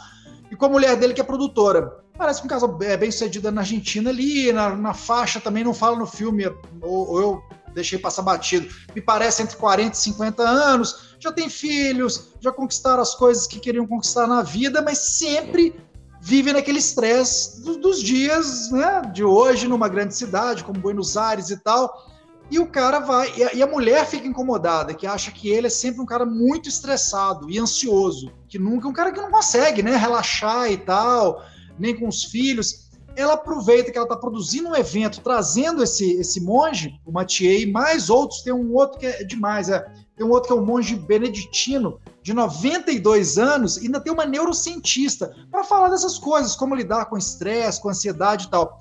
E 0.52 0.56
com 0.56 0.66
a 0.66 0.70
mulher 0.70 0.96
dele, 0.98 1.14
que 1.14 1.22
é 1.22 1.24
produtora. 1.24 2.04
Parece 2.18 2.44
um 2.44 2.48
casal 2.48 2.78
é, 2.82 2.98
bem 2.98 3.12
sucedido 3.12 3.52
na 3.52 3.62
Argentina 3.62 4.10
ali, 4.10 4.52
na, 4.52 4.76
na, 4.76 4.94
faixa 4.94 5.40
também 5.40 5.64
não 5.64 5.74
fala 5.74 5.96
no 5.96 6.08
filme, 6.08 6.48
ou, 6.82 7.10
ou, 7.10 7.20
eu 7.22 7.44
deixei 7.76 8.00
passar 8.00 8.24
batido. 8.24 8.68
Me 8.96 9.02
parece 9.02 9.44
entre 9.44 9.56
40 9.56 9.96
e 9.96 10.00
50 10.00 10.42
anos, 10.42 11.16
já 11.20 11.32
tem 11.32 11.48
filhos, 11.48 12.34
já 12.42 12.52
conquistaram 12.52 13.04
as 13.04 13.14
coisas 13.14 13.46
que 13.46 13.60
queriam 13.60 13.86
conquistar 13.86 14.26
na 14.26 14.42
vida, 14.42 14.82
mas 14.82 14.98
sempre 14.98 15.80
vivem 16.20 16.54
naquele 16.54 16.80
estresse 16.80 17.64
do, 17.64 17.78
dos 17.78 18.02
dias 18.02 18.72
né, 18.72 19.04
de 19.14 19.24
hoje, 19.24 19.68
numa 19.68 19.88
grande 19.88 20.16
cidade 20.16 20.64
como 20.64 20.80
Buenos 20.80 21.16
Aires 21.16 21.52
e 21.52 21.58
tal. 21.58 22.18
E 22.50 22.58
o 22.58 22.66
cara 22.66 23.00
vai, 23.00 23.32
e 23.38 23.44
a, 23.44 23.54
e 23.54 23.62
a 23.62 23.68
mulher 23.68 24.08
fica 24.08 24.26
incomodada, 24.26 24.94
que 24.94 25.06
acha 25.06 25.30
que 25.32 25.50
ele 25.50 25.68
é 25.68 25.70
sempre 25.70 26.02
um 26.02 26.06
cara 26.06 26.26
muito 26.26 26.68
estressado 26.68 27.48
e 27.48 27.60
ansioso, 27.60 28.32
que 28.48 28.58
nunca, 28.58 28.88
um 28.88 28.94
cara 28.94 29.12
que 29.12 29.22
não 29.22 29.30
consegue, 29.30 29.84
né, 29.84 29.96
relaxar 29.96 30.72
e 30.72 30.78
tal 30.78 31.44
nem 31.80 31.98
com 31.98 32.08
os 32.08 32.24
filhos. 32.24 32.88
Ela 33.16 33.34
aproveita 33.34 33.92
que 33.92 33.98
ela 33.98 34.06
está 34.06 34.16
produzindo 34.16 34.70
um 34.70 34.76
evento, 34.76 35.22
trazendo 35.22 35.82
esse, 35.84 36.14
esse 36.20 36.40
monge, 36.40 37.00
o 37.06 37.12
Mathieu, 37.12 37.72
mais 37.72 38.10
outros. 38.10 38.42
Tem 38.42 38.54
um 38.54 38.74
outro 38.74 39.00
que 39.00 39.08
é 39.08 39.24
demais, 39.24 39.70
é, 39.70 39.84
tem 40.16 40.26
um 40.26 40.30
outro 40.30 40.48
que 40.48 40.54
é 40.54 40.62
o 40.62 40.66
monge 40.66 40.96
beneditino, 40.96 42.00
de 42.28 42.34
92 42.34 43.38
anos, 43.38 43.78
e 43.78 43.86
ainda 43.86 44.02
tem 44.02 44.12
uma 44.12 44.26
neurocientista 44.26 45.34
para 45.50 45.64
falar 45.64 45.88
dessas 45.88 46.18
coisas, 46.18 46.58
como 46.58 46.76
lidar 46.76 47.06
com 47.06 47.18
estresse, 47.18 47.82
com 47.82 47.88
ansiedade 47.88 48.48
e 48.48 48.50
tal. 48.50 48.78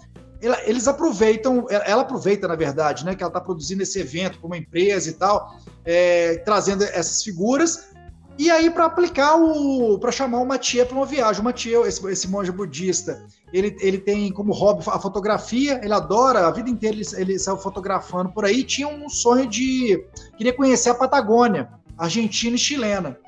eles 0.66 0.88
aproveitam, 0.88 1.64
ela 1.70 2.02
aproveita, 2.02 2.48
na 2.48 2.56
verdade, 2.56 3.04
né, 3.04 3.14
que 3.14 3.22
ela 3.22 3.30
está 3.30 3.40
produzindo 3.40 3.84
esse 3.84 4.00
evento 4.00 4.40
para 4.40 4.48
uma 4.48 4.56
empresa 4.56 5.10
e 5.10 5.12
tal, 5.12 5.54
é, 5.84 6.38
trazendo 6.38 6.82
essas 6.82 7.22
figuras, 7.22 7.94
e 8.38 8.50
aí, 8.50 8.68
para 8.70 8.84
aplicar 8.84 9.36
o. 9.36 9.98
para 9.98 10.12
chamar 10.12 10.40
o 10.40 10.46
Mathieu 10.46 10.84
para 10.84 10.96
uma 10.96 11.06
viagem. 11.06 11.40
O 11.40 11.44
Mathieu, 11.44 11.86
esse, 11.86 12.06
esse 12.10 12.28
monge 12.28 12.52
budista, 12.52 13.24
ele, 13.52 13.74
ele 13.80 13.98
tem 13.98 14.30
como 14.30 14.52
hobby 14.52 14.84
a 14.86 14.98
fotografia, 14.98 15.80
ele 15.82 15.92
adora, 15.92 16.46
a 16.46 16.50
vida 16.50 16.68
inteira 16.68 16.96
ele, 16.96 17.06
ele 17.16 17.38
saiu 17.38 17.56
fotografando 17.56 18.30
por 18.30 18.44
aí. 18.44 18.62
Tinha 18.62 18.88
um 18.88 19.08
sonho 19.08 19.46
de. 19.46 20.04
queria 20.36 20.52
conhecer 20.52 20.90
a 20.90 20.94
Patagônia, 20.94 21.70
Argentina 21.96 22.56
e 22.56 22.58
chilena. 22.58 23.18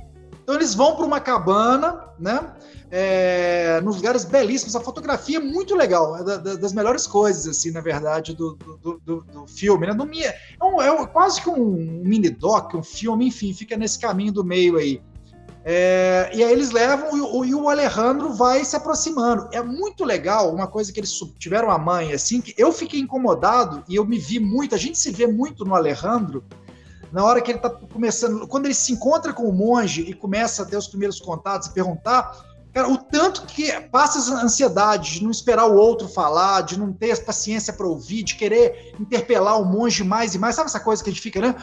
Então 0.42 0.54
eles 0.54 0.74
vão 0.74 0.96
para 0.96 1.06
uma 1.06 1.20
cabana, 1.20 2.04
né? 2.18 2.40
É, 2.90 3.80
nos 3.82 3.96
lugares 3.96 4.24
belíssimos. 4.24 4.74
A 4.74 4.80
fotografia 4.80 5.36
é 5.36 5.40
muito 5.40 5.74
legal, 5.74 6.16
é 6.16 6.24
da, 6.24 6.36
da, 6.38 6.54
das 6.54 6.72
melhores 6.72 7.06
coisas, 7.06 7.46
assim, 7.46 7.70
na 7.70 7.80
verdade, 7.80 8.34
do, 8.34 8.54
do, 8.54 9.00
do, 9.04 9.20
do 9.22 9.46
filme. 9.46 9.86
Né? 9.86 9.92
No, 9.92 10.08
é, 10.82 10.92
um, 10.92 11.02
é 11.02 11.06
quase 11.06 11.42
que 11.42 11.50
um 11.50 12.02
mini 12.04 12.30
doc, 12.30 12.74
um 12.74 12.82
filme, 12.82 13.26
enfim, 13.26 13.52
fica 13.52 13.76
nesse 13.76 13.98
caminho 13.98 14.32
do 14.32 14.44
meio 14.44 14.76
aí. 14.78 15.02
É, 15.70 16.30
e 16.32 16.42
aí 16.42 16.50
eles 16.50 16.70
levam 16.70 17.14
e 17.14 17.20
o, 17.20 17.44
e 17.44 17.54
o, 17.54 17.68
Alejandro 17.68 18.32
vai 18.32 18.64
se 18.64 18.74
aproximando. 18.74 19.48
É 19.52 19.62
muito 19.62 20.02
legal, 20.02 20.54
uma 20.54 20.66
coisa 20.66 20.90
que 20.90 20.98
eles 20.98 21.12
tiveram 21.38 21.70
a 21.70 21.76
mãe, 21.76 22.12
assim, 22.14 22.40
que 22.40 22.54
eu 22.56 22.72
fiquei 22.72 23.00
incomodado 23.00 23.84
e 23.86 23.96
eu 23.96 24.06
me 24.06 24.18
vi 24.18 24.40
muito, 24.40 24.74
a 24.74 24.78
gente 24.78 24.98
se 24.98 25.10
vê 25.10 25.26
muito 25.26 25.66
no 25.66 25.74
Alejandro, 25.74 26.42
na 27.12 27.22
hora 27.22 27.42
que 27.42 27.50
ele 27.50 27.58
está 27.58 27.68
começando, 27.68 28.46
quando 28.46 28.64
ele 28.64 28.72
se 28.72 28.92
encontra 28.92 29.32
com 29.34 29.42
o 29.42 29.52
monge 29.52 30.00
e 30.02 30.14
começa 30.14 30.62
a 30.62 30.64
ter 30.64 30.76
os 30.76 30.86
primeiros 30.86 31.20
contatos 31.20 31.68
e 31.68 31.72
perguntar, 31.72 32.47
cara, 32.78 32.92
o 32.92 32.96
tanto 32.96 33.42
que 33.46 33.72
passa 33.88 34.18
essa 34.18 34.44
ansiedade 34.44 35.14
de 35.14 35.24
não 35.24 35.30
esperar 35.30 35.66
o 35.66 35.74
outro 35.74 36.08
falar, 36.08 36.60
de 36.62 36.78
não 36.78 36.92
ter 36.92 37.24
paciência 37.24 37.72
para 37.72 37.86
ouvir, 37.86 38.22
de 38.22 38.36
querer 38.36 38.94
interpelar 39.00 39.60
o 39.60 39.64
monge 39.64 40.04
mais 40.04 40.34
e 40.34 40.38
mais, 40.38 40.54
sabe 40.54 40.68
essa 40.68 40.78
coisa 40.78 41.02
que 41.02 41.10
a 41.10 41.12
gente 41.12 41.22
fica, 41.22 41.40
né? 41.40 41.54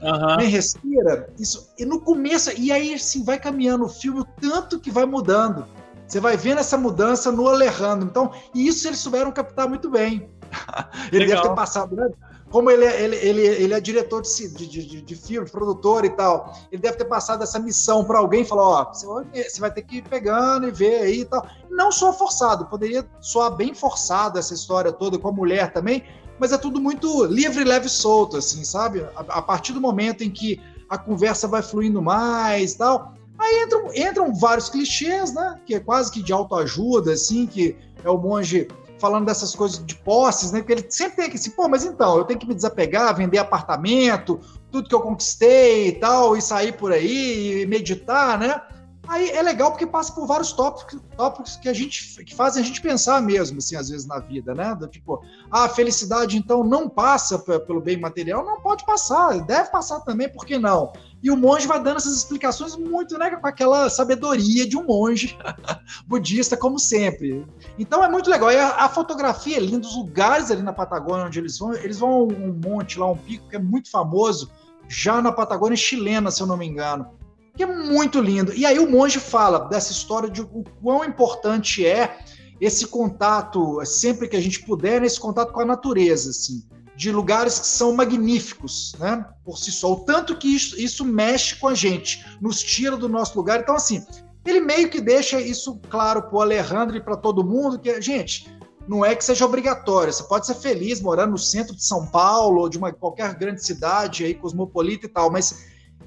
Uhum. 0.00 0.36
Nem 0.36 0.48
respira. 0.48 1.28
Isso, 1.38 1.68
e 1.76 1.84
no 1.84 2.00
começo, 2.00 2.50
e 2.56 2.70
aí 2.70 2.94
assim, 2.94 3.24
vai 3.24 3.38
caminhando 3.38 3.84
o 3.84 3.88
filme, 3.88 4.20
o 4.20 4.24
tanto 4.24 4.78
que 4.78 4.90
vai 4.90 5.04
mudando. 5.04 5.66
Você 6.06 6.20
vai 6.20 6.36
vendo 6.36 6.58
essa 6.58 6.78
mudança 6.78 7.32
no 7.32 7.48
Alejandro. 7.48 8.06
Então, 8.06 8.30
e 8.54 8.68
isso 8.68 8.86
eles 8.86 9.00
souberam 9.00 9.32
captar 9.32 9.68
muito 9.68 9.90
bem. 9.90 10.30
ele 11.10 11.24
Legal. 11.24 11.42
deve 11.42 11.48
ter 11.48 11.54
passado, 11.56 11.96
né? 11.96 12.08
Como 12.50 12.70
ele 12.70 12.84
é, 12.84 13.02
ele, 13.02 13.16
ele, 13.16 13.46
ele 13.46 13.74
é 13.74 13.80
diretor 13.80 14.22
de, 14.22 14.48
de, 14.48 14.66
de, 14.66 15.02
de 15.02 15.16
filme, 15.16 15.48
produtor 15.50 16.04
e 16.04 16.10
tal, 16.10 16.56
ele 16.70 16.80
deve 16.80 16.96
ter 16.96 17.04
passado 17.04 17.42
essa 17.42 17.58
missão 17.58 18.04
para 18.04 18.18
alguém 18.18 18.42
e 18.42 18.44
falou: 18.44 18.66
Ó, 18.66 18.92
você 18.92 19.60
vai 19.60 19.70
ter 19.70 19.82
que 19.82 19.96
ir 19.96 20.02
pegando 20.02 20.68
e 20.68 20.70
ver 20.70 21.02
aí 21.02 21.20
e 21.20 21.24
tal. 21.24 21.46
Não 21.68 21.90
só 21.90 22.12
forçado, 22.12 22.66
poderia 22.66 23.06
soar 23.20 23.54
bem 23.54 23.74
forçado 23.74 24.38
essa 24.38 24.54
história 24.54 24.92
toda 24.92 25.18
com 25.18 25.28
a 25.28 25.32
mulher 25.32 25.72
também, 25.72 26.04
mas 26.38 26.52
é 26.52 26.58
tudo 26.58 26.80
muito 26.80 27.24
livre, 27.24 27.64
leve 27.64 27.86
e 27.86 27.90
solto, 27.90 28.36
assim, 28.36 28.64
sabe? 28.64 29.00
A, 29.16 29.38
a 29.38 29.42
partir 29.42 29.72
do 29.72 29.80
momento 29.80 30.22
em 30.22 30.30
que 30.30 30.60
a 30.88 30.96
conversa 30.96 31.48
vai 31.48 31.62
fluindo 31.62 32.00
mais 32.00 32.74
e 32.74 32.78
tal. 32.78 33.14
Aí 33.38 33.64
entram, 33.64 33.94
entram 33.94 34.34
vários 34.34 34.68
clichês, 34.70 35.34
né? 35.34 35.60
Que 35.66 35.74
é 35.74 35.80
quase 35.80 36.10
que 36.10 36.22
de 36.22 36.32
autoajuda, 36.32 37.12
assim, 37.12 37.46
que 37.46 37.76
é 38.02 38.08
o 38.08 38.16
monge 38.16 38.68
falando 38.98 39.26
dessas 39.26 39.54
coisas 39.54 39.84
de 39.84 39.94
posses, 39.96 40.52
né? 40.52 40.60
Porque 40.60 40.72
ele 40.72 40.86
sempre 40.90 41.16
tem 41.16 41.30
que 41.30 41.36
assim, 41.36 41.50
pô, 41.50 41.68
mas 41.68 41.84
então, 41.84 42.18
eu 42.18 42.24
tenho 42.24 42.38
que 42.38 42.46
me 42.46 42.54
desapegar, 42.54 43.14
vender 43.16 43.38
apartamento, 43.38 44.40
tudo 44.70 44.88
que 44.88 44.94
eu 44.94 45.00
conquistei 45.00 45.88
e 45.88 45.92
tal, 45.92 46.36
e 46.36 46.42
sair 46.42 46.72
por 46.76 46.92
aí, 46.92 47.62
e 47.62 47.66
meditar, 47.66 48.38
né? 48.38 48.60
Aí 49.08 49.30
é 49.30 49.40
legal 49.40 49.70
porque 49.70 49.86
passa 49.86 50.12
por 50.12 50.26
vários 50.26 50.52
tópicos, 50.52 51.00
tópicos 51.16 51.56
que 51.56 51.68
a 51.68 51.72
gente 51.72 52.24
que 52.24 52.34
fazem 52.34 52.62
a 52.62 52.66
gente 52.66 52.80
pensar 52.80 53.22
mesmo, 53.22 53.58
assim, 53.58 53.76
às 53.76 53.88
vezes 53.88 54.06
na 54.06 54.18
vida, 54.18 54.52
né? 54.54 54.76
Tipo, 54.90 55.22
ah, 55.50 55.64
a 55.64 55.68
felicidade 55.68 56.36
então 56.36 56.64
não 56.64 56.88
passa 56.88 57.38
pelo 57.38 57.80
bem 57.80 57.98
material, 57.98 58.44
não 58.44 58.60
pode 58.60 58.84
passar, 58.84 59.38
deve 59.44 59.70
passar 59.70 60.00
também, 60.00 60.28
por 60.28 60.44
que 60.44 60.58
não? 60.58 60.92
E 61.22 61.30
o 61.30 61.36
monge 61.36 61.66
vai 61.66 61.82
dando 61.82 61.96
essas 61.96 62.16
explicações 62.16 62.76
muito, 62.76 63.18
né, 63.18 63.30
com 63.30 63.46
aquela 63.46 63.88
sabedoria 63.88 64.66
de 64.66 64.76
um 64.76 64.84
monge 64.84 65.36
budista, 66.06 66.56
como 66.56 66.78
sempre. 66.78 67.44
Então 67.78 68.04
é 68.04 68.08
muito 68.08 68.30
legal. 68.30 68.52
E 68.52 68.56
a, 68.56 68.84
a, 68.84 68.88
fotografia 68.88 69.56
é 69.56 69.60
linda, 69.60 69.86
os 69.86 69.96
lugares 69.96 70.50
ali 70.50 70.62
na 70.62 70.72
Patagônia 70.72 71.26
onde 71.26 71.38
eles 71.38 71.58
vão, 71.58 71.74
eles 71.74 71.98
vão 71.98 72.10
a 72.10 72.22
um 72.22 72.60
monte 72.64 72.98
lá, 72.98 73.10
um 73.10 73.16
pico 73.16 73.48
que 73.48 73.56
é 73.56 73.58
muito 73.58 73.90
famoso, 73.90 74.50
já 74.88 75.20
na 75.20 75.32
Patagônia 75.32 75.76
chilena, 75.76 76.30
se 76.30 76.42
eu 76.42 76.46
não 76.46 76.56
me 76.56 76.66
engano 76.66 77.16
que 77.56 77.62
é 77.62 77.66
muito 77.66 78.20
lindo. 78.20 78.52
E 78.52 78.66
aí 78.66 78.78
o 78.78 78.88
monge 78.88 79.18
fala 79.18 79.60
dessa 79.60 79.90
história 79.90 80.28
de 80.28 80.42
o 80.42 80.62
quão 80.82 81.02
importante 81.04 81.86
é 81.86 82.18
esse 82.60 82.86
contato, 82.86 83.84
sempre 83.84 84.28
que 84.28 84.36
a 84.36 84.40
gente 84.40 84.62
puder, 84.62 85.02
esse 85.02 85.18
contato 85.18 85.52
com 85.52 85.60
a 85.60 85.64
natureza, 85.64 86.30
assim, 86.30 86.62
de 86.96 87.12
lugares 87.12 87.58
que 87.58 87.66
são 87.66 87.94
magníficos, 87.94 88.94
né, 88.98 89.24
por 89.44 89.58
si 89.58 89.70
só. 89.70 89.92
O 89.92 90.00
tanto 90.00 90.36
que 90.36 90.48
isso, 90.48 90.80
isso 90.80 91.04
mexe 91.04 91.56
com 91.56 91.68
a 91.68 91.74
gente, 91.74 92.24
nos 92.40 92.62
tira 92.62 92.96
do 92.96 93.08
nosso 93.08 93.36
lugar. 93.36 93.60
Então, 93.60 93.74
assim, 93.74 94.04
ele 94.44 94.60
meio 94.60 94.88
que 94.88 95.00
deixa 95.00 95.40
isso 95.40 95.78
claro 95.90 96.22
para 96.22 96.36
o 96.36 96.40
Alejandro 96.40 96.96
e 96.96 97.00
para 97.00 97.16
todo 97.16 97.44
mundo, 97.44 97.78
que, 97.78 98.00
gente, 98.00 98.50
não 98.88 99.04
é 99.04 99.14
que 99.14 99.24
seja 99.24 99.44
obrigatório. 99.44 100.12
Você 100.12 100.22
pode 100.22 100.46
ser 100.46 100.54
feliz 100.54 101.00
morando 101.00 101.32
no 101.32 101.38
centro 101.38 101.74
de 101.74 101.84
São 101.84 102.06
Paulo 102.06 102.60
ou 102.60 102.68
de 102.68 102.78
uma 102.78 102.92
qualquer 102.92 103.34
grande 103.34 103.64
cidade 103.64 104.24
aí 104.24 104.34
cosmopolita 104.34 105.06
e 105.06 105.08
tal, 105.08 105.30
mas 105.30 105.66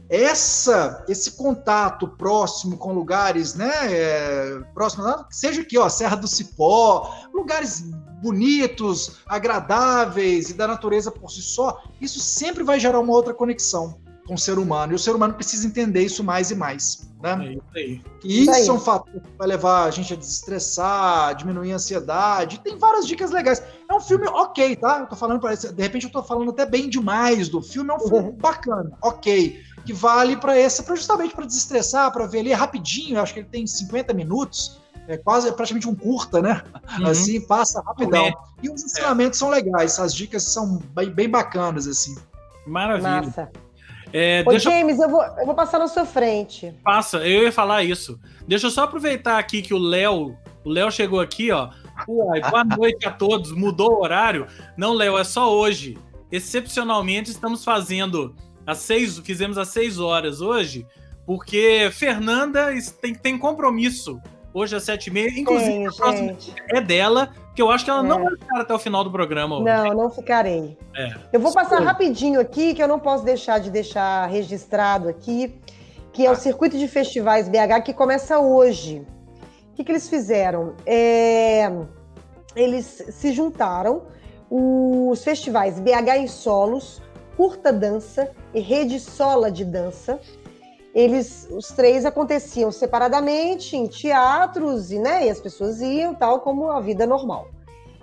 essa 0.09 1.05
esse 1.07 1.31
contato 1.31 2.07
próximo 2.07 2.77
com 2.77 2.93
lugares, 2.93 3.53
né, 3.53 3.71
é, 3.83 4.59
seja 5.29 5.61
aqui, 5.61 5.77
ó, 5.77 5.87
Serra 5.87 6.15
do 6.15 6.27
Cipó, 6.27 7.13
lugares 7.31 7.83
bonitos, 8.21 9.17
agradáveis 9.27 10.49
e 10.49 10.53
da 10.53 10.67
natureza 10.67 11.11
por 11.11 11.31
si 11.31 11.41
só, 11.41 11.81
isso 11.99 12.19
sempre 12.19 12.63
vai 12.63 12.79
gerar 12.79 12.99
uma 12.99 13.13
outra 13.13 13.33
conexão 13.33 13.99
com 14.27 14.35
o 14.35 14.37
ser 14.37 14.59
humano. 14.59 14.93
E 14.93 14.95
o 14.95 14.99
ser 14.99 15.15
humano 15.15 15.33
precisa 15.33 15.65
entender 15.65 16.03
isso 16.03 16.23
mais 16.23 16.51
e 16.51 16.55
mais. 16.55 17.09
Né? 17.21 17.31
É 17.31 17.51
isso 17.51 17.61
aí. 17.75 18.01
E 18.23 18.43
isso, 18.43 18.51
isso 18.51 18.71
é 18.71 18.73
um 18.73 18.79
fator 18.79 19.19
que 19.21 19.37
vai 19.37 19.47
levar 19.47 19.85
a 19.85 19.91
gente 19.91 20.13
a 20.13 20.15
desestressar, 20.15 21.35
diminuir 21.35 21.71
a 21.71 21.75
ansiedade. 21.75 22.59
Tem 22.59 22.77
várias 22.77 23.07
dicas 23.07 23.31
legais. 23.31 23.61
É 23.89 23.93
um 23.93 23.99
filme 23.99 24.27
ok, 24.27 24.75
tá? 24.75 24.99
Eu 24.99 25.07
tô 25.07 25.15
falando, 25.15 25.41
de 25.41 25.81
repente 25.81 26.05
eu 26.05 26.11
tô 26.11 26.21
falando 26.21 26.51
até 26.51 26.65
bem 26.65 26.87
demais 26.87 27.49
do 27.49 27.61
filme. 27.61 27.89
É 27.89 27.95
um 27.95 27.99
filme 27.99 28.29
uhum. 28.29 28.37
bacana, 28.37 28.91
ok 29.01 29.69
que 29.89 29.93
vale 29.93 30.37
para 30.37 30.55
essa, 30.55 30.83
pra 30.83 30.95
justamente 30.95 31.33
para 31.33 31.47
desestressar, 31.47 32.11
para 32.11 32.27
ver 32.27 32.39
ali 32.39 32.53
rapidinho, 32.53 33.19
acho 33.19 33.33
que 33.33 33.39
ele 33.39 33.49
tem 33.49 33.65
50 33.65 34.13
minutos, 34.13 34.79
é 35.09 35.17
quase 35.17 35.49
é 35.49 35.51
praticamente 35.51 35.89
um 35.89 35.95
curta, 35.95 36.39
né? 36.39 36.61
Uhum. 36.99 37.07
Assim, 37.07 37.41
passa 37.41 37.81
rapidão. 37.81 38.27
É. 38.27 38.33
E 38.61 38.69
os 38.69 38.83
ensinamentos 38.83 39.37
é. 39.37 39.39
são 39.39 39.49
legais, 39.49 39.99
as 39.99 40.13
dicas 40.13 40.43
são 40.43 40.77
bem, 40.93 41.09
bem 41.09 41.27
bacanas, 41.27 41.87
assim. 41.87 42.15
Maravilha. 42.67 43.23
Massa. 43.23 43.51
É, 44.13 44.43
Ô, 44.45 44.51
deixa... 44.51 44.69
James, 44.69 44.99
eu 44.99 45.09
vou, 45.09 45.23
eu 45.23 45.47
vou 45.47 45.55
passar 45.55 45.79
na 45.79 45.87
sua 45.87 46.05
frente. 46.05 46.71
Passa, 46.83 47.17
eu 47.17 47.43
ia 47.43 47.51
falar 47.51 47.83
isso. 47.83 48.19
Deixa 48.47 48.67
eu 48.67 48.71
só 48.71 48.83
aproveitar 48.83 49.39
aqui 49.39 49.63
que 49.63 49.73
o 49.73 49.79
Léo, 49.79 50.37
o 50.63 50.69
Léo 50.69 50.91
chegou 50.91 51.19
aqui, 51.19 51.51
ó. 51.51 51.71
Uai, 52.07 52.41
boa 52.41 52.63
noite 52.77 53.07
a 53.07 53.11
todos. 53.11 53.51
Mudou 53.51 53.93
o 53.93 54.03
horário? 54.03 54.45
Não, 54.77 54.93
Léo, 54.93 55.17
é 55.17 55.23
só 55.23 55.51
hoje. 55.51 55.97
Excepcionalmente 56.31 57.31
estamos 57.31 57.63
fazendo 57.63 58.35
às 58.63 58.77
seis, 58.77 59.17
fizemos 59.17 59.57
às 59.57 59.69
seis 59.69 59.97
horas 59.97 60.39
hoje, 60.39 60.85
porque 61.25 61.89
Fernanda 61.91 62.69
tem, 63.01 63.15
tem 63.15 63.37
compromisso 63.39 64.21
hoje 64.59 64.75
às 64.75 64.83
sete 64.83 65.07
e 65.07 65.13
meia. 65.13 65.29
Inclusive, 65.29 65.87
a 65.87 65.91
próxima 65.91 66.35
é 66.69 66.81
dela, 66.81 67.31
que 67.55 67.61
eu 67.61 67.71
acho 67.71 67.83
que 67.83 67.91
ela 67.91 68.03
é. 68.03 68.07
não 68.07 68.23
vai 68.23 68.35
ficar 68.37 68.61
até 68.61 68.73
o 68.73 68.79
final 68.79 69.03
do 69.03 69.11
programa 69.11 69.55
hoje. 69.55 69.65
Não, 69.65 69.93
não 69.93 70.09
ficarei. 70.09 70.77
É. 70.95 71.13
Eu 71.33 71.39
vou 71.39 71.53
passar 71.53 71.81
rapidinho 71.81 72.39
aqui, 72.39 72.73
que 72.73 72.83
eu 72.83 72.87
não 72.87 72.99
posso 72.99 73.23
deixar 73.23 73.59
de 73.59 73.69
deixar 73.69 74.27
registrado 74.27 75.07
aqui, 75.07 75.59
que 76.11 76.25
é 76.25 76.29
o 76.29 76.33
ah. 76.33 76.35
Circuito 76.35 76.77
de 76.77 76.87
Festivais 76.87 77.47
BH, 77.47 77.83
que 77.85 77.93
começa 77.93 78.39
hoje. 78.39 79.05
O 79.71 79.75
que, 79.75 79.83
que 79.83 79.91
eles 79.91 80.09
fizeram? 80.09 80.75
É... 80.85 81.71
Eles 82.55 82.85
se 83.11 83.31
juntaram, 83.31 84.03
os 84.49 85.23
festivais 85.23 85.79
BH 85.79 86.17
em 86.17 86.27
Solos, 86.27 87.01
Curta 87.37 87.71
Dança 87.71 88.31
e 88.53 88.59
Rede 88.59 88.99
Sola 88.99 89.51
de 89.51 89.63
Dança. 89.63 90.19
Eles, 90.99 91.47
os 91.49 91.69
três 91.69 92.05
aconteciam 92.05 92.73
separadamente 92.73 93.77
em 93.77 93.87
teatros 93.87 94.91
e, 94.91 94.99
né, 94.99 95.27
e 95.27 95.29
as 95.29 95.39
pessoas 95.39 95.79
iam 95.79 96.13
tal 96.13 96.41
como 96.41 96.69
a 96.69 96.81
vida 96.81 97.07
normal. 97.07 97.47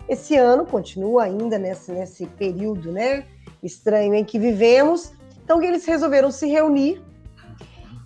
Esse 0.09 0.35
ano 0.35 0.65
continua 0.65 1.25
ainda 1.25 1.59
nesse, 1.59 1.93
nesse 1.93 2.25
período, 2.27 2.91
né, 2.91 3.27
estranho 3.63 4.15
em 4.15 4.25
que 4.25 4.39
vivemos. 4.39 5.13
Então 5.45 5.63
eles 5.63 5.85
resolveram 5.85 6.31
se 6.31 6.47
reunir 6.47 7.05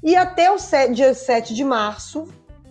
e 0.03 0.16
até 0.16 0.51
o 0.51 0.57
dia 0.93 1.14
7 1.14 1.55
de 1.55 1.62
março 1.62 2.26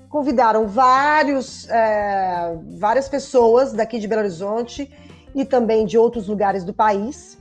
convidaram 0.09 0.67
vários, 0.67 1.70
é, 1.70 2.53
várias 2.78 3.07
pessoas 3.07 3.72
daqui 3.72 3.97
de 3.97 4.09
Belo 4.09 4.24
Horizonte 4.24 4.91
e 5.34 5.45
também 5.45 5.86
de 5.86 5.97
outros 5.97 6.28
lugares 6.28 6.65
do 6.65 6.74
país 6.74 7.38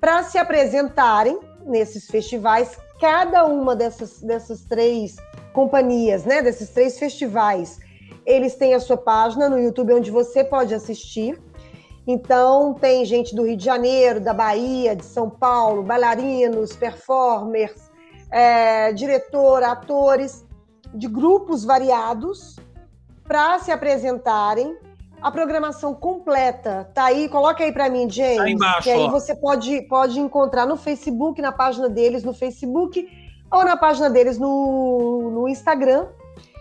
para 0.00 0.22
se 0.22 0.38
apresentarem 0.38 1.38
nesses 1.66 2.06
festivais. 2.06 2.78
Cada 3.00 3.44
uma 3.44 3.76
dessas, 3.76 4.20
dessas 4.20 4.62
três 4.64 5.16
companhias, 5.52 6.24
né, 6.24 6.42
desses 6.42 6.70
três 6.70 6.98
festivais, 6.98 7.78
eles 8.24 8.54
têm 8.54 8.74
a 8.74 8.80
sua 8.80 8.96
página 8.96 9.48
no 9.48 9.58
YouTube 9.58 9.92
onde 9.92 10.10
você 10.10 10.42
pode 10.42 10.74
assistir. 10.74 11.40
Então, 12.06 12.74
tem 12.74 13.04
gente 13.04 13.34
do 13.34 13.44
Rio 13.44 13.56
de 13.56 13.64
Janeiro, 13.64 14.20
da 14.20 14.32
Bahia, 14.32 14.94
de 14.94 15.04
São 15.04 15.28
Paulo, 15.28 15.82
bailarinos, 15.82 16.74
performers, 16.74 17.90
é, 18.30 18.92
diretor, 18.92 19.62
atores, 19.62 20.44
de 20.94 21.08
grupos 21.08 21.64
variados, 21.64 22.56
para 23.24 23.58
se 23.58 23.72
apresentarem 23.72 24.76
a 25.26 25.30
programação 25.32 25.92
completa 25.92 26.88
tá 26.94 27.06
aí, 27.06 27.28
coloca 27.28 27.64
aí 27.64 27.72
para 27.72 27.90
mim, 27.90 28.08
James. 28.08 28.36
Tá 28.36 28.48
embaixo, 28.48 28.82
que 28.82 28.90
aí 28.90 29.02
ó. 29.02 29.10
você 29.10 29.34
pode, 29.34 29.82
pode 29.88 30.20
encontrar 30.20 30.66
no 30.66 30.76
Facebook, 30.76 31.42
na 31.42 31.50
página 31.50 31.88
deles 31.88 32.22
no 32.22 32.32
Facebook, 32.32 33.08
ou 33.50 33.64
na 33.64 33.76
página 33.76 34.08
deles 34.08 34.38
no, 34.38 35.28
no 35.32 35.48
Instagram. 35.48 36.06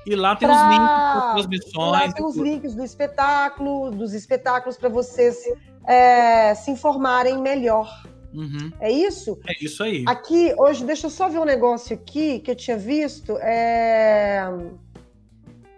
E 0.03 0.16
lá 0.16 0.36
tem 0.36 0.47
pra... 0.47 0.57
os 0.57 0.72
links 0.72 1.13
das 1.13 1.32
transmissões. 1.34 1.91
Lá 1.91 2.11
tem 2.11 2.26
os 2.26 2.36
links 2.38 2.74
do 2.74 2.84
espetáculo, 2.84 3.91
dos 3.91 4.16
espetáculos 4.16 4.78
para 4.78 4.89
vocês 4.89 5.38
é, 5.86 6.55
se 6.55 6.72
informarem 6.72 7.38
melhor. 7.38 7.88
Uhum. 8.34 8.72
É 8.80 8.91
isso? 8.91 9.38
É 9.47 9.63
isso 9.63 9.84
aí. 9.84 10.03
Aqui, 10.07 10.55
hoje, 10.57 10.84
deixa 10.84 11.05
eu 11.05 11.11
só 11.11 11.30
ver 11.30 11.38
um 11.38 11.45
negócio 11.45 11.95
aqui 11.95 12.39
que 12.39 12.49
eu 12.49 12.55
tinha 12.55 12.78
visto. 12.78 13.38
É... 13.38 14.43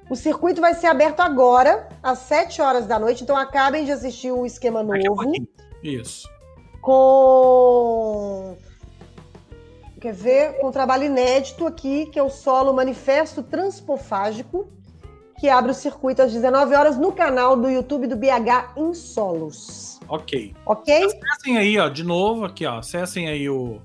O 0.10 0.16
circuito 0.16 0.62
vai 0.62 0.74
ser 0.74 0.88
aberto 0.88 1.20
agora, 1.20 1.90
às 2.02 2.20
7 2.20 2.62
horas 2.62 2.86
da 2.86 2.98
noite, 2.98 3.24
então 3.24 3.36
acabem 3.36 3.84
de 3.84 3.92
assistir 3.92 4.32
o 4.32 4.46
esquema 4.46 4.82
novo. 4.82 5.34
Isso. 5.84 6.30
Com. 6.82 8.56
Quer 10.00 10.14
ver? 10.14 10.54
Com 10.60 10.70
um 10.70 10.72
trabalho 10.72 11.04
inédito 11.04 11.68
aqui, 11.68 12.06
que 12.06 12.18
é 12.18 12.24
o 12.24 12.30
solo 12.30 12.74
Manifesto 12.74 13.44
Transpofágico, 13.44 14.68
que 15.40 15.50
abre 15.50 15.72
o 15.72 15.74
circuito 15.74 16.22
às 16.22 16.32
19 16.32 16.74
horas 16.74 16.98
no 16.98 17.12
canal 17.12 17.58
do 17.58 17.70
YouTube 17.70 18.08
do 18.08 18.16
BH 18.16 18.78
em 18.78 18.94
Solos. 18.94 20.00
Ok. 20.08 20.56
Ok? 20.66 21.04
Acessem 21.04 21.58
aí, 21.58 21.78
ó, 21.78 21.90
de 21.90 22.04
novo, 22.04 22.46
aqui, 22.46 22.66
ó. 22.66 22.78
Acessem 22.78 23.28
aí 23.28 23.50
o, 23.50 23.82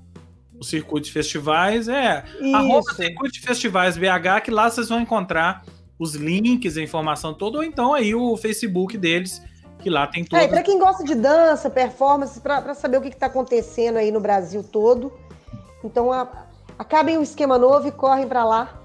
o 0.57 0.63
Circuito 0.63 1.07
de 1.07 1.11
Festivais. 1.11 1.89
É, 1.89 2.23
Isso. 2.39 2.55
arroba 2.55 2.93
Circuito 2.93 3.33
de 3.33 3.41
Festivais 3.41 3.97
BH, 3.97 4.41
que 4.45 4.51
lá 4.51 4.69
vocês 4.69 4.87
vão 4.87 5.01
encontrar 5.01 5.65
os 5.97 6.15
links, 6.15 6.77
a 6.77 6.81
informação 6.81 7.33
toda, 7.33 7.59
ou 7.59 7.63
então 7.63 7.93
aí 7.93 8.13
o 8.13 8.35
Facebook 8.35 8.97
deles, 8.97 9.41
que 9.79 9.89
lá 9.89 10.07
tem 10.07 10.23
tudo. 10.23 10.39
É, 10.39 10.47
para 10.47 10.63
quem 10.63 10.79
gosta 10.79 11.03
de 11.03 11.15
dança, 11.15 11.69
performance, 11.69 12.39
para 12.39 12.73
saber 12.73 12.97
o 12.97 13.01
que 13.01 13.09
está 13.09 13.27
acontecendo 13.27 13.97
aí 13.97 14.11
no 14.11 14.19
Brasil 14.19 14.63
todo. 14.63 15.11
Então, 15.83 16.11
a, 16.11 16.47
acabem 16.77 17.17
o 17.17 17.21
esquema 17.23 17.57
novo 17.57 17.87
e 17.87 17.91
correm 17.91 18.27
para 18.27 18.43
lá 18.43 18.81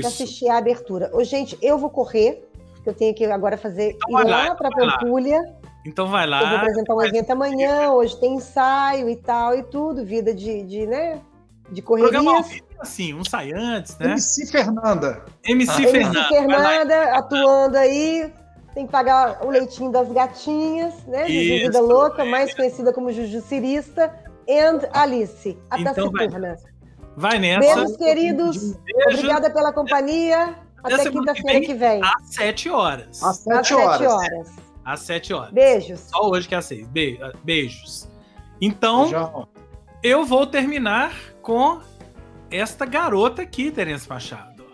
para 0.00 0.08
assistir 0.08 0.48
a 0.48 0.58
abertura. 0.58 1.10
Ô, 1.14 1.24
gente, 1.24 1.58
eu 1.62 1.78
vou 1.78 1.88
correr, 1.88 2.46
eu 2.84 2.92
tenho 2.92 3.14
que 3.14 3.24
agora 3.24 3.56
fazer 3.56 3.96
então 3.96 4.20
ir 4.20 4.24
lá, 4.24 4.54
para 4.54 4.70
Pampulha. 4.70 5.40
Então 5.86 6.08
vai 6.08 6.26
lá. 6.26 6.42
Eu 6.42 6.48
vou 6.48 6.58
apresentar 6.58 6.94
um 6.94 7.02
evento 7.02 7.30
amanhã, 7.30 7.90
hoje 7.90 8.18
tem 8.18 8.34
ensaio 8.34 9.08
e 9.08 9.16
tal 9.16 9.54
e 9.54 9.62
tudo, 9.62 10.04
vida 10.04 10.34
de, 10.34 10.62
de 10.62 10.86
né, 10.86 11.20
de 11.70 11.82
correria 11.82 12.20
assim, 12.78 13.14
um 13.14 13.24
sai 13.24 13.52
antes, 13.52 13.98
né? 13.98 14.10
MC 14.12 14.46
Fernanda. 14.46 15.24
MC 15.44 15.70
ah. 15.70 15.90
Fernanda. 15.90 16.18
MC 16.18 16.28
Fernanda 16.28 17.02
atuando 17.18 17.76
aí. 17.76 18.32
Tem 18.74 18.86
que 18.86 18.92
pagar 18.92 19.44
o 19.44 19.50
leitinho 19.50 19.90
das 19.90 20.08
gatinhas, 20.12 20.94
né? 21.06 21.26
Juju 21.26 21.66
Vida 21.66 21.80
Louca, 21.80 22.22
é. 22.22 22.30
mais 22.30 22.54
conhecida 22.54 22.92
como 22.92 23.10
Juju 23.10 23.40
Cirista. 23.40 24.14
And 24.48 24.88
Alice, 24.92 25.58
a 25.70 25.80
então 25.80 25.94
Taciturna. 25.94 26.56
Vai, 27.16 27.32
vai 27.32 27.38
nessa. 27.38 27.60
Beijos, 27.60 27.96
queridos. 27.96 28.56
Beijo. 28.76 29.18
Obrigada 29.18 29.50
pela 29.50 29.72
companhia. 29.72 30.54
Até 30.82 31.10
quinta-feira 31.10 31.60
que 31.60 31.74
vem. 31.74 32.00
Às 32.02 32.34
7 32.34 32.70
horas. 32.70 33.22
Às 33.22 33.36
7 33.38 33.74
horas. 33.74 34.12
horas. 34.12 34.56
Às 34.84 35.00
7 35.00 35.34
horas. 35.34 35.52
Beijos. 35.52 36.00
Só 36.00 36.30
hoje 36.30 36.48
que 36.48 36.54
é 36.54 36.58
às 36.58 36.64
6. 36.64 36.86
Beijos. 37.44 38.08
Então, 38.60 39.02
Beijão. 39.02 39.48
eu 40.02 40.24
vou 40.24 40.46
terminar 40.46 41.12
com 41.48 41.80
esta 42.50 42.84
garota 42.84 43.40
aqui, 43.40 43.70
Terence 43.70 44.06
Machado. 44.06 44.66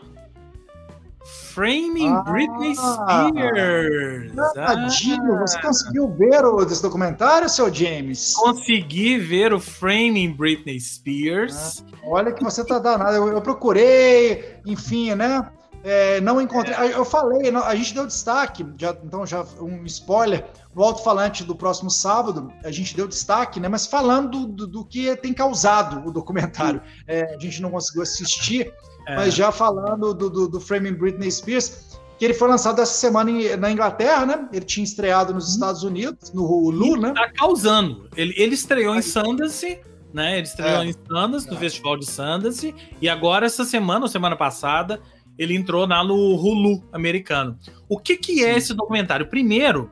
Framing 1.52 2.08
ah, 2.08 2.22
Britney 2.22 2.74
Spears. 2.74 4.34
Tadinho, 4.54 5.34
ah. 5.36 5.38
você 5.38 5.62
conseguiu 5.62 6.08
ver 6.08 6.44
o, 6.44 6.60
esse 6.64 6.82
documentário, 6.82 7.48
seu 7.48 7.72
James? 7.72 8.34
Consegui 8.34 9.18
ver 9.18 9.54
o 9.54 9.60
Framing 9.60 10.32
Britney 10.32 10.80
Spears. 10.80 11.84
Ah, 11.92 11.96
olha 12.06 12.32
que 12.32 12.42
você 12.42 12.64
tá 12.64 12.80
danado. 12.80 13.18
Eu, 13.18 13.28
eu 13.28 13.40
procurei, 13.40 14.58
enfim, 14.66 15.14
né? 15.14 15.48
É, 15.84 16.18
não 16.22 16.40
encontrei. 16.40 16.74
É. 16.74 16.94
Eu 16.94 17.04
falei, 17.04 17.50
a 17.50 17.74
gente 17.74 17.92
deu 17.92 18.06
destaque, 18.06 18.66
já, 18.78 18.96
então 19.04 19.26
já 19.26 19.44
um 19.60 19.84
spoiler 19.84 20.46
no 20.74 20.82
alto-falante 20.82 21.44
do 21.44 21.54
próximo 21.54 21.90
sábado, 21.90 22.50
a 22.64 22.70
gente 22.70 22.96
deu 22.96 23.06
destaque, 23.06 23.60
né? 23.60 23.68
Mas 23.68 23.86
falando 23.86 24.46
do, 24.46 24.66
do 24.66 24.84
que 24.84 25.14
tem 25.16 25.34
causado 25.34 26.08
o 26.08 26.10
documentário. 26.10 26.80
É, 27.06 27.34
a 27.34 27.38
gente 27.38 27.60
não 27.60 27.70
conseguiu 27.70 28.02
assistir, 28.02 28.72
é. 29.06 29.14
mas 29.14 29.34
já 29.34 29.52
falando 29.52 30.14
do, 30.14 30.30
do, 30.30 30.48
do 30.48 30.58
Framing 30.58 30.94
Britney 30.94 31.30
Spears, 31.30 31.98
que 32.18 32.24
ele 32.24 32.34
foi 32.34 32.48
lançado 32.48 32.80
essa 32.80 32.94
semana 32.94 33.30
em, 33.30 33.54
na 33.56 33.70
Inglaterra, 33.70 34.24
né? 34.24 34.48
Ele 34.52 34.64
tinha 34.64 34.84
estreado 34.84 35.34
nos 35.34 35.50
Estados 35.50 35.82
Unidos, 35.82 36.32
no 36.32 36.44
Hulu, 36.44 36.96
né? 36.96 37.12
Tá 37.12 37.30
causando. 37.30 38.08
Ele, 38.16 38.32
ele 38.38 38.54
estreou 38.54 38.96
em 38.96 39.02
Sundance, 39.02 39.80
né? 40.14 40.38
Ele 40.38 40.46
estreou 40.46 40.82
é. 40.82 40.86
em 40.86 40.92
Sundance, 40.92 41.46
no 41.46 41.56
é. 41.56 41.58
Festival 41.58 41.98
de 41.98 42.06
Sundance, 42.06 42.74
e 43.02 43.08
agora, 43.08 43.44
essa 43.44 43.66
semana, 43.66 44.06
ou 44.06 44.08
semana 44.08 44.34
passada, 44.34 45.00
ele 45.38 45.54
entrou 45.54 45.86
lá 45.86 46.02
no 46.04 46.14
Hulu 46.14 46.82
americano. 46.92 47.58
O 47.88 47.98
que, 47.98 48.16
que 48.16 48.44
é 48.44 48.56
esse 48.56 48.74
documentário? 48.74 49.26
Primeiro, 49.26 49.90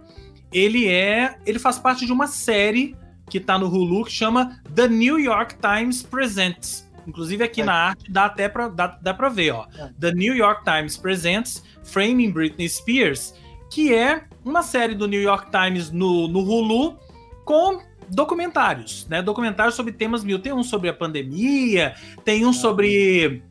ele 0.53 0.89
é. 0.89 1.37
Ele 1.45 1.59
faz 1.59 1.79
parte 1.79 2.07
de 2.07 2.13
uma 2.13 2.27
série 2.27 2.97
que 3.29 3.41
tá 3.41 3.59
no 3.59 3.67
Hulu 3.67 4.05
que 4.05 4.13
chama 4.13 4.61
The 4.75 4.89
New 4.89 5.19
York 5.19 5.57
Times 5.57 6.03
Presents. 6.03 6.89
Inclusive 7.07 7.43
aqui 7.43 7.63
é. 7.63 7.65
na 7.65 7.73
arte 7.73 8.11
dá 8.11 8.27
até 8.27 8.49
pra, 8.49 8.69
dá, 8.69 8.87
dá 8.87 9.15
pra 9.15 9.29
ver, 9.29 9.53
ó. 9.53 9.67
É. 9.77 9.91
The 9.99 10.13
New 10.13 10.35
York 10.35 10.65
Times 10.65 10.97
Presents 10.97 11.63
Framing 11.83 12.31
Britney 12.31 12.69
Spears, 12.69 13.35
que 13.71 13.93
é 13.93 14.25
uma 14.45 14.63
série 14.63 14.95
do 14.95 15.09
New 15.09 15.21
York 15.21 15.51
Times 15.51 15.91
no, 15.91 16.29
no 16.29 16.41
Hulu 16.41 16.99
com 17.45 17.81
documentários, 18.09 19.07
né? 19.09 19.23
Documentários 19.23 19.75
sobre 19.75 19.93
temas 19.93 20.23
mil. 20.23 20.39
Tem 20.39 20.53
um 20.53 20.63
sobre 20.63 20.89
a 20.89 20.93
pandemia, 20.93 21.95
tem 22.25 22.45
um 22.45 22.51
é. 22.51 22.53
sobre 22.53 23.43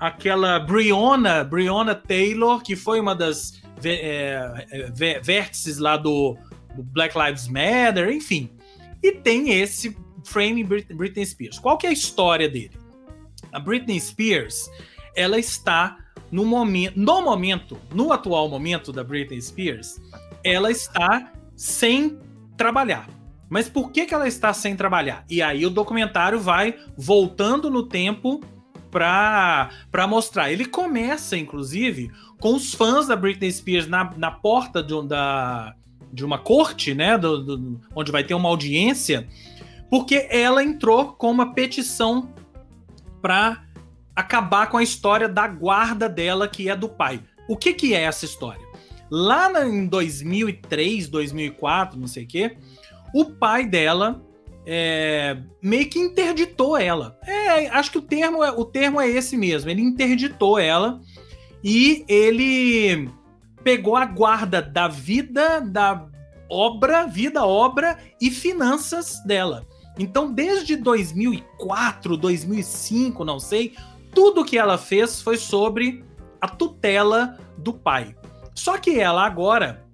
aquela 0.00 0.58
Breonna, 0.58 1.44
Breonna 1.44 1.94
Taylor, 1.94 2.62
que 2.62 2.74
foi 2.74 2.98
uma 2.98 3.14
das 3.14 3.60
é, 3.84 4.66
é, 4.70 5.20
vértices 5.20 5.78
lá 5.78 5.96
do, 5.98 6.36
Black 6.74 7.16
Lives 7.16 7.46
Matter, 7.48 8.10
enfim. 8.10 8.50
E 9.02 9.12
tem 9.12 9.50
esse 9.50 9.96
frame 10.24 10.64
Britney 10.64 11.26
Spears. 11.26 11.58
Qual 11.58 11.76
que 11.76 11.86
é 11.86 11.90
a 11.90 11.92
história 11.92 12.48
dele? 12.48 12.72
A 13.52 13.58
Britney 13.58 14.00
Spears, 14.00 14.70
ela 15.14 15.38
está 15.38 15.98
no 16.30 16.44
momento, 16.44 16.94
no 16.96 17.22
momento, 17.22 17.78
no 17.92 18.12
atual 18.12 18.48
momento 18.48 18.92
da 18.92 19.02
Britney 19.02 19.40
Spears, 19.40 20.00
ela 20.44 20.70
está 20.70 21.32
sem 21.56 22.18
trabalhar. 22.56 23.08
Mas 23.48 23.68
por 23.68 23.90
que, 23.90 24.06
que 24.06 24.14
ela 24.14 24.28
está 24.28 24.52
sem 24.52 24.76
trabalhar? 24.76 25.24
E 25.28 25.42
aí 25.42 25.66
o 25.66 25.70
documentário 25.70 26.38
vai 26.38 26.78
voltando 26.96 27.68
no 27.68 27.82
tempo 27.82 28.40
para 28.90 30.06
mostrar. 30.08 30.50
Ele 30.50 30.64
começa, 30.64 31.36
inclusive, 31.36 32.10
com 32.38 32.54
os 32.54 32.74
fãs 32.74 33.06
da 33.06 33.16
Britney 33.16 33.52
Spears 33.52 33.86
na, 33.86 34.12
na 34.16 34.30
porta 34.30 34.82
de, 34.82 35.06
da, 35.06 35.74
de 36.12 36.24
uma 36.24 36.38
corte, 36.38 36.94
né? 36.94 37.16
Do, 37.16 37.42
do, 37.42 37.80
onde 37.94 38.10
vai 38.10 38.24
ter 38.24 38.34
uma 38.34 38.48
audiência, 38.48 39.28
porque 39.88 40.26
ela 40.30 40.62
entrou 40.62 41.12
com 41.12 41.30
uma 41.30 41.54
petição 41.54 42.32
para 43.22 43.64
acabar 44.14 44.68
com 44.68 44.76
a 44.76 44.82
história 44.82 45.28
da 45.28 45.46
guarda 45.46 46.08
dela, 46.08 46.48
que 46.48 46.68
é 46.68 46.76
do 46.76 46.88
pai. 46.88 47.20
O 47.48 47.56
que, 47.56 47.72
que 47.72 47.94
é 47.94 48.02
essa 48.02 48.24
história? 48.24 48.64
Lá 49.10 49.66
em 49.66 49.86
2003, 49.86 51.08
2004, 51.08 51.98
não 51.98 52.06
sei 52.06 52.24
o 52.24 52.26
quê, 52.26 52.56
o 53.12 53.24
pai 53.24 53.66
dela 53.66 54.22
é, 54.66 55.36
meio 55.62 55.88
que 55.88 55.98
interditou 55.98 56.76
ela. 56.76 57.18
É, 57.26 57.68
acho 57.68 57.90
que 57.90 57.98
o 57.98 58.02
termo, 58.02 58.44
é, 58.44 58.50
o 58.50 58.64
termo 58.64 59.00
é 59.00 59.08
esse 59.08 59.36
mesmo. 59.36 59.70
Ele 59.70 59.82
interditou 59.82 60.58
ela 60.58 61.00
e 61.62 62.04
ele 62.08 63.10
pegou 63.62 63.96
a 63.96 64.04
guarda 64.04 64.62
da 64.62 64.88
vida, 64.88 65.60
da 65.60 66.06
obra, 66.48 67.06
vida, 67.06 67.44
obra 67.44 67.98
e 68.20 68.30
finanças 68.30 69.22
dela. 69.24 69.66
Então, 69.98 70.32
desde 70.32 70.76
2004, 70.76 72.16
2005, 72.16 73.24
não 73.24 73.38
sei, 73.38 73.74
tudo 74.14 74.44
que 74.44 74.58
ela 74.58 74.78
fez 74.78 75.20
foi 75.20 75.36
sobre 75.36 76.04
a 76.40 76.48
tutela 76.48 77.38
do 77.58 77.72
pai. 77.72 78.16
Só 78.54 78.78
que 78.78 78.98
ela 78.98 79.24
agora, 79.24 79.84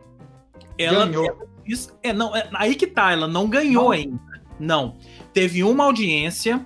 ela, 0.79 1.07
ganhou. 1.07 1.27
Ela, 1.27 1.97
é, 2.03 2.13
não, 2.13 2.37
é, 2.37 2.49
aí 2.55 2.75
que 2.75 2.87
tá, 2.87 3.13
ela 3.13 3.27
não 3.27 3.49
ganhou 3.49 3.85
não. 3.85 3.91
ainda. 3.91 4.36
Não. 4.59 4.97
Teve 5.33 5.63
uma 5.63 5.85
audiência, 5.85 6.65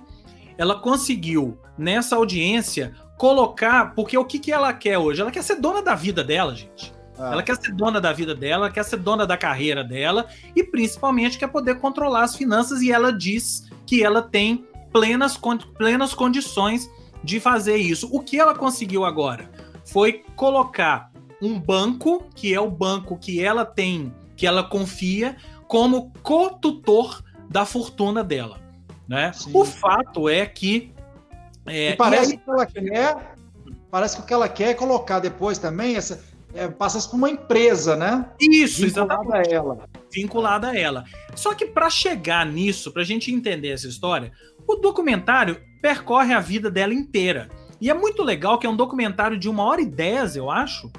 ela 0.57 0.75
conseguiu, 0.75 1.57
nessa 1.77 2.15
audiência, 2.15 2.93
colocar. 3.17 3.93
Porque 3.93 4.17
o 4.17 4.25
que, 4.25 4.39
que 4.39 4.51
ela 4.51 4.73
quer 4.73 4.97
hoje? 4.97 5.21
Ela 5.21 5.31
quer 5.31 5.43
ser 5.43 5.55
dona 5.55 5.81
da 5.81 5.95
vida 5.95 6.23
dela, 6.23 6.55
gente. 6.55 6.93
Ah. 7.17 7.31
Ela 7.33 7.43
quer 7.43 7.55
ser 7.57 7.73
dona 7.73 8.01
da 8.01 8.11
vida 8.11 8.33
dela, 8.33 8.71
quer 8.71 8.83
ser 8.83 8.97
dona 8.97 9.27
da 9.27 9.37
carreira 9.37 9.83
dela 9.83 10.27
e 10.55 10.63
principalmente 10.63 11.37
quer 11.37 11.47
poder 11.47 11.79
controlar 11.79 12.23
as 12.23 12.35
finanças. 12.35 12.81
E 12.81 12.91
ela 12.91 13.11
diz 13.11 13.69
que 13.85 14.03
ela 14.03 14.21
tem 14.21 14.65
plenas, 14.91 15.39
plenas 15.77 16.13
condições 16.13 16.89
de 17.23 17.39
fazer 17.39 17.77
isso. 17.77 18.09
O 18.11 18.21
que 18.21 18.39
ela 18.39 18.55
conseguiu 18.55 19.05
agora 19.05 19.49
foi 19.85 20.23
colocar 20.35 21.11
um 21.41 21.59
banco, 21.59 22.25
que 22.35 22.53
é 22.53 22.59
o 22.59 22.69
banco 22.69 23.17
que 23.17 23.43
ela 23.43 23.65
tem, 23.65 24.13
que 24.35 24.45
ela 24.45 24.63
confia, 24.63 25.35
como 25.67 26.11
co-tutor 26.21 27.23
da 27.51 27.65
fortuna 27.65 28.23
dela. 28.23 28.59
Né? 29.07 29.31
O 29.53 29.65
fato 29.65 30.29
é 30.29 30.45
que 30.45 30.93
É, 31.65 31.91
e 31.91 31.95
parece 31.95 32.31
e 32.31 32.33
aí... 32.33 32.37
que 32.37 32.49
ela 32.49 32.65
quer, 32.65 33.35
parece 33.91 34.15
que 34.15 34.23
o 34.23 34.25
que 34.25 34.33
ela 34.33 34.49
quer 34.49 34.69
é 34.69 34.73
colocar 34.73 35.19
depois 35.19 35.57
também 35.57 35.95
essa 35.95 36.23
é, 36.53 36.67
passa 36.67 37.07
por 37.07 37.17
uma 37.17 37.29
empresa, 37.29 37.95
né? 37.95 38.25
Isso, 38.39 38.85
vinculada 38.85 39.13
exatamente. 39.13 39.49
a 39.49 39.55
ela. 39.55 39.89
Vinculada 40.11 40.69
a 40.69 40.77
ela. 40.77 41.03
Só 41.35 41.53
que 41.53 41.65
para 41.65 41.89
chegar 41.89 42.45
nisso, 42.45 42.91
para 42.91 43.01
a 43.01 43.05
gente 43.05 43.31
entender 43.31 43.69
essa 43.69 43.87
história, 43.87 44.31
o 44.67 44.75
documentário 44.75 45.61
percorre 45.81 46.33
a 46.33 46.39
vida 46.39 46.71
dela 46.71 46.93
inteira. 46.93 47.49
E 47.79 47.89
é 47.89 47.93
muito 47.93 48.23
legal 48.23 48.57
que 48.59 48.67
é 48.67 48.69
um 48.69 48.75
documentário 48.75 49.37
de 49.37 49.49
uma 49.49 49.63
hora 49.63 49.81
e 49.81 49.85
dez, 49.85 50.35
eu 50.35 50.51
acho, 50.51 50.91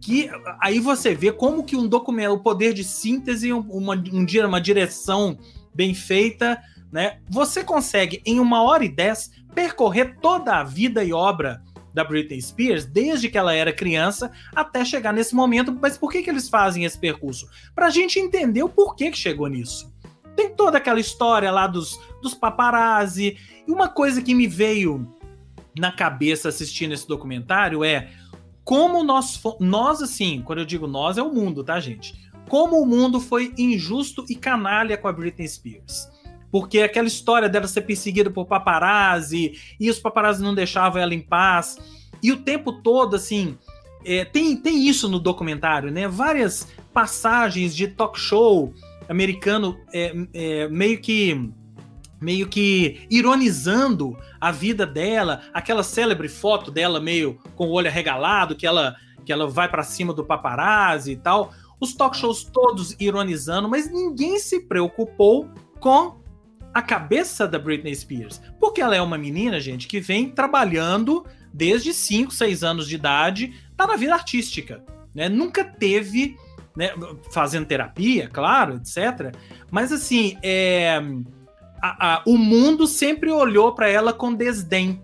que 0.00 0.30
aí 0.60 0.80
você 0.80 1.14
vê 1.14 1.32
como 1.32 1.64
que 1.64 1.76
um 1.76 1.86
documento, 1.86 2.32
o 2.32 2.40
poder 2.40 2.72
de 2.72 2.84
síntese, 2.84 3.52
uma, 3.52 3.94
um 3.94 4.24
dia 4.24 4.46
uma 4.46 4.60
direção 4.60 5.38
bem 5.74 5.94
feita, 5.94 6.60
né? 6.92 7.18
Você 7.28 7.62
consegue 7.62 8.22
em 8.24 8.40
uma 8.40 8.62
hora 8.62 8.84
e 8.84 8.88
dez 8.88 9.30
percorrer 9.54 10.16
toda 10.20 10.56
a 10.56 10.64
vida 10.64 11.04
e 11.04 11.12
obra 11.12 11.62
da 11.92 12.04
Britney 12.04 12.40
Spears 12.40 12.84
desde 12.84 13.28
que 13.28 13.38
ela 13.38 13.52
era 13.52 13.72
criança 13.72 14.30
até 14.54 14.84
chegar 14.84 15.12
nesse 15.12 15.34
momento. 15.34 15.76
Mas 15.80 15.98
por 15.98 16.10
que, 16.10 16.22
que 16.22 16.30
eles 16.30 16.48
fazem 16.48 16.84
esse 16.84 16.98
percurso? 16.98 17.48
Para 17.74 17.86
a 17.86 17.90
gente 17.90 18.18
entender 18.18 18.62
o 18.62 18.68
porquê 18.68 19.10
que 19.10 19.18
chegou 19.18 19.48
nisso. 19.48 19.92
Tem 20.36 20.54
toda 20.54 20.78
aquela 20.78 21.00
história 21.00 21.50
lá 21.50 21.66
dos, 21.66 22.00
dos 22.22 22.34
paparazzi. 22.34 23.36
E 23.66 23.70
uma 23.70 23.88
coisa 23.88 24.22
que 24.22 24.34
me 24.34 24.46
veio 24.46 25.06
na 25.78 25.92
cabeça 25.92 26.48
assistindo 26.48 26.92
esse 26.92 27.06
documentário 27.06 27.84
é 27.84 28.10
como 28.64 29.02
nós, 29.02 29.40
nós 29.58 30.00
assim, 30.00 30.42
quando 30.42 30.60
eu 30.60 30.64
digo 30.64 30.86
nós, 30.86 31.18
é 31.18 31.22
o 31.22 31.32
mundo, 31.32 31.64
tá, 31.64 31.80
gente? 31.80 32.14
Como 32.50 32.82
o 32.82 32.84
mundo 32.84 33.18
foi 33.18 33.54
injusto 33.56 34.24
e 34.28 34.34
canalha 34.34 34.98
com 34.98 35.08
a 35.08 35.12
Britney 35.12 35.48
Spears 35.48 36.10
porque 36.52 36.80
aquela 36.80 37.06
história 37.06 37.48
dela 37.48 37.68
ser 37.68 37.82
perseguida 37.82 38.28
por 38.28 38.44
paparazzi 38.44 39.52
e 39.78 39.88
os 39.88 40.00
paparazzi 40.00 40.42
não 40.42 40.52
deixavam 40.52 41.00
ela 41.00 41.14
em 41.14 41.20
paz 41.20 41.78
e 42.20 42.32
o 42.32 42.38
tempo 42.38 42.72
todo 42.72 43.14
assim 43.14 43.56
é, 44.04 44.24
tem, 44.24 44.56
tem 44.56 44.88
isso 44.88 45.08
no 45.08 45.18
documentário, 45.18 45.90
né? 45.90 46.08
Várias 46.08 46.66
passagens 46.92 47.76
de 47.76 47.88
talk 47.88 48.18
show 48.18 48.72
americano 49.08 49.78
é, 49.92 50.14
é, 50.32 50.68
meio 50.68 51.00
que 51.00 51.50
meio 52.20 52.48
que 52.48 53.06
ironizando 53.10 54.16
a 54.38 54.50
vida 54.50 54.86
dela, 54.86 55.42
aquela 55.54 55.82
célebre 55.82 56.28
foto 56.28 56.70
dela 56.70 57.00
meio 57.00 57.38
com 57.54 57.68
o 57.68 57.70
olho 57.70 57.88
arregalado, 57.88 58.56
que 58.56 58.66
ela 58.66 58.96
que 59.24 59.32
ela 59.32 59.46
vai 59.46 59.68
para 59.68 59.82
cima 59.82 60.12
do 60.12 60.24
paparazzi 60.24 61.12
e 61.12 61.16
tal. 61.16 61.52
Os 61.80 61.94
talk 61.94 62.16
shows 62.16 62.44
todos 62.44 62.94
ironizando, 63.00 63.68
mas 63.68 63.90
ninguém 63.90 64.38
se 64.38 64.60
preocupou 64.60 65.48
com 65.80 66.20
a 66.72 66.82
cabeça 66.82 67.48
da 67.48 67.58
Britney 67.58 67.94
Spears. 67.94 68.40
Porque 68.60 68.80
ela 68.80 68.94
é 68.94 69.02
uma 69.02 69.18
menina, 69.18 69.58
gente, 69.58 69.88
que 69.88 70.00
vem 70.00 70.30
trabalhando 70.30 71.24
desde 71.52 71.92
5, 71.92 72.32
6 72.32 72.62
anos 72.62 72.86
de 72.86 72.94
idade, 72.94 73.54
tá 73.76 73.86
na 73.86 73.96
vida 73.96 74.14
artística. 74.14 74.84
Né? 75.14 75.28
Nunca 75.28 75.64
teve, 75.64 76.36
né, 76.76 76.92
fazendo 77.32 77.66
terapia, 77.66 78.28
claro, 78.28 78.76
etc. 78.76 79.34
Mas 79.70 79.90
assim, 79.90 80.36
é, 80.42 81.02
a, 81.82 82.14
a, 82.14 82.22
o 82.26 82.36
mundo 82.36 82.86
sempre 82.86 83.30
olhou 83.30 83.74
para 83.74 83.88
ela 83.88 84.12
com 84.12 84.32
desdém. 84.32 85.02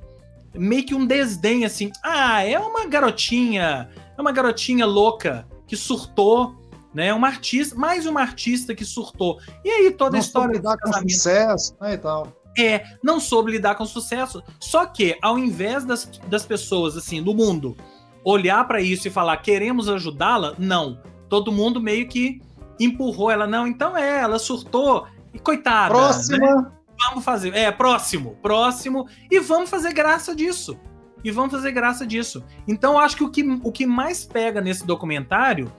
Meio 0.54 0.86
que 0.86 0.94
um 0.94 1.04
desdém 1.06 1.64
assim. 1.64 1.90
Ah, 2.02 2.44
é 2.44 2.58
uma 2.58 2.86
garotinha, 2.86 3.88
é 4.16 4.20
uma 4.20 4.32
garotinha 4.32 4.86
louca 4.86 5.46
que 5.66 5.76
surtou 5.76 6.56
né? 6.96 7.12
Uma 7.12 7.28
artista, 7.28 7.76
mais 7.76 8.06
uma 8.06 8.22
artista 8.22 8.74
que 8.74 8.82
surtou. 8.82 9.38
E 9.62 9.68
aí 9.68 9.90
toda 9.90 10.12
não 10.12 10.16
a 10.16 10.20
história 10.20 10.54
soube 10.54 10.56
lidar 10.56 10.78
com 10.78 11.08
sucesso, 11.10 11.76
né, 11.78 11.92
e 11.92 11.98
tal. 11.98 12.32
É, 12.58 12.84
não 13.02 13.20
soube 13.20 13.52
lidar 13.52 13.74
com 13.74 13.84
sucesso. 13.84 14.42
Só 14.58 14.86
que 14.86 15.18
ao 15.20 15.38
invés 15.38 15.84
das, 15.84 16.06
das 16.26 16.46
pessoas 16.46 16.96
assim 16.96 17.22
do 17.22 17.34
mundo 17.34 17.76
olhar 18.24 18.66
para 18.66 18.80
isso 18.80 19.06
e 19.06 19.10
falar 19.10 19.36
queremos 19.36 19.90
ajudá-la, 19.90 20.54
não. 20.58 20.98
Todo 21.28 21.52
mundo 21.52 21.82
meio 21.82 22.08
que 22.08 22.40
empurrou 22.80 23.30
ela, 23.30 23.46
não. 23.46 23.66
Então 23.66 23.94
é, 23.94 24.20
ela 24.20 24.38
surtou 24.38 25.06
e 25.34 25.38
coitada. 25.38 25.94
Próxima. 25.94 26.38
Né? 26.38 26.72
Vamos 27.10 27.22
fazer, 27.22 27.54
é 27.54 27.70
próximo, 27.70 28.38
próximo 28.40 29.06
e 29.30 29.38
vamos 29.38 29.68
fazer 29.68 29.92
graça 29.92 30.34
disso. 30.34 30.80
E 31.22 31.30
vamos 31.30 31.52
fazer 31.52 31.72
graça 31.72 32.06
disso. 32.06 32.42
Então, 32.66 32.98
acho 32.98 33.16
que 33.16 33.24
o 33.24 33.30
que, 33.30 33.42
o 33.62 33.70
que 33.70 33.84
mais 33.84 34.24
pega 34.24 34.62
nesse 34.62 34.86
documentário 34.86 35.70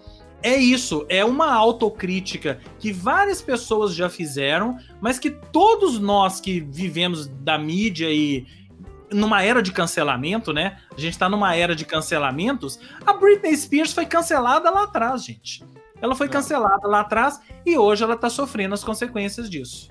é 0.43 0.55
isso, 0.55 1.05
é 1.09 1.25
uma 1.25 1.51
autocrítica 1.51 2.59
que 2.79 2.91
várias 2.91 3.41
pessoas 3.41 3.93
já 3.93 4.09
fizeram, 4.09 4.77
mas 5.01 5.17
que 5.17 5.31
todos 5.31 5.99
nós 5.99 6.39
que 6.39 6.61
vivemos 6.61 7.27
da 7.27 7.57
mídia 7.57 8.11
e 8.11 8.45
numa 9.11 9.41
era 9.41 9.61
de 9.61 9.71
cancelamento, 9.71 10.53
né? 10.53 10.77
A 10.95 10.99
gente 10.99 11.17
tá 11.17 11.29
numa 11.29 11.55
era 11.55 11.75
de 11.75 11.85
cancelamentos. 11.85 12.79
A 13.05 13.13
Britney 13.13 13.55
Spears 13.55 13.93
foi 13.93 14.05
cancelada 14.05 14.69
lá 14.69 14.83
atrás, 14.83 15.23
gente. 15.23 15.65
Ela 16.01 16.15
foi 16.15 16.27
cancelada 16.27 16.87
lá 16.87 16.99
atrás 16.99 17.41
e 17.65 17.77
hoje 17.77 18.03
ela 18.03 18.15
tá 18.15 18.29
sofrendo 18.29 18.73
as 18.73 18.83
consequências 18.83 19.49
disso. 19.49 19.89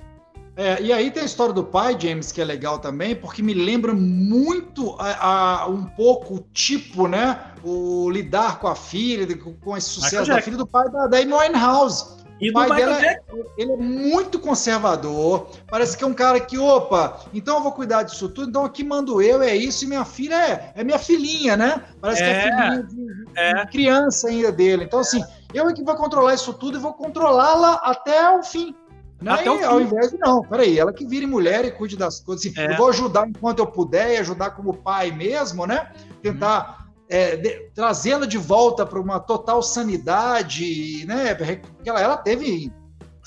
É, 0.57 0.81
e 0.81 0.91
aí 0.91 1.11
tem 1.11 1.23
a 1.23 1.27
história 1.27 1.53
do 1.53 1.63
pai, 1.63 1.97
James, 2.01 2.33
que 2.33 2.41
é 2.41 2.45
legal 2.45 2.79
também, 2.79 3.15
porque 3.15 3.43
me 3.43 3.53
lembra 3.53 3.93
muito 3.93 4.97
a, 4.99 5.65
a 5.65 5.67
um 5.67 5.85
pouco 5.85 6.37
o 6.37 6.39
tipo, 6.53 7.07
né? 7.07 7.39
O 7.63 8.09
lidar 8.11 8.59
com 8.59 8.67
a 8.67 8.75
filha, 8.75 9.27
com 9.37 9.77
esse 9.77 9.91
sucesso 9.91 10.31
da 10.31 10.41
filha 10.41 10.57
do 10.57 10.67
pai 10.67 10.89
da, 10.91 11.07
da 11.07 11.19
Winehouse. 11.19 12.17
E 12.41 12.51
o 12.51 12.53
pai 12.53 12.71
dela, 12.75 13.05
é, 13.05 13.21
ele 13.57 13.73
é 13.73 13.77
muito 13.77 14.39
conservador. 14.39 15.49
Parece 15.69 15.97
que 15.97 16.05
é 16.05 16.07
um 16.07 16.15
cara 16.15 16.39
que, 16.39 16.59
opa, 16.59 17.21
então 17.33 17.57
eu 17.57 17.63
vou 17.63 17.73
cuidar 17.73 18.03
disso 18.03 18.29
tudo, 18.29 18.49
então 18.49 18.65
aqui 18.65 18.85
mando 18.85 19.23
eu, 19.23 19.43
é 19.43 19.55
isso, 19.55 19.85
e 19.85 19.89
minha 19.89 20.05
filha 20.05 20.35
é, 20.35 20.73
é 20.75 20.85
minha 20.85 20.99
filhinha, 20.99 21.57
né? 21.57 21.83
Parece 22.01 22.23
é, 22.23 22.27
que 22.27 22.33
é 22.33 22.43
filhinha 22.43 22.83
de, 22.83 23.29
é. 23.37 23.55
de 23.65 23.71
criança 23.71 24.29
ainda 24.29 24.53
dele. 24.53 24.85
Então, 24.85 25.01
assim, 25.01 25.23
eu 25.53 25.69
é 25.69 25.73
que 25.73 25.83
vou 25.83 25.95
controlar 25.97 26.35
isso 26.35 26.53
tudo 26.53 26.77
e 26.77 26.81
vou 26.81 26.93
controlá-la 26.93 27.75
até 27.83 28.31
o 28.31 28.43
fim. 28.43 28.75
Não, 29.21 29.33
Até 29.33 29.51
o 29.51 29.67
ao 29.67 29.81
invés 29.81 30.11
de 30.11 30.19
não, 30.19 30.43
peraí, 30.43 30.79
ela 30.79 30.93
que 30.93 31.07
vire 31.07 31.27
mulher 31.27 31.65
e 31.65 31.71
cuide 31.71 31.97
das 31.97 32.21
coisas. 32.21 32.47
Assim, 32.47 32.61
é. 32.61 32.73
Eu 32.73 32.77
vou 32.77 32.89
ajudar 32.91 33.27
enquanto 33.27 33.61
eu 33.61 33.67
puder 33.67 34.15
e 34.15 34.19
ajudar 34.19 34.51
como 34.51 34.77
pai 34.77 35.11
mesmo, 35.11 35.67
né? 35.67 35.91
Tentar 36.23 36.87
hum. 36.87 37.05
é, 37.09 37.69
trazê-la 37.75 38.27
de 38.27 38.37
volta 38.37 38.85
para 38.85 39.01
uma 39.01 39.19
total 39.19 39.63
sanidade, 39.63 41.07
né? 41.07 41.35
Porque 41.35 41.89
ela, 41.89 42.01
ela 42.01 42.17
teve. 42.19 42.71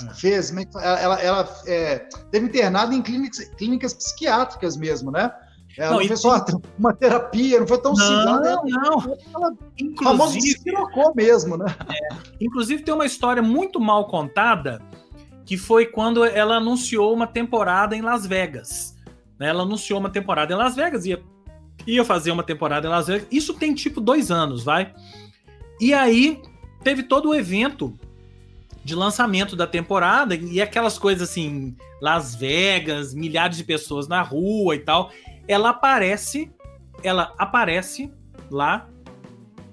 É. 0.01 0.13
Fez, 0.13 0.55
é 0.55 0.63
ela, 1.03 1.19
ela 1.19 1.61
é, 1.65 2.07
teve 2.31 2.45
internada 2.45 2.93
em 2.93 3.01
clínicas, 3.01 3.49
clínicas 3.57 3.93
psiquiátricas 3.93 4.77
mesmo, 4.77 5.11
né? 5.11 5.31
Ela 5.77 5.91
não, 5.91 5.99
não 5.99 6.07
fez 6.07 6.19
só 6.19 6.45
uma 6.77 6.93
terapia, 6.93 7.59
não 7.59 7.67
foi 7.67 7.81
tão 7.81 7.95
simples. 7.95 8.25
Não, 8.25 8.43
ela, 8.43 8.61
não. 8.65 9.17
Ela, 9.33 9.53
inclusive, 9.79 10.61
mesmo, 11.15 11.57
né? 11.57 11.65
É, 11.89 12.15
inclusive 12.39 12.83
tem 12.83 12.93
uma 12.93 13.05
história 13.05 13.41
muito 13.41 13.79
mal 13.79 14.07
contada 14.07 14.81
que 15.49 15.57
foi 15.57 15.87
quando 15.87 16.23
ela 16.23 16.57
anunciou 16.57 17.11
uma 17.11 17.25
temporada 17.25 17.95
em 17.95 18.03
Las 18.03 18.23
Vegas. 18.23 18.95
Né? 19.39 19.47
Ela 19.47 19.63
anunciou 19.63 19.99
uma 19.99 20.11
temporada 20.11 20.53
em 20.53 20.55
Las 20.55 20.75
Vegas, 20.75 21.07
ia, 21.07 21.23
ia 21.87 22.05
fazer 22.05 22.29
uma 22.29 22.43
temporada 22.43 22.85
em 22.85 22.89
Las 22.91 23.07
Vegas. 23.07 23.27
Isso 23.31 23.55
tem 23.55 23.73
tipo 23.73 23.99
dois 23.99 24.29
anos, 24.29 24.63
vai. 24.63 24.93
E 25.81 25.91
aí 25.91 26.39
teve 26.83 27.01
todo 27.01 27.29
o 27.29 27.35
evento 27.35 27.97
de 28.83 28.93
lançamento 28.93 29.55
da 29.55 29.65
temporada 29.65 30.35
e 30.35 30.61
aquelas 30.61 30.99
coisas 30.99 31.27
assim, 31.27 31.75
Las 31.99 32.35
Vegas, 32.35 33.15
milhares 33.15 33.57
de 33.57 33.63
pessoas 33.63 34.07
na 34.07 34.21
rua 34.21 34.75
e 34.75 34.79
tal. 34.81 35.09
Ela 35.47 35.69
aparece, 35.69 36.51
ela 37.01 37.33
aparece 37.39 38.13
lá, 38.51 38.87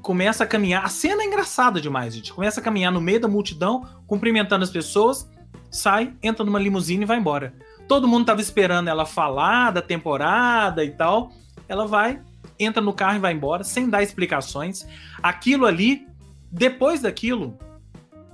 começa 0.01 0.43
a 0.43 0.47
caminhar. 0.47 0.87
A 0.87 0.89
cena 0.89 1.23
é 1.23 1.27
engraçada 1.27 1.83
demais, 1.83 2.15
gente. 2.15 2.33
Começa 2.33 2.61
a 2.61 2.63
caminhar 2.63 2.91
no 2.91 3.01
meio 3.03 3.21
da 3.21 3.29
multidão, 3.29 3.87
cumprimentando 4.07 4.65
as 4.65 4.71
pessoas 4.71 5.29
sai, 5.71 6.15
entra 6.23 6.45
numa 6.45 6.59
limusine 6.59 7.03
e 7.03 7.07
vai 7.07 7.19
embora. 7.19 7.55
Todo 7.89 8.09
mundo 8.09 8.27
tava 8.27 8.41
esperando 8.41 8.89
ela 8.89 9.07
falar 9.07 9.71
da 9.71 9.83
temporada 9.83 10.85
e 10.85 10.91
tal. 10.91 11.33
Ela 11.69 11.87
vai, 11.87 12.21
entra 12.59 12.83
no 12.83 12.93
carro 12.93 13.17
e 13.17 13.21
vai 13.21 13.33
embora, 13.33 13.65
sem 13.65 13.89
dar 13.89 14.03
explicações. 14.03 14.87
Aquilo 15.23 15.67
ali, 15.67 16.07
depois 16.51 17.01
daquilo, 17.01 17.59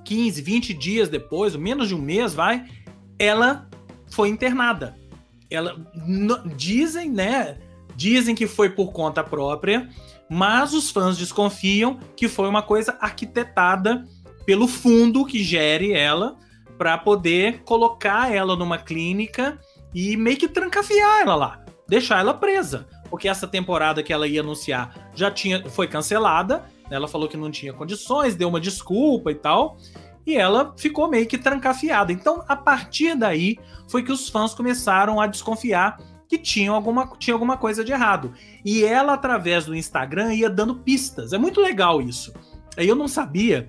15, 0.04 0.42
20 0.42 0.74
dias 0.74 1.08
depois, 1.08 1.54
menos 1.56 1.88
de 1.88 1.94
um 1.94 2.00
mês, 2.00 2.34
vai, 2.34 2.66
ela 3.18 3.68
foi 4.10 4.28
internada. 4.28 4.96
Ela 5.50 5.76
dizem, 6.56 7.10
né? 7.10 7.58
Dizem 7.94 8.34
que 8.34 8.46
foi 8.46 8.70
por 8.70 8.90
conta 8.92 9.22
própria, 9.22 9.88
mas 10.30 10.72
os 10.72 10.90
fãs 10.90 11.18
desconfiam 11.18 11.98
que 12.16 12.26
foi 12.26 12.48
uma 12.48 12.62
coisa 12.62 12.96
arquitetada 13.00 14.06
pelo 14.46 14.66
fundo 14.66 15.26
que 15.26 15.42
gere 15.42 15.92
ela, 15.92 16.36
para 16.78 16.98
poder 16.98 17.62
colocar 17.64 18.32
ela 18.32 18.56
numa 18.56 18.78
clínica 18.78 19.58
e 19.94 20.16
meio 20.16 20.36
que 20.36 20.48
trancafiar 20.48 21.20
ela 21.20 21.34
lá, 21.34 21.64
deixar 21.88 22.20
ela 22.20 22.34
presa, 22.34 22.86
porque 23.10 23.28
essa 23.28 23.46
temporada 23.46 24.02
que 24.02 24.12
ela 24.12 24.26
ia 24.26 24.40
anunciar 24.40 25.10
já 25.14 25.30
tinha 25.30 25.68
foi 25.70 25.86
cancelada, 25.86 26.64
né? 26.90 26.96
ela 26.96 27.08
falou 27.08 27.28
que 27.28 27.36
não 27.36 27.50
tinha 27.50 27.72
condições, 27.72 28.34
deu 28.34 28.48
uma 28.48 28.60
desculpa 28.60 29.30
e 29.30 29.34
tal, 29.34 29.76
e 30.26 30.36
ela 30.36 30.74
ficou 30.76 31.08
meio 31.08 31.26
que 31.26 31.36
trancafiada. 31.36 32.12
Então, 32.12 32.44
a 32.48 32.56
partir 32.56 33.16
daí 33.16 33.58
foi 33.88 34.02
que 34.02 34.12
os 34.12 34.28
fãs 34.28 34.54
começaram 34.54 35.20
a 35.20 35.26
desconfiar 35.26 35.98
que 36.28 36.38
tinha 36.38 36.70
alguma, 36.70 37.06
tinha 37.18 37.34
alguma 37.34 37.58
coisa 37.58 37.84
de 37.84 37.92
errado. 37.92 38.32
E 38.64 38.84
ela, 38.84 39.12
através 39.12 39.66
do 39.66 39.74
Instagram, 39.74 40.32
ia 40.32 40.48
dando 40.48 40.76
pistas. 40.76 41.34
É 41.34 41.38
muito 41.38 41.60
legal 41.60 42.00
isso. 42.00 42.32
Aí 42.76 42.88
eu 42.88 42.96
não 42.96 43.06
sabia. 43.06 43.68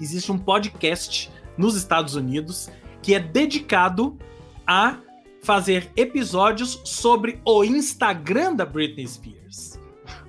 Existe 0.00 0.30
um 0.30 0.38
podcast 0.38 1.28
nos 1.58 1.74
Estados 1.74 2.14
Unidos 2.14 2.70
que 3.02 3.14
é 3.14 3.18
dedicado 3.18 4.18
a 4.66 4.96
fazer 5.42 5.90
episódios 5.96 6.80
sobre 6.84 7.40
o 7.44 7.64
Instagram 7.64 8.54
da 8.54 8.66
Britney 8.66 9.06
Spears. 9.06 9.80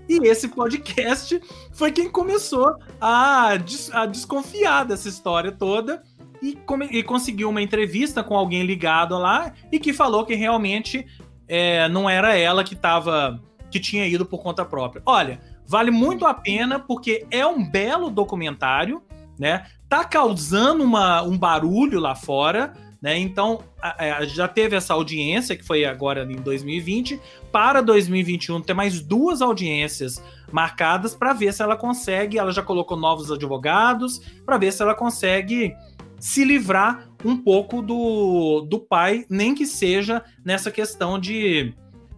E 0.07 0.25
esse 0.27 0.47
podcast 0.47 1.41
foi 1.73 1.91
quem 1.91 2.09
começou 2.09 2.77
a, 2.99 3.55
des 3.57 3.93
a 3.93 4.05
desconfiar 4.05 4.85
dessa 4.85 5.07
história 5.07 5.51
toda 5.51 6.01
e, 6.41 6.57
e, 6.91 7.03
conseguiu 7.03 7.49
uma 7.49 7.61
entrevista 7.61 8.23
com 8.23 8.35
alguém 8.35 8.63
ligado 8.63 9.17
lá 9.17 9.53
e 9.71 9.79
que 9.79 9.91
falou 9.91 10.25
que 10.25 10.35
realmente 10.35 11.05
é, 11.47 11.87
não 11.89 12.09
era 12.09 12.35
ela 12.37 12.63
que 12.63 12.75
tava. 12.75 13.41
que 13.69 13.79
tinha 13.79 14.07
ido 14.07 14.25
por 14.25 14.41
conta 14.41 14.63
própria. 14.63 15.01
Olha, 15.05 15.39
vale 15.67 15.91
muito 15.91 16.25
a 16.25 16.33
pena, 16.33 16.79
porque 16.79 17.25
é 17.29 17.45
um 17.45 17.69
belo 17.69 18.09
documentário, 18.09 19.03
né? 19.37 19.65
Tá 19.89 20.05
causando 20.05 20.83
uma, 20.83 21.23
um 21.23 21.37
barulho 21.37 21.99
lá 21.99 22.15
fora. 22.15 22.73
Né? 23.01 23.17
Então, 23.17 23.63
a, 23.81 24.17
a, 24.17 24.25
já 24.25 24.47
teve 24.47 24.75
essa 24.75 24.93
audiência, 24.93 25.55
que 25.55 25.65
foi 25.65 25.83
agora 25.85 26.23
em 26.23 26.35
2020. 26.35 27.19
Para 27.51 27.81
2021, 27.81 28.61
tem 28.61 28.75
mais 28.75 29.01
duas 29.01 29.41
audiências 29.41 30.21
marcadas 30.51 31.15
para 31.15 31.33
ver 31.33 31.53
se 31.53 31.63
ela 31.63 31.75
consegue. 31.75 32.37
Ela 32.37 32.51
já 32.51 32.61
colocou 32.61 32.97
novos 32.97 33.31
advogados, 33.31 34.19
para 34.45 34.57
ver 34.57 34.71
se 34.71 34.81
ela 34.81 34.93
consegue 34.93 35.75
se 36.19 36.43
livrar 36.43 37.09
um 37.23 37.37
pouco 37.37 37.81
do, 37.81 38.61
do 38.61 38.79
pai, 38.79 39.25
nem 39.29 39.55
que 39.55 39.65
seja 39.65 40.23
nessa 40.43 40.69
questão 40.69 41.17
de, 41.17 41.73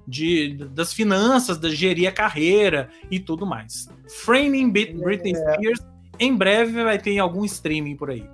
de 0.07 0.55
das 0.71 0.91
finanças, 0.91 1.57
de 1.57 1.73
gerir 1.75 2.09
a 2.09 2.11
carreira 2.11 2.89
e 3.09 3.19
tudo 3.19 3.45
mais. 3.45 3.87
Framing 4.23 4.69
Britney 4.71 5.33
é. 5.33 5.35
Spears 5.35 5.79
em 6.21 6.35
breve 6.35 6.83
vai 6.83 6.99
ter 6.99 7.17
algum 7.17 7.43
streaming 7.43 7.95
por 7.95 8.11
aí. 8.11 8.29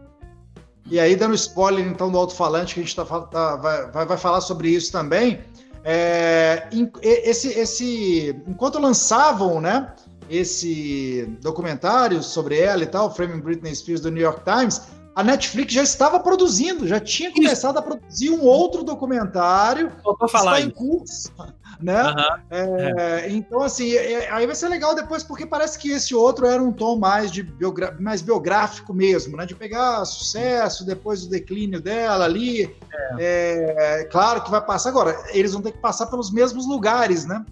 E 0.90 1.00
aí, 1.00 1.16
dando 1.16 1.36
spoiler 1.36 1.86
então 1.86 2.12
do 2.12 2.18
alto-falante, 2.18 2.74
que 2.74 2.82
a 2.82 2.84
gente 2.84 2.96
tá, 2.96 3.06
tá 3.06 3.56
vai, 3.56 4.06
vai, 4.06 4.18
falar 4.18 4.42
sobre 4.42 4.70
isso 4.70 4.92
também. 4.92 5.40
É, 5.84 6.68
esse, 7.02 7.48
esse, 7.50 8.36
enquanto 8.48 8.80
lançavam, 8.80 9.60
né, 9.62 9.94
esse 10.30 11.26
documentário 11.42 12.22
sobre 12.22 12.60
ela 12.60 12.84
e 12.84 12.86
tal, 12.86 13.14
Framing 13.14 13.40
Britney 13.40 13.74
Spears 13.74 14.02
do 14.02 14.12
New 14.12 14.22
York 14.22 14.42
Times, 14.44 14.82
a 15.16 15.24
Netflix 15.24 15.74
já 15.74 15.84
estava 15.84 16.20
produzindo, 16.20 16.88
já 16.88 17.00
tinha 17.00 17.34
começado 17.34 17.76
Isso. 17.76 17.80
a 17.80 17.82
produzir 17.82 18.30
um 18.30 18.44
outro 18.44 18.84
documentário. 18.84 19.92
Vou 20.04 20.30
falar 20.30 20.60
está 20.60 20.68
em 20.68 20.70
curso, 20.70 21.34
né? 21.82 22.04
Uhum. 22.04 22.40
É, 22.50 23.26
é. 23.26 23.32
Então, 23.32 23.62
assim, 23.62 23.94
é, 23.94 24.30
aí 24.32 24.46
vai 24.46 24.56
ser 24.56 24.68
legal 24.68 24.96
depois, 24.96 25.24
porque 25.24 25.46
parece 25.46 25.78
que 25.78 25.92
esse 25.92 26.14
outro 26.16 26.46
era 26.46 26.62
um 26.62 26.72
tom 26.72 26.98
mais, 26.98 27.32
de 27.32 27.44
biogra 27.44 27.96
mais 28.00 28.22
biográfico 28.22 28.94
mesmo, 28.94 29.38
né? 29.38 29.46
De 29.46 29.56
pegar 29.56 30.04
sucesso, 30.06 30.86
depois 30.86 31.24
o 31.24 31.30
declínio 31.30 31.82
dela 31.82 32.26
ali. 32.26 32.76
É. 33.20 34.02
é. 34.02 34.04
claro 34.06 34.44
que 34.44 34.52
vai 34.52 34.62
passar 34.62 34.90
agora. 34.90 35.16
Eles 35.30 35.54
vão 35.54 35.62
ter 35.62 35.72
que 35.72 35.80
passar 35.80 36.08
pelos 36.08 36.32
mesmos 36.32 36.68
lugares, 36.68 37.26
né? 37.26 37.46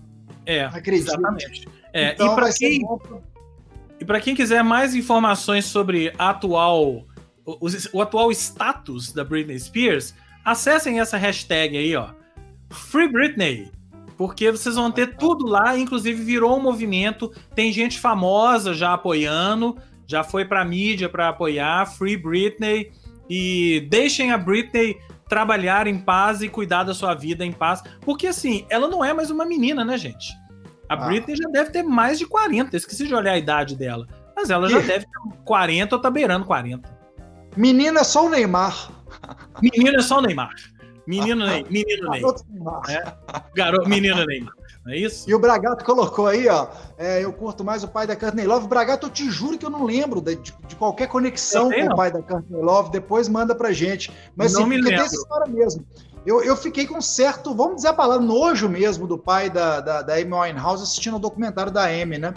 É, 0.46 0.66
Acredito. 0.66 1.10
exatamente. 1.10 1.68
É, 1.94 2.14
então, 2.14 2.34
e 2.34 2.36
para 2.36 2.54
quem... 2.54 2.82
E 3.98 4.04
para 4.04 4.20
quem 4.20 4.36
quiser 4.36 4.62
mais 4.62 4.94
informações 4.94 5.66
sobre 5.66 6.14
atual 6.18 7.06
o, 7.46 7.68
o, 7.94 8.02
atual 8.02 8.32
status 8.32 9.14
da 9.14 9.24
Britney 9.24 9.60
Spears, 9.60 10.14
acessem 10.44 11.00
essa 11.00 11.18
hashtag 11.18 11.78
aí, 11.78 11.96
ó. 11.96 12.10
Free 12.70 13.08
Britney. 13.08 13.72
Porque 14.18 14.52
vocês 14.52 14.76
vão 14.76 14.92
ter 14.92 15.18
tudo 15.18 15.46
lá, 15.46 15.78
inclusive 15.78 16.24
virou 16.24 16.58
um 16.58 16.62
movimento, 16.62 17.32
tem 17.54 17.72
gente 17.72 18.00
famosa 18.00 18.74
já 18.74 18.94
apoiando, 18.94 19.78
já 20.08 20.24
foi 20.24 20.46
pra 20.46 20.64
mídia 20.64 21.10
para 21.10 21.30
apoiar 21.30 21.86
Free 21.86 22.16
Britney 22.16 22.92
e 23.30 23.86
deixem 23.90 24.32
a 24.32 24.38
Britney 24.38 24.98
trabalhar 25.28 25.88
em 25.88 25.98
paz 25.98 26.42
e 26.42 26.50
cuidar 26.50 26.84
da 26.84 26.94
sua 26.94 27.14
vida 27.14 27.44
em 27.44 27.52
paz, 27.52 27.82
porque 28.02 28.28
assim, 28.28 28.66
ela 28.70 28.88
não 28.88 29.04
é 29.04 29.14
mais 29.14 29.32
uma 29.32 29.46
menina, 29.46 29.84
né, 29.84 29.98
gente? 29.98 30.34
A 30.88 30.94
ah. 30.94 30.98
Britney 31.08 31.36
já 31.36 31.50
deve 31.50 31.72
ter 31.72 31.84
mais 31.84 32.20
de 32.20 32.26
40, 32.28 32.78
esqueci 32.78 33.08
de 33.08 33.16
olhar 33.16 33.34
a 33.34 33.38
idade 33.38 33.76
dela, 33.76 34.08
mas 34.36 34.50
ela 34.50 34.70
já 34.70 34.80
deve 34.80 35.06
ter 35.06 35.38
40 35.44 35.96
ou 35.96 36.02
tá 36.02 36.10
beirando 36.10 36.46
40. 36.46 36.96
Menino 37.58 37.98
é 37.98 38.04
só 38.04 38.26
o 38.26 38.30
Neymar. 38.30 38.92
Menino 39.62 39.98
é 39.98 40.02
só 40.02 40.20
o 40.20 40.22
Neymar. 40.22 40.54
Menino 41.08 41.46
Ney, 41.46 41.66
menino 41.70 42.10
Ney. 42.10 42.24
É? 42.90 43.14
Garoto, 43.54 43.88
menino 43.88 44.26
Neymar. 44.26 44.54
É 44.88 44.98
isso? 44.98 45.28
E 45.28 45.34
o 45.34 45.40
Bragato 45.40 45.84
colocou 45.84 46.28
aí, 46.28 46.48
ó. 46.48 46.68
É, 46.96 47.24
eu 47.24 47.34
curto 47.34 47.64
mais 47.64 47.84
o 47.84 47.88
pai 47.88 48.06
da 48.06 48.16
Courtney 48.16 48.46
Love. 48.46 48.68
Bragato, 48.68 49.08
eu 49.08 49.10
te 49.10 49.30
juro 49.32 49.58
que 49.58 49.66
eu 49.66 49.70
não 49.70 49.84
lembro 49.84 50.22
de, 50.22 50.36
de 50.36 50.76
qualquer 50.76 51.08
conexão 51.08 51.72
com 51.72 51.86
o 51.86 51.96
pai 51.96 52.12
da 52.12 52.22
Courtney 52.22 52.62
Love. 52.62 52.92
Depois 52.92 53.28
manda 53.28 53.56
pra 53.56 53.72
gente. 53.72 54.12
Mas 54.36 54.54
não 54.54 54.62
sim, 54.62 54.70
me 54.70 54.76
lembro. 54.76 54.92
dessa 54.92 55.16
história 55.16 55.52
mesmo. 55.52 55.84
Eu, 56.24 56.44
eu 56.44 56.56
fiquei 56.56 56.86
com 56.86 57.02
certo, 57.02 57.54
vamos 57.54 57.78
dizer 57.78 57.90
a 57.90 57.94
palavra, 57.94 58.24
nojo 58.24 58.68
mesmo 58.68 59.08
do 59.08 59.18
pai 59.18 59.50
da, 59.50 59.80
da, 59.80 60.02
da 60.02 60.14
Amy 60.16 60.34
Winehouse 60.34 60.84
assistindo 60.84 61.18
o 61.18 61.20
documentário 61.20 61.72
da 61.72 61.86
Amy, 61.86 62.18
né? 62.18 62.34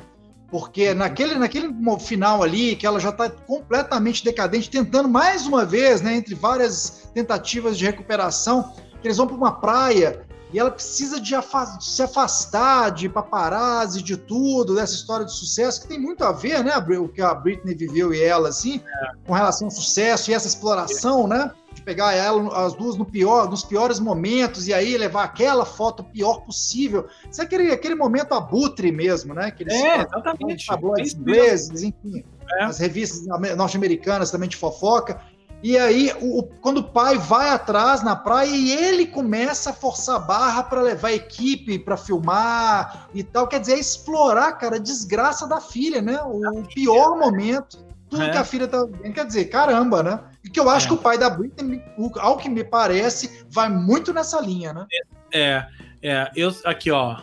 Porque 0.51 0.95
naquele, 0.95 1.35
naquele 1.35 1.69
final 2.01 2.43
ali, 2.43 2.75
que 2.75 2.87
ela 2.87 2.99
já 2.99 3.11
está 3.11 3.29
completamente 3.29 4.25
decadente, 4.25 4.71
tentando 4.71 5.09
mais 5.09 5.47
uma 5.47 5.65
vez, 5.65 6.01
né, 6.01 6.15
entre 6.15 6.35
várias 6.35 7.09
tentativas 7.13 7.77
de 7.77 7.85
recuperação, 7.85 8.73
eles 9.05 9.19
vão 9.19 9.27
para 9.27 9.37
uma 9.37 9.53
praia 9.53 10.27
e 10.53 10.59
ela 10.59 10.71
precisa 10.71 11.21
de 11.21 11.35
se 11.81 12.03
afastar 12.03 12.91
de 12.91 13.09
paparazzi, 13.09 14.03
de 14.03 14.17
tudo, 14.17 14.75
dessa 14.75 14.95
história 14.95 15.27
de 15.27 15.33
sucesso, 15.33 15.83
que 15.83 15.89
tem 15.89 16.01
muito 16.01 16.25
a 16.25 16.33
ver, 16.33 16.65
né, 16.65 16.73
o 16.99 17.09
que 17.09 17.21
a 17.21 17.35
Britney 17.35 17.75
viveu 17.75 18.15
e 18.15 18.23
ela, 18.23 18.49
assim, 18.49 18.77
é. 18.77 19.27
com 19.27 19.35
relação 19.35 19.67
ao 19.67 19.71
sucesso 19.71 20.31
e 20.31 20.35
essa 20.35 20.49
exploração, 20.49 21.27
né? 21.29 21.51
De 21.79 21.83
pegar 21.85 22.13
ela, 22.13 22.67
as 22.67 22.75
duas 22.75 22.97
no 22.97 23.05
pior, 23.05 23.49
nos 23.49 23.65
piores 23.65 23.99
momentos 24.01 24.67
e 24.69 24.75
aí 24.75 24.97
levar 24.97 25.25
aquela 25.25 25.65
foto 25.65 26.03
pior 26.03 26.41
possível. 26.41 27.07
Isso 27.31 27.41
é 27.41 27.45
aquele, 27.45 27.73
aquele 27.73 27.95
momento 27.95 28.35
abutre 28.35 28.91
mesmo, 28.91 29.33
né? 29.35 29.47
Aqueles 29.47 29.75
é, 29.75 30.03
exatamente. 30.03 30.67
Tabloides 30.67 31.15
é 31.15 31.17
ingleses, 31.17 31.83
enfim, 31.83 32.25
é. 32.59 32.65
as 32.65 32.79
revistas 32.79 33.27
norte-americanas 33.57 34.31
também 34.31 34.49
de 34.49 34.57
fofoca. 34.57 35.21
E 35.61 35.77
aí, 35.77 36.13
o, 36.21 36.45
quando 36.61 36.79
o 36.79 36.85
pai 36.85 37.19
vai 37.19 37.51
atrás 37.51 38.03
na 38.03 38.15
praia 38.15 38.49
e 38.49 38.71
ele 38.71 39.07
começa 39.07 39.71
a 39.71 39.73
forçar 39.73 40.17
a 40.17 40.21
barra 40.21 40.63
para 40.63 40.83
levar 40.83 41.09
a 41.09 41.15
equipe 41.15 41.81
para 41.81 41.97
filmar 41.97 43.09
e 43.13 43.25
tal, 43.25 43.49
quer 43.49 43.59
dizer, 43.59 43.75
é 43.75 43.79
explorar, 43.81 44.53
cara, 44.53 44.77
a 44.77 44.81
desgraça 44.81 45.49
da 45.49 45.61
filha, 45.61 46.01
né? 46.01 46.21
O, 46.23 46.63
pior 46.63 47.19
momento, 47.19 47.85
tudo 48.09 48.23
é. 48.23 48.31
que 48.31 48.37
a 48.37 48.45
filha 48.45 48.67
tá 48.67 48.85
vendo, 48.85 49.13
quer 49.13 49.27
dizer, 49.27 49.45
caramba, 49.47 50.03
né? 50.03 50.21
E 50.45 50.49
que 50.49 50.59
eu 50.59 50.69
acho 50.71 50.87
é. 50.87 50.89
que 50.89 50.95
o 50.95 50.99
pai 50.99 51.19
da 51.19 51.29
Britney, 51.29 51.83
ao 52.17 52.37
que 52.37 52.49
me 52.49 52.65
parece, 52.65 53.45
vai 53.51 53.69
muito 53.69 54.13
nessa 54.13 54.41
linha, 54.41 54.73
né? 54.73 54.87
É, 55.33 55.67
é. 56.03 56.31
Eu, 56.35 56.53
aqui, 56.65 56.91
ó. 56.91 57.21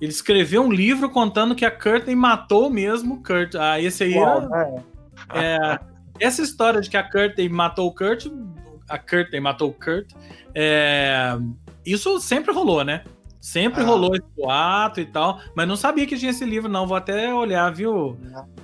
Ele 0.00 0.10
escreveu 0.10 0.62
um 0.62 0.70
livro 0.70 1.10
contando 1.10 1.54
que 1.54 1.64
a 1.64 1.70
Courtney 1.70 2.14
matou 2.14 2.68
mesmo 2.68 3.22
Kurt. 3.22 3.54
Ah, 3.54 3.80
esse 3.80 4.04
aí 4.04 4.14
Uau, 4.14 4.48
é, 4.54 4.82
é, 5.34 5.78
Essa 6.20 6.42
história 6.42 6.80
de 6.80 6.90
que 6.90 6.96
a 6.96 7.10
Courtney 7.10 7.48
matou 7.48 7.88
o 7.88 7.94
Kurt, 7.94 8.26
a 8.88 8.98
Courtney 8.98 9.40
matou 9.40 9.70
o 9.70 9.72
Kurt, 9.72 10.12
é, 10.54 11.36
isso 11.84 12.20
sempre 12.20 12.52
rolou, 12.52 12.84
né? 12.84 13.04
Sempre 13.40 13.82
ah. 13.82 13.86
rolou 13.86 14.14
esse 14.14 14.26
boato 14.36 15.00
e 15.00 15.06
tal, 15.06 15.40
mas 15.54 15.68
não 15.68 15.76
sabia 15.76 16.06
que 16.06 16.18
tinha 16.18 16.30
esse 16.30 16.44
livro, 16.44 16.68
não. 16.70 16.86
Vou 16.86 16.96
até 16.96 17.32
olhar, 17.32 17.72
viu? 17.72 18.18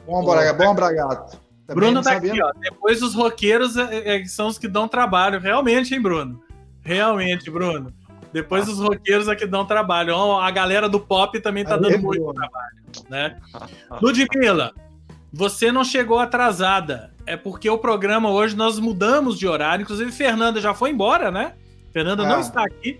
Bom, 0.06 0.24
Braga, 0.24 0.52
bom 0.52 0.74
Bragato. 0.74 1.40
Bruno 1.66 2.02
tá 2.02 2.12
aqui, 2.12 2.42
ó. 2.42 2.52
Depois 2.60 3.02
os 3.02 3.14
roqueiros 3.14 3.76
é, 3.76 4.16
é, 4.16 4.24
são 4.24 4.48
os 4.48 4.58
que 4.58 4.68
dão 4.68 4.88
trabalho. 4.88 5.40
Realmente, 5.40 5.94
hein, 5.94 6.00
Bruno? 6.00 6.42
Realmente, 6.82 7.50
Bruno. 7.50 7.92
Depois 8.32 8.68
os 8.68 8.78
roqueiros 8.78 9.28
é 9.28 9.36
que 9.36 9.46
dão 9.46 9.64
trabalho. 9.64 10.16
A 10.38 10.50
galera 10.50 10.88
do 10.88 10.98
pop 10.98 11.38
também 11.40 11.64
tá 11.64 11.76
dando 11.76 11.98
muito 11.98 12.32
trabalho, 12.32 12.76
né? 13.08 13.38
Ludmilla, 14.00 14.72
você 15.32 15.70
não 15.70 15.84
chegou 15.84 16.18
atrasada. 16.18 17.12
É 17.26 17.36
porque 17.36 17.68
o 17.68 17.78
programa 17.78 18.30
hoje 18.30 18.56
nós 18.56 18.78
mudamos 18.78 19.38
de 19.38 19.46
horário. 19.46 19.82
Inclusive, 19.82 20.10
Fernanda 20.10 20.60
já 20.60 20.74
foi 20.74 20.90
embora, 20.90 21.30
né? 21.30 21.54
Fernanda 21.92 22.24
não 22.24 22.36
é. 22.36 22.40
está 22.40 22.64
aqui. 22.64 22.98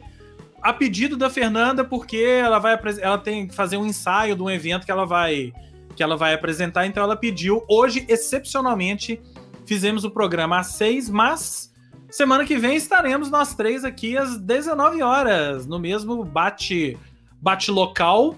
A 0.60 0.72
pedido 0.72 1.16
da 1.16 1.28
Fernanda, 1.28 1.82
porque 1.82 2.18
ela 2.18 2.58
vai 2.58 2.78
ela 3.00 3.18
tem 3.18 3.48
que 3.48 3.54
fazer 3.54 3.78
um 3.78 3.86
ensaio 3.86 4.36
de 4.36 4.42
um 4.42 4.50
evento 4.50 4.84
que 4.84 4.92
ela 4.92 5.04
vai 5.04 5.52
que 5.95 6.03
ela 6.03 6.16
vai 6.16 6.34
apresentar, 6.34 6.86
então 6.86 7.03
ela 7.03 7.16
pediu. 7.16 7.64
Hoje, 7.68 8.05
excepcionalmente, 8.09 9.20
fizemos 9.66 10.05
o 10.05 10.11
programa 10.11 10.59
às 10.59 10.68
seis, 10.68 11.09
mas 11.09 11.72
semana 12.11 12.45
que 12.45 12.57
vem 12.57 12.76
estaremos 12.76 13.30
nós 13.30 13.55
três 13.55 13.84
aqui 13.84 14.16
às 14.16 14.38
19 14.38 15.03
horas, 15.03 15.66
no 15.66 15.78
mesmo 15.78 16.24
bate, 16.24 16.99
bate 17.40 17.70
local, 17.70 18.36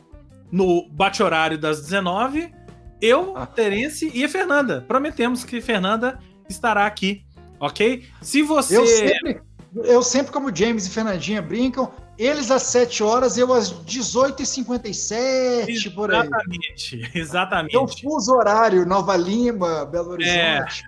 no 0.50 0.88
bate 0.90 1.22
horário 1.22 1.58
das 1.58 1.80
19. 1.82 2.52
Eu, 3.00 3.36
ah. 3.36 3.46
Terence 3.46 4.10
e 4.14 4.24
a 4.24 4.28
Fernanda. 4.28 4.84
Prometemos 4.86 5.44
que 5.44 5.60
Fernanda 5.60 6.18
estará 6.48 6.86
aqui, 6.86 7.24
ok? 7.60 8.04
Se 8.22 8.42
você. 8.42 8.78
Eu 8.78 8.86
sempre, 8.86 9.42
eu 9.82 10.02
sempre 10.02 10.32
como 10.32 10.54
James 10.54 10.86
e 10.86 10.90
Fernandinha 10.90 11.42
brincam, 11.42 11.92
Eles 12.16 12.50
às 12.50 12.62
7 12.64 13.02
horas, 13.02 13.36
eu 13.36 13.52
às 13.52 13.72
18h57, 13.84 15.92
por 15.94 16.14
aí. 16.14 16.20
Exatamente, 16.20 17.10
exatamente. 17.18 17.76
Então, 17.76 17.88
fuso 17.88 18.32
horário, 18.34 18.86
Nova 18.86 19.16
Lima, 19.16 19.84
Belo 19.84 20.16
É. 20.22 20.60
Horizonte. 20.60 20.84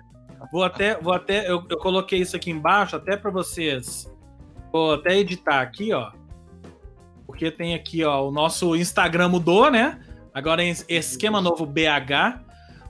Vou 0.51 0.63
até, 0.63 0.99
vou 0.99 1.13
até, 1.13 1.49
eu, 1.49 1.63
eu 1.69 1.77
coloquei 1.77 2.19
isso 2.19 2.35
aqui 2.35 2.51
embaixo 2.51 2.95
até 2.95 3.17
para 3.17 3.29
vocês. 3.29 4.09
Vou 4.71 4.93
até 4.93 5.17
editar 5.17 5.61
aqui, 5.61 5.93
ó. 5.93 6.11
Porque 7.25 7.51
tem 7.51 7.75
aqui, 7.75 8.05
ó, 8.05 8.27
o 8.27 8.31
nosso 8.31 8.75
Instagram 8.75 9.29
mudou, 9.29 9.69
né? 9.69 9.99
Agora 10.33 10.63
é 10.63 10.73
Esquema 10.87 11.41
Novo 11.41 11.65
BH. 11.65 12.39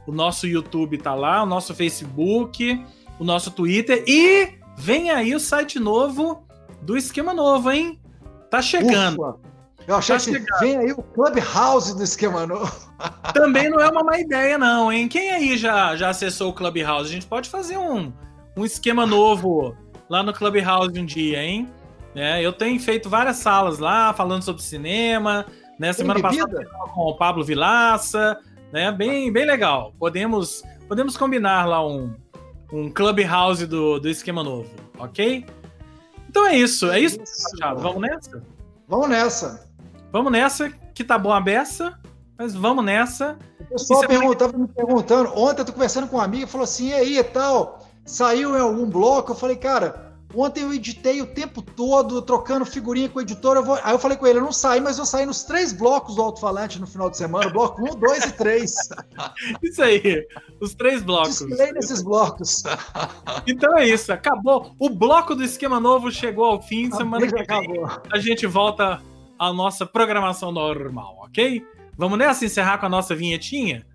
O 0.05 0.11
nosso 0.11 0.45
YouTube 0.45 0.99
tá 0.99 1.15
lá, 1.15 1.41
o 1.43 1.45
nosso 1.45 1.73
Facebook, 1.73 2.85
o 3.19 3.23
nosso 3.23 3.51
Twitter 3.51 4.03
e 4.07 4.59
vem 4.77 5.09
aí 5.09 5.35
o 5.35 5.39
site 5.39 5.79
novo 5.79 6.47
do 6.81 6.95
Esquema 6.95 7.33
Novo, 7.33 7.71
hein? 7.71 7.99
Tá 8.49 8.61
chegando. 8.61 9.21
Ufa. 9.21 9.39
Eu 9.87 9.95
achei 9.95 10.17
Tá 10.17 10.23
que 10.23 10.31
chegando. 10.31 10.59
vem 10.59 10.77
aí 10.77 10.91
o 10.91 11.01
Clubhouse 11.01 11.95
do 11.95 12.03
esquema 12.03 12.45
novo. 12.45 12.71
Também 13.33 13.69
não 13.69 13.79
é 13.79 13.87
uma 13.87 14.03
má 14.03 14.19
ideia, 14.19 14.57
não, 14.57 14.91
hein? 14.91 15.07
Quem 15.07 15.31
aí 15.31 15.57
já, 15.57 15.95
já 15.95 16.09
acessou 16.09 16.49
o 16.49 16.53
Clubhouse? 16.53 17.09
A 17.09 17.13
gente 17.13 17.25
pode 17.25 17.49
fazer 17.49 17.77
um, 17.77 18.11
um 18.57 18.65
esquema 18.65 19.05
novo 19.05 19.75
lá 20.09 20.21
no 20.23 20.33
Clubhouse 20.33 20.99
um 20.99 21.05
dia, 21.05 21.41
hein? 21.41 21.69
É, 22.13 22.41
eu 22.41 22.51
tenho 22.51 22.79
feito 22.79 23.09
várias 23.09 23.37
salas 23.37 23.79
lá, 23.79 24.11
falando 24.13 24.41
sobre 24.41 24.61
cinema. 24.61 25.45
Né? 25.79 25.93
Semana 25.93 26.19
passada 26.19 26.65
com 26.93 27.01
o 27.01 27.15
Pablo 27.15 27.43
Vilaça, 27.43 28.37
né? 28.73 28.91
Bem, 28.91 29.31
bem 29.31 29.45
legal. 29.45 29.93
Podemos, 29.99 30.63
podemos 30.87 31.15
combinar 31.15 31.65
lá 31.65 31.85
um, 31.85 32.13
um 32.73 32.89
Clubhouse 32.89 33.65
do, 33.65 33.99
do 33.99 34.09
esquema 34.09 34.43
novo, 34.43 34.69
ok? 34.97 35.45
Então 36.37 36.45
é 36.45 36.55
isso, 36.55 36.91
é 36.91 36.99
isso, 36.99 37.17
Machado. 37.19 37.81
Vamos 37.81 37.99
nessa? 37.99 38.43
Vamos 38.87 39.09
nessa. 39.09 39.67
Vamos 40.11 40.31
nessa, 40.31 40.69
que 40.93 41.03
tá 41.03 41.17
bom 41.17 41.33
a 41.33 41.41
beça, 41.41 41.97
mas 42.37 42.53
vamos 42.53 42.85
nessa. 42.85 43.39
O 43.59 43.65
pessoal 43.65 44.03
E 44.03 44.07
semana 44.07 44.19
perguntava, 44.19 44.55
me 44.55 44.67
perguntando. 44.67 45.31
Ontem 45.35 45.61
eu 45.61 45.65
tô 45.65 45.73
conversando 45.73 46.07
com 46.07 46.17
uma 46.17 46.25
amiga, 46.25 46.45
falou 46.45 46.65
assim: 46.65 46.89
e 46.89 46.93
aí 46.93 47.17
e 47.17 47.23
tal? 47.23 47.79
Saiu 48.05 48.55
em 48.55 48.61
algum 48.61 48.87
bloco? 48.87 49.31
Eu 49.31 49.35
falei, 49.35 49.55
cara, 49.55 50.06
ontem 50.33 50.61
eu 50.61 50.73
editei 50.73 51.21
o 51.21 51.27
tempo 51.27 51.61
todo, 51.61 52.21
trocando 52.21 52.65
figurinha 52.65 53.09
com 53.09 53.19
o 53.19 53.21
editor. 53.21 53.57
Eu 53.57 53.63
vou... 53.63 53.79
Aí 53.83 53.93
eu 53.93 53.99
falei 53.99 54.17
com 54.17 54.27
ele: 54.27 54.39
eu 54.39 54.43
não 54.43 54.51
saí, 54.51 54.79
mas 54.81 54.97
eu 54.97 55.05
saí 55.05 55.25
nos 55.25 55.43
três 55.43 55.71
blocos 55.73 56.15
do 56.15 56.21
alto-falante 56.21 56.79
no 56.79 56.87
final 56.87 57.09
de 57.09 57.17
semana: 57.17 57.49
bloco 57.49 57.81
1, 57.81 57.99
2 57.99 58.25
e 58.25 58.31
3. 58.33 58.73
Isso 59.63 59.81
aí, 59.81 60.27
os 60.59 60.73
três 60.75 61.03
blocos. 61.03 61.39
Display 61.39 61.71
nesses 61.73 62.01
blocos. 62.01 62.63
Então 63.47 63.77
é 63.77 63.87
isso, 63.87 64.11
acabou. 64.11 64.75
O 64.79 64.89
bloco 64.89 65.33
do 65.33 65.43
esquema 65.43 65.79
novo 65.79 66.11
chegou 66.11 66.45
ao 66.45 66.61
fim. 66.61 66.91
Semana 66.91 67.25
que 67.25 67.33
vem 67.33 67.45
a 68.11 68.19
gente 68.19 68.45
volta 68.45 69.01
à 69.39 69.53
nossa 69.53 69.85
programação 69.85 70.51
normal, 70.51 71.17
ok? 71.21 71.65
Vamos 71.97 72.17
nessa 72.17 72.45
encerrar 72.45 72.77
com 72.77 72.85
a 72.85 72.89
nossa 72.89 73.15
vinhetinha? 73.15 73.85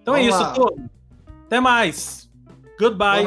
Então 0.00 0.16
é 0.16 0.28
Vamos 0.28 0.34
isso, 0.34 0.42
lá. 0.42 0.52
tudo. 0.52 0.90
Até 1.46 1.60
mais. 1.60 2.30
Goodbye. 2.78 3.24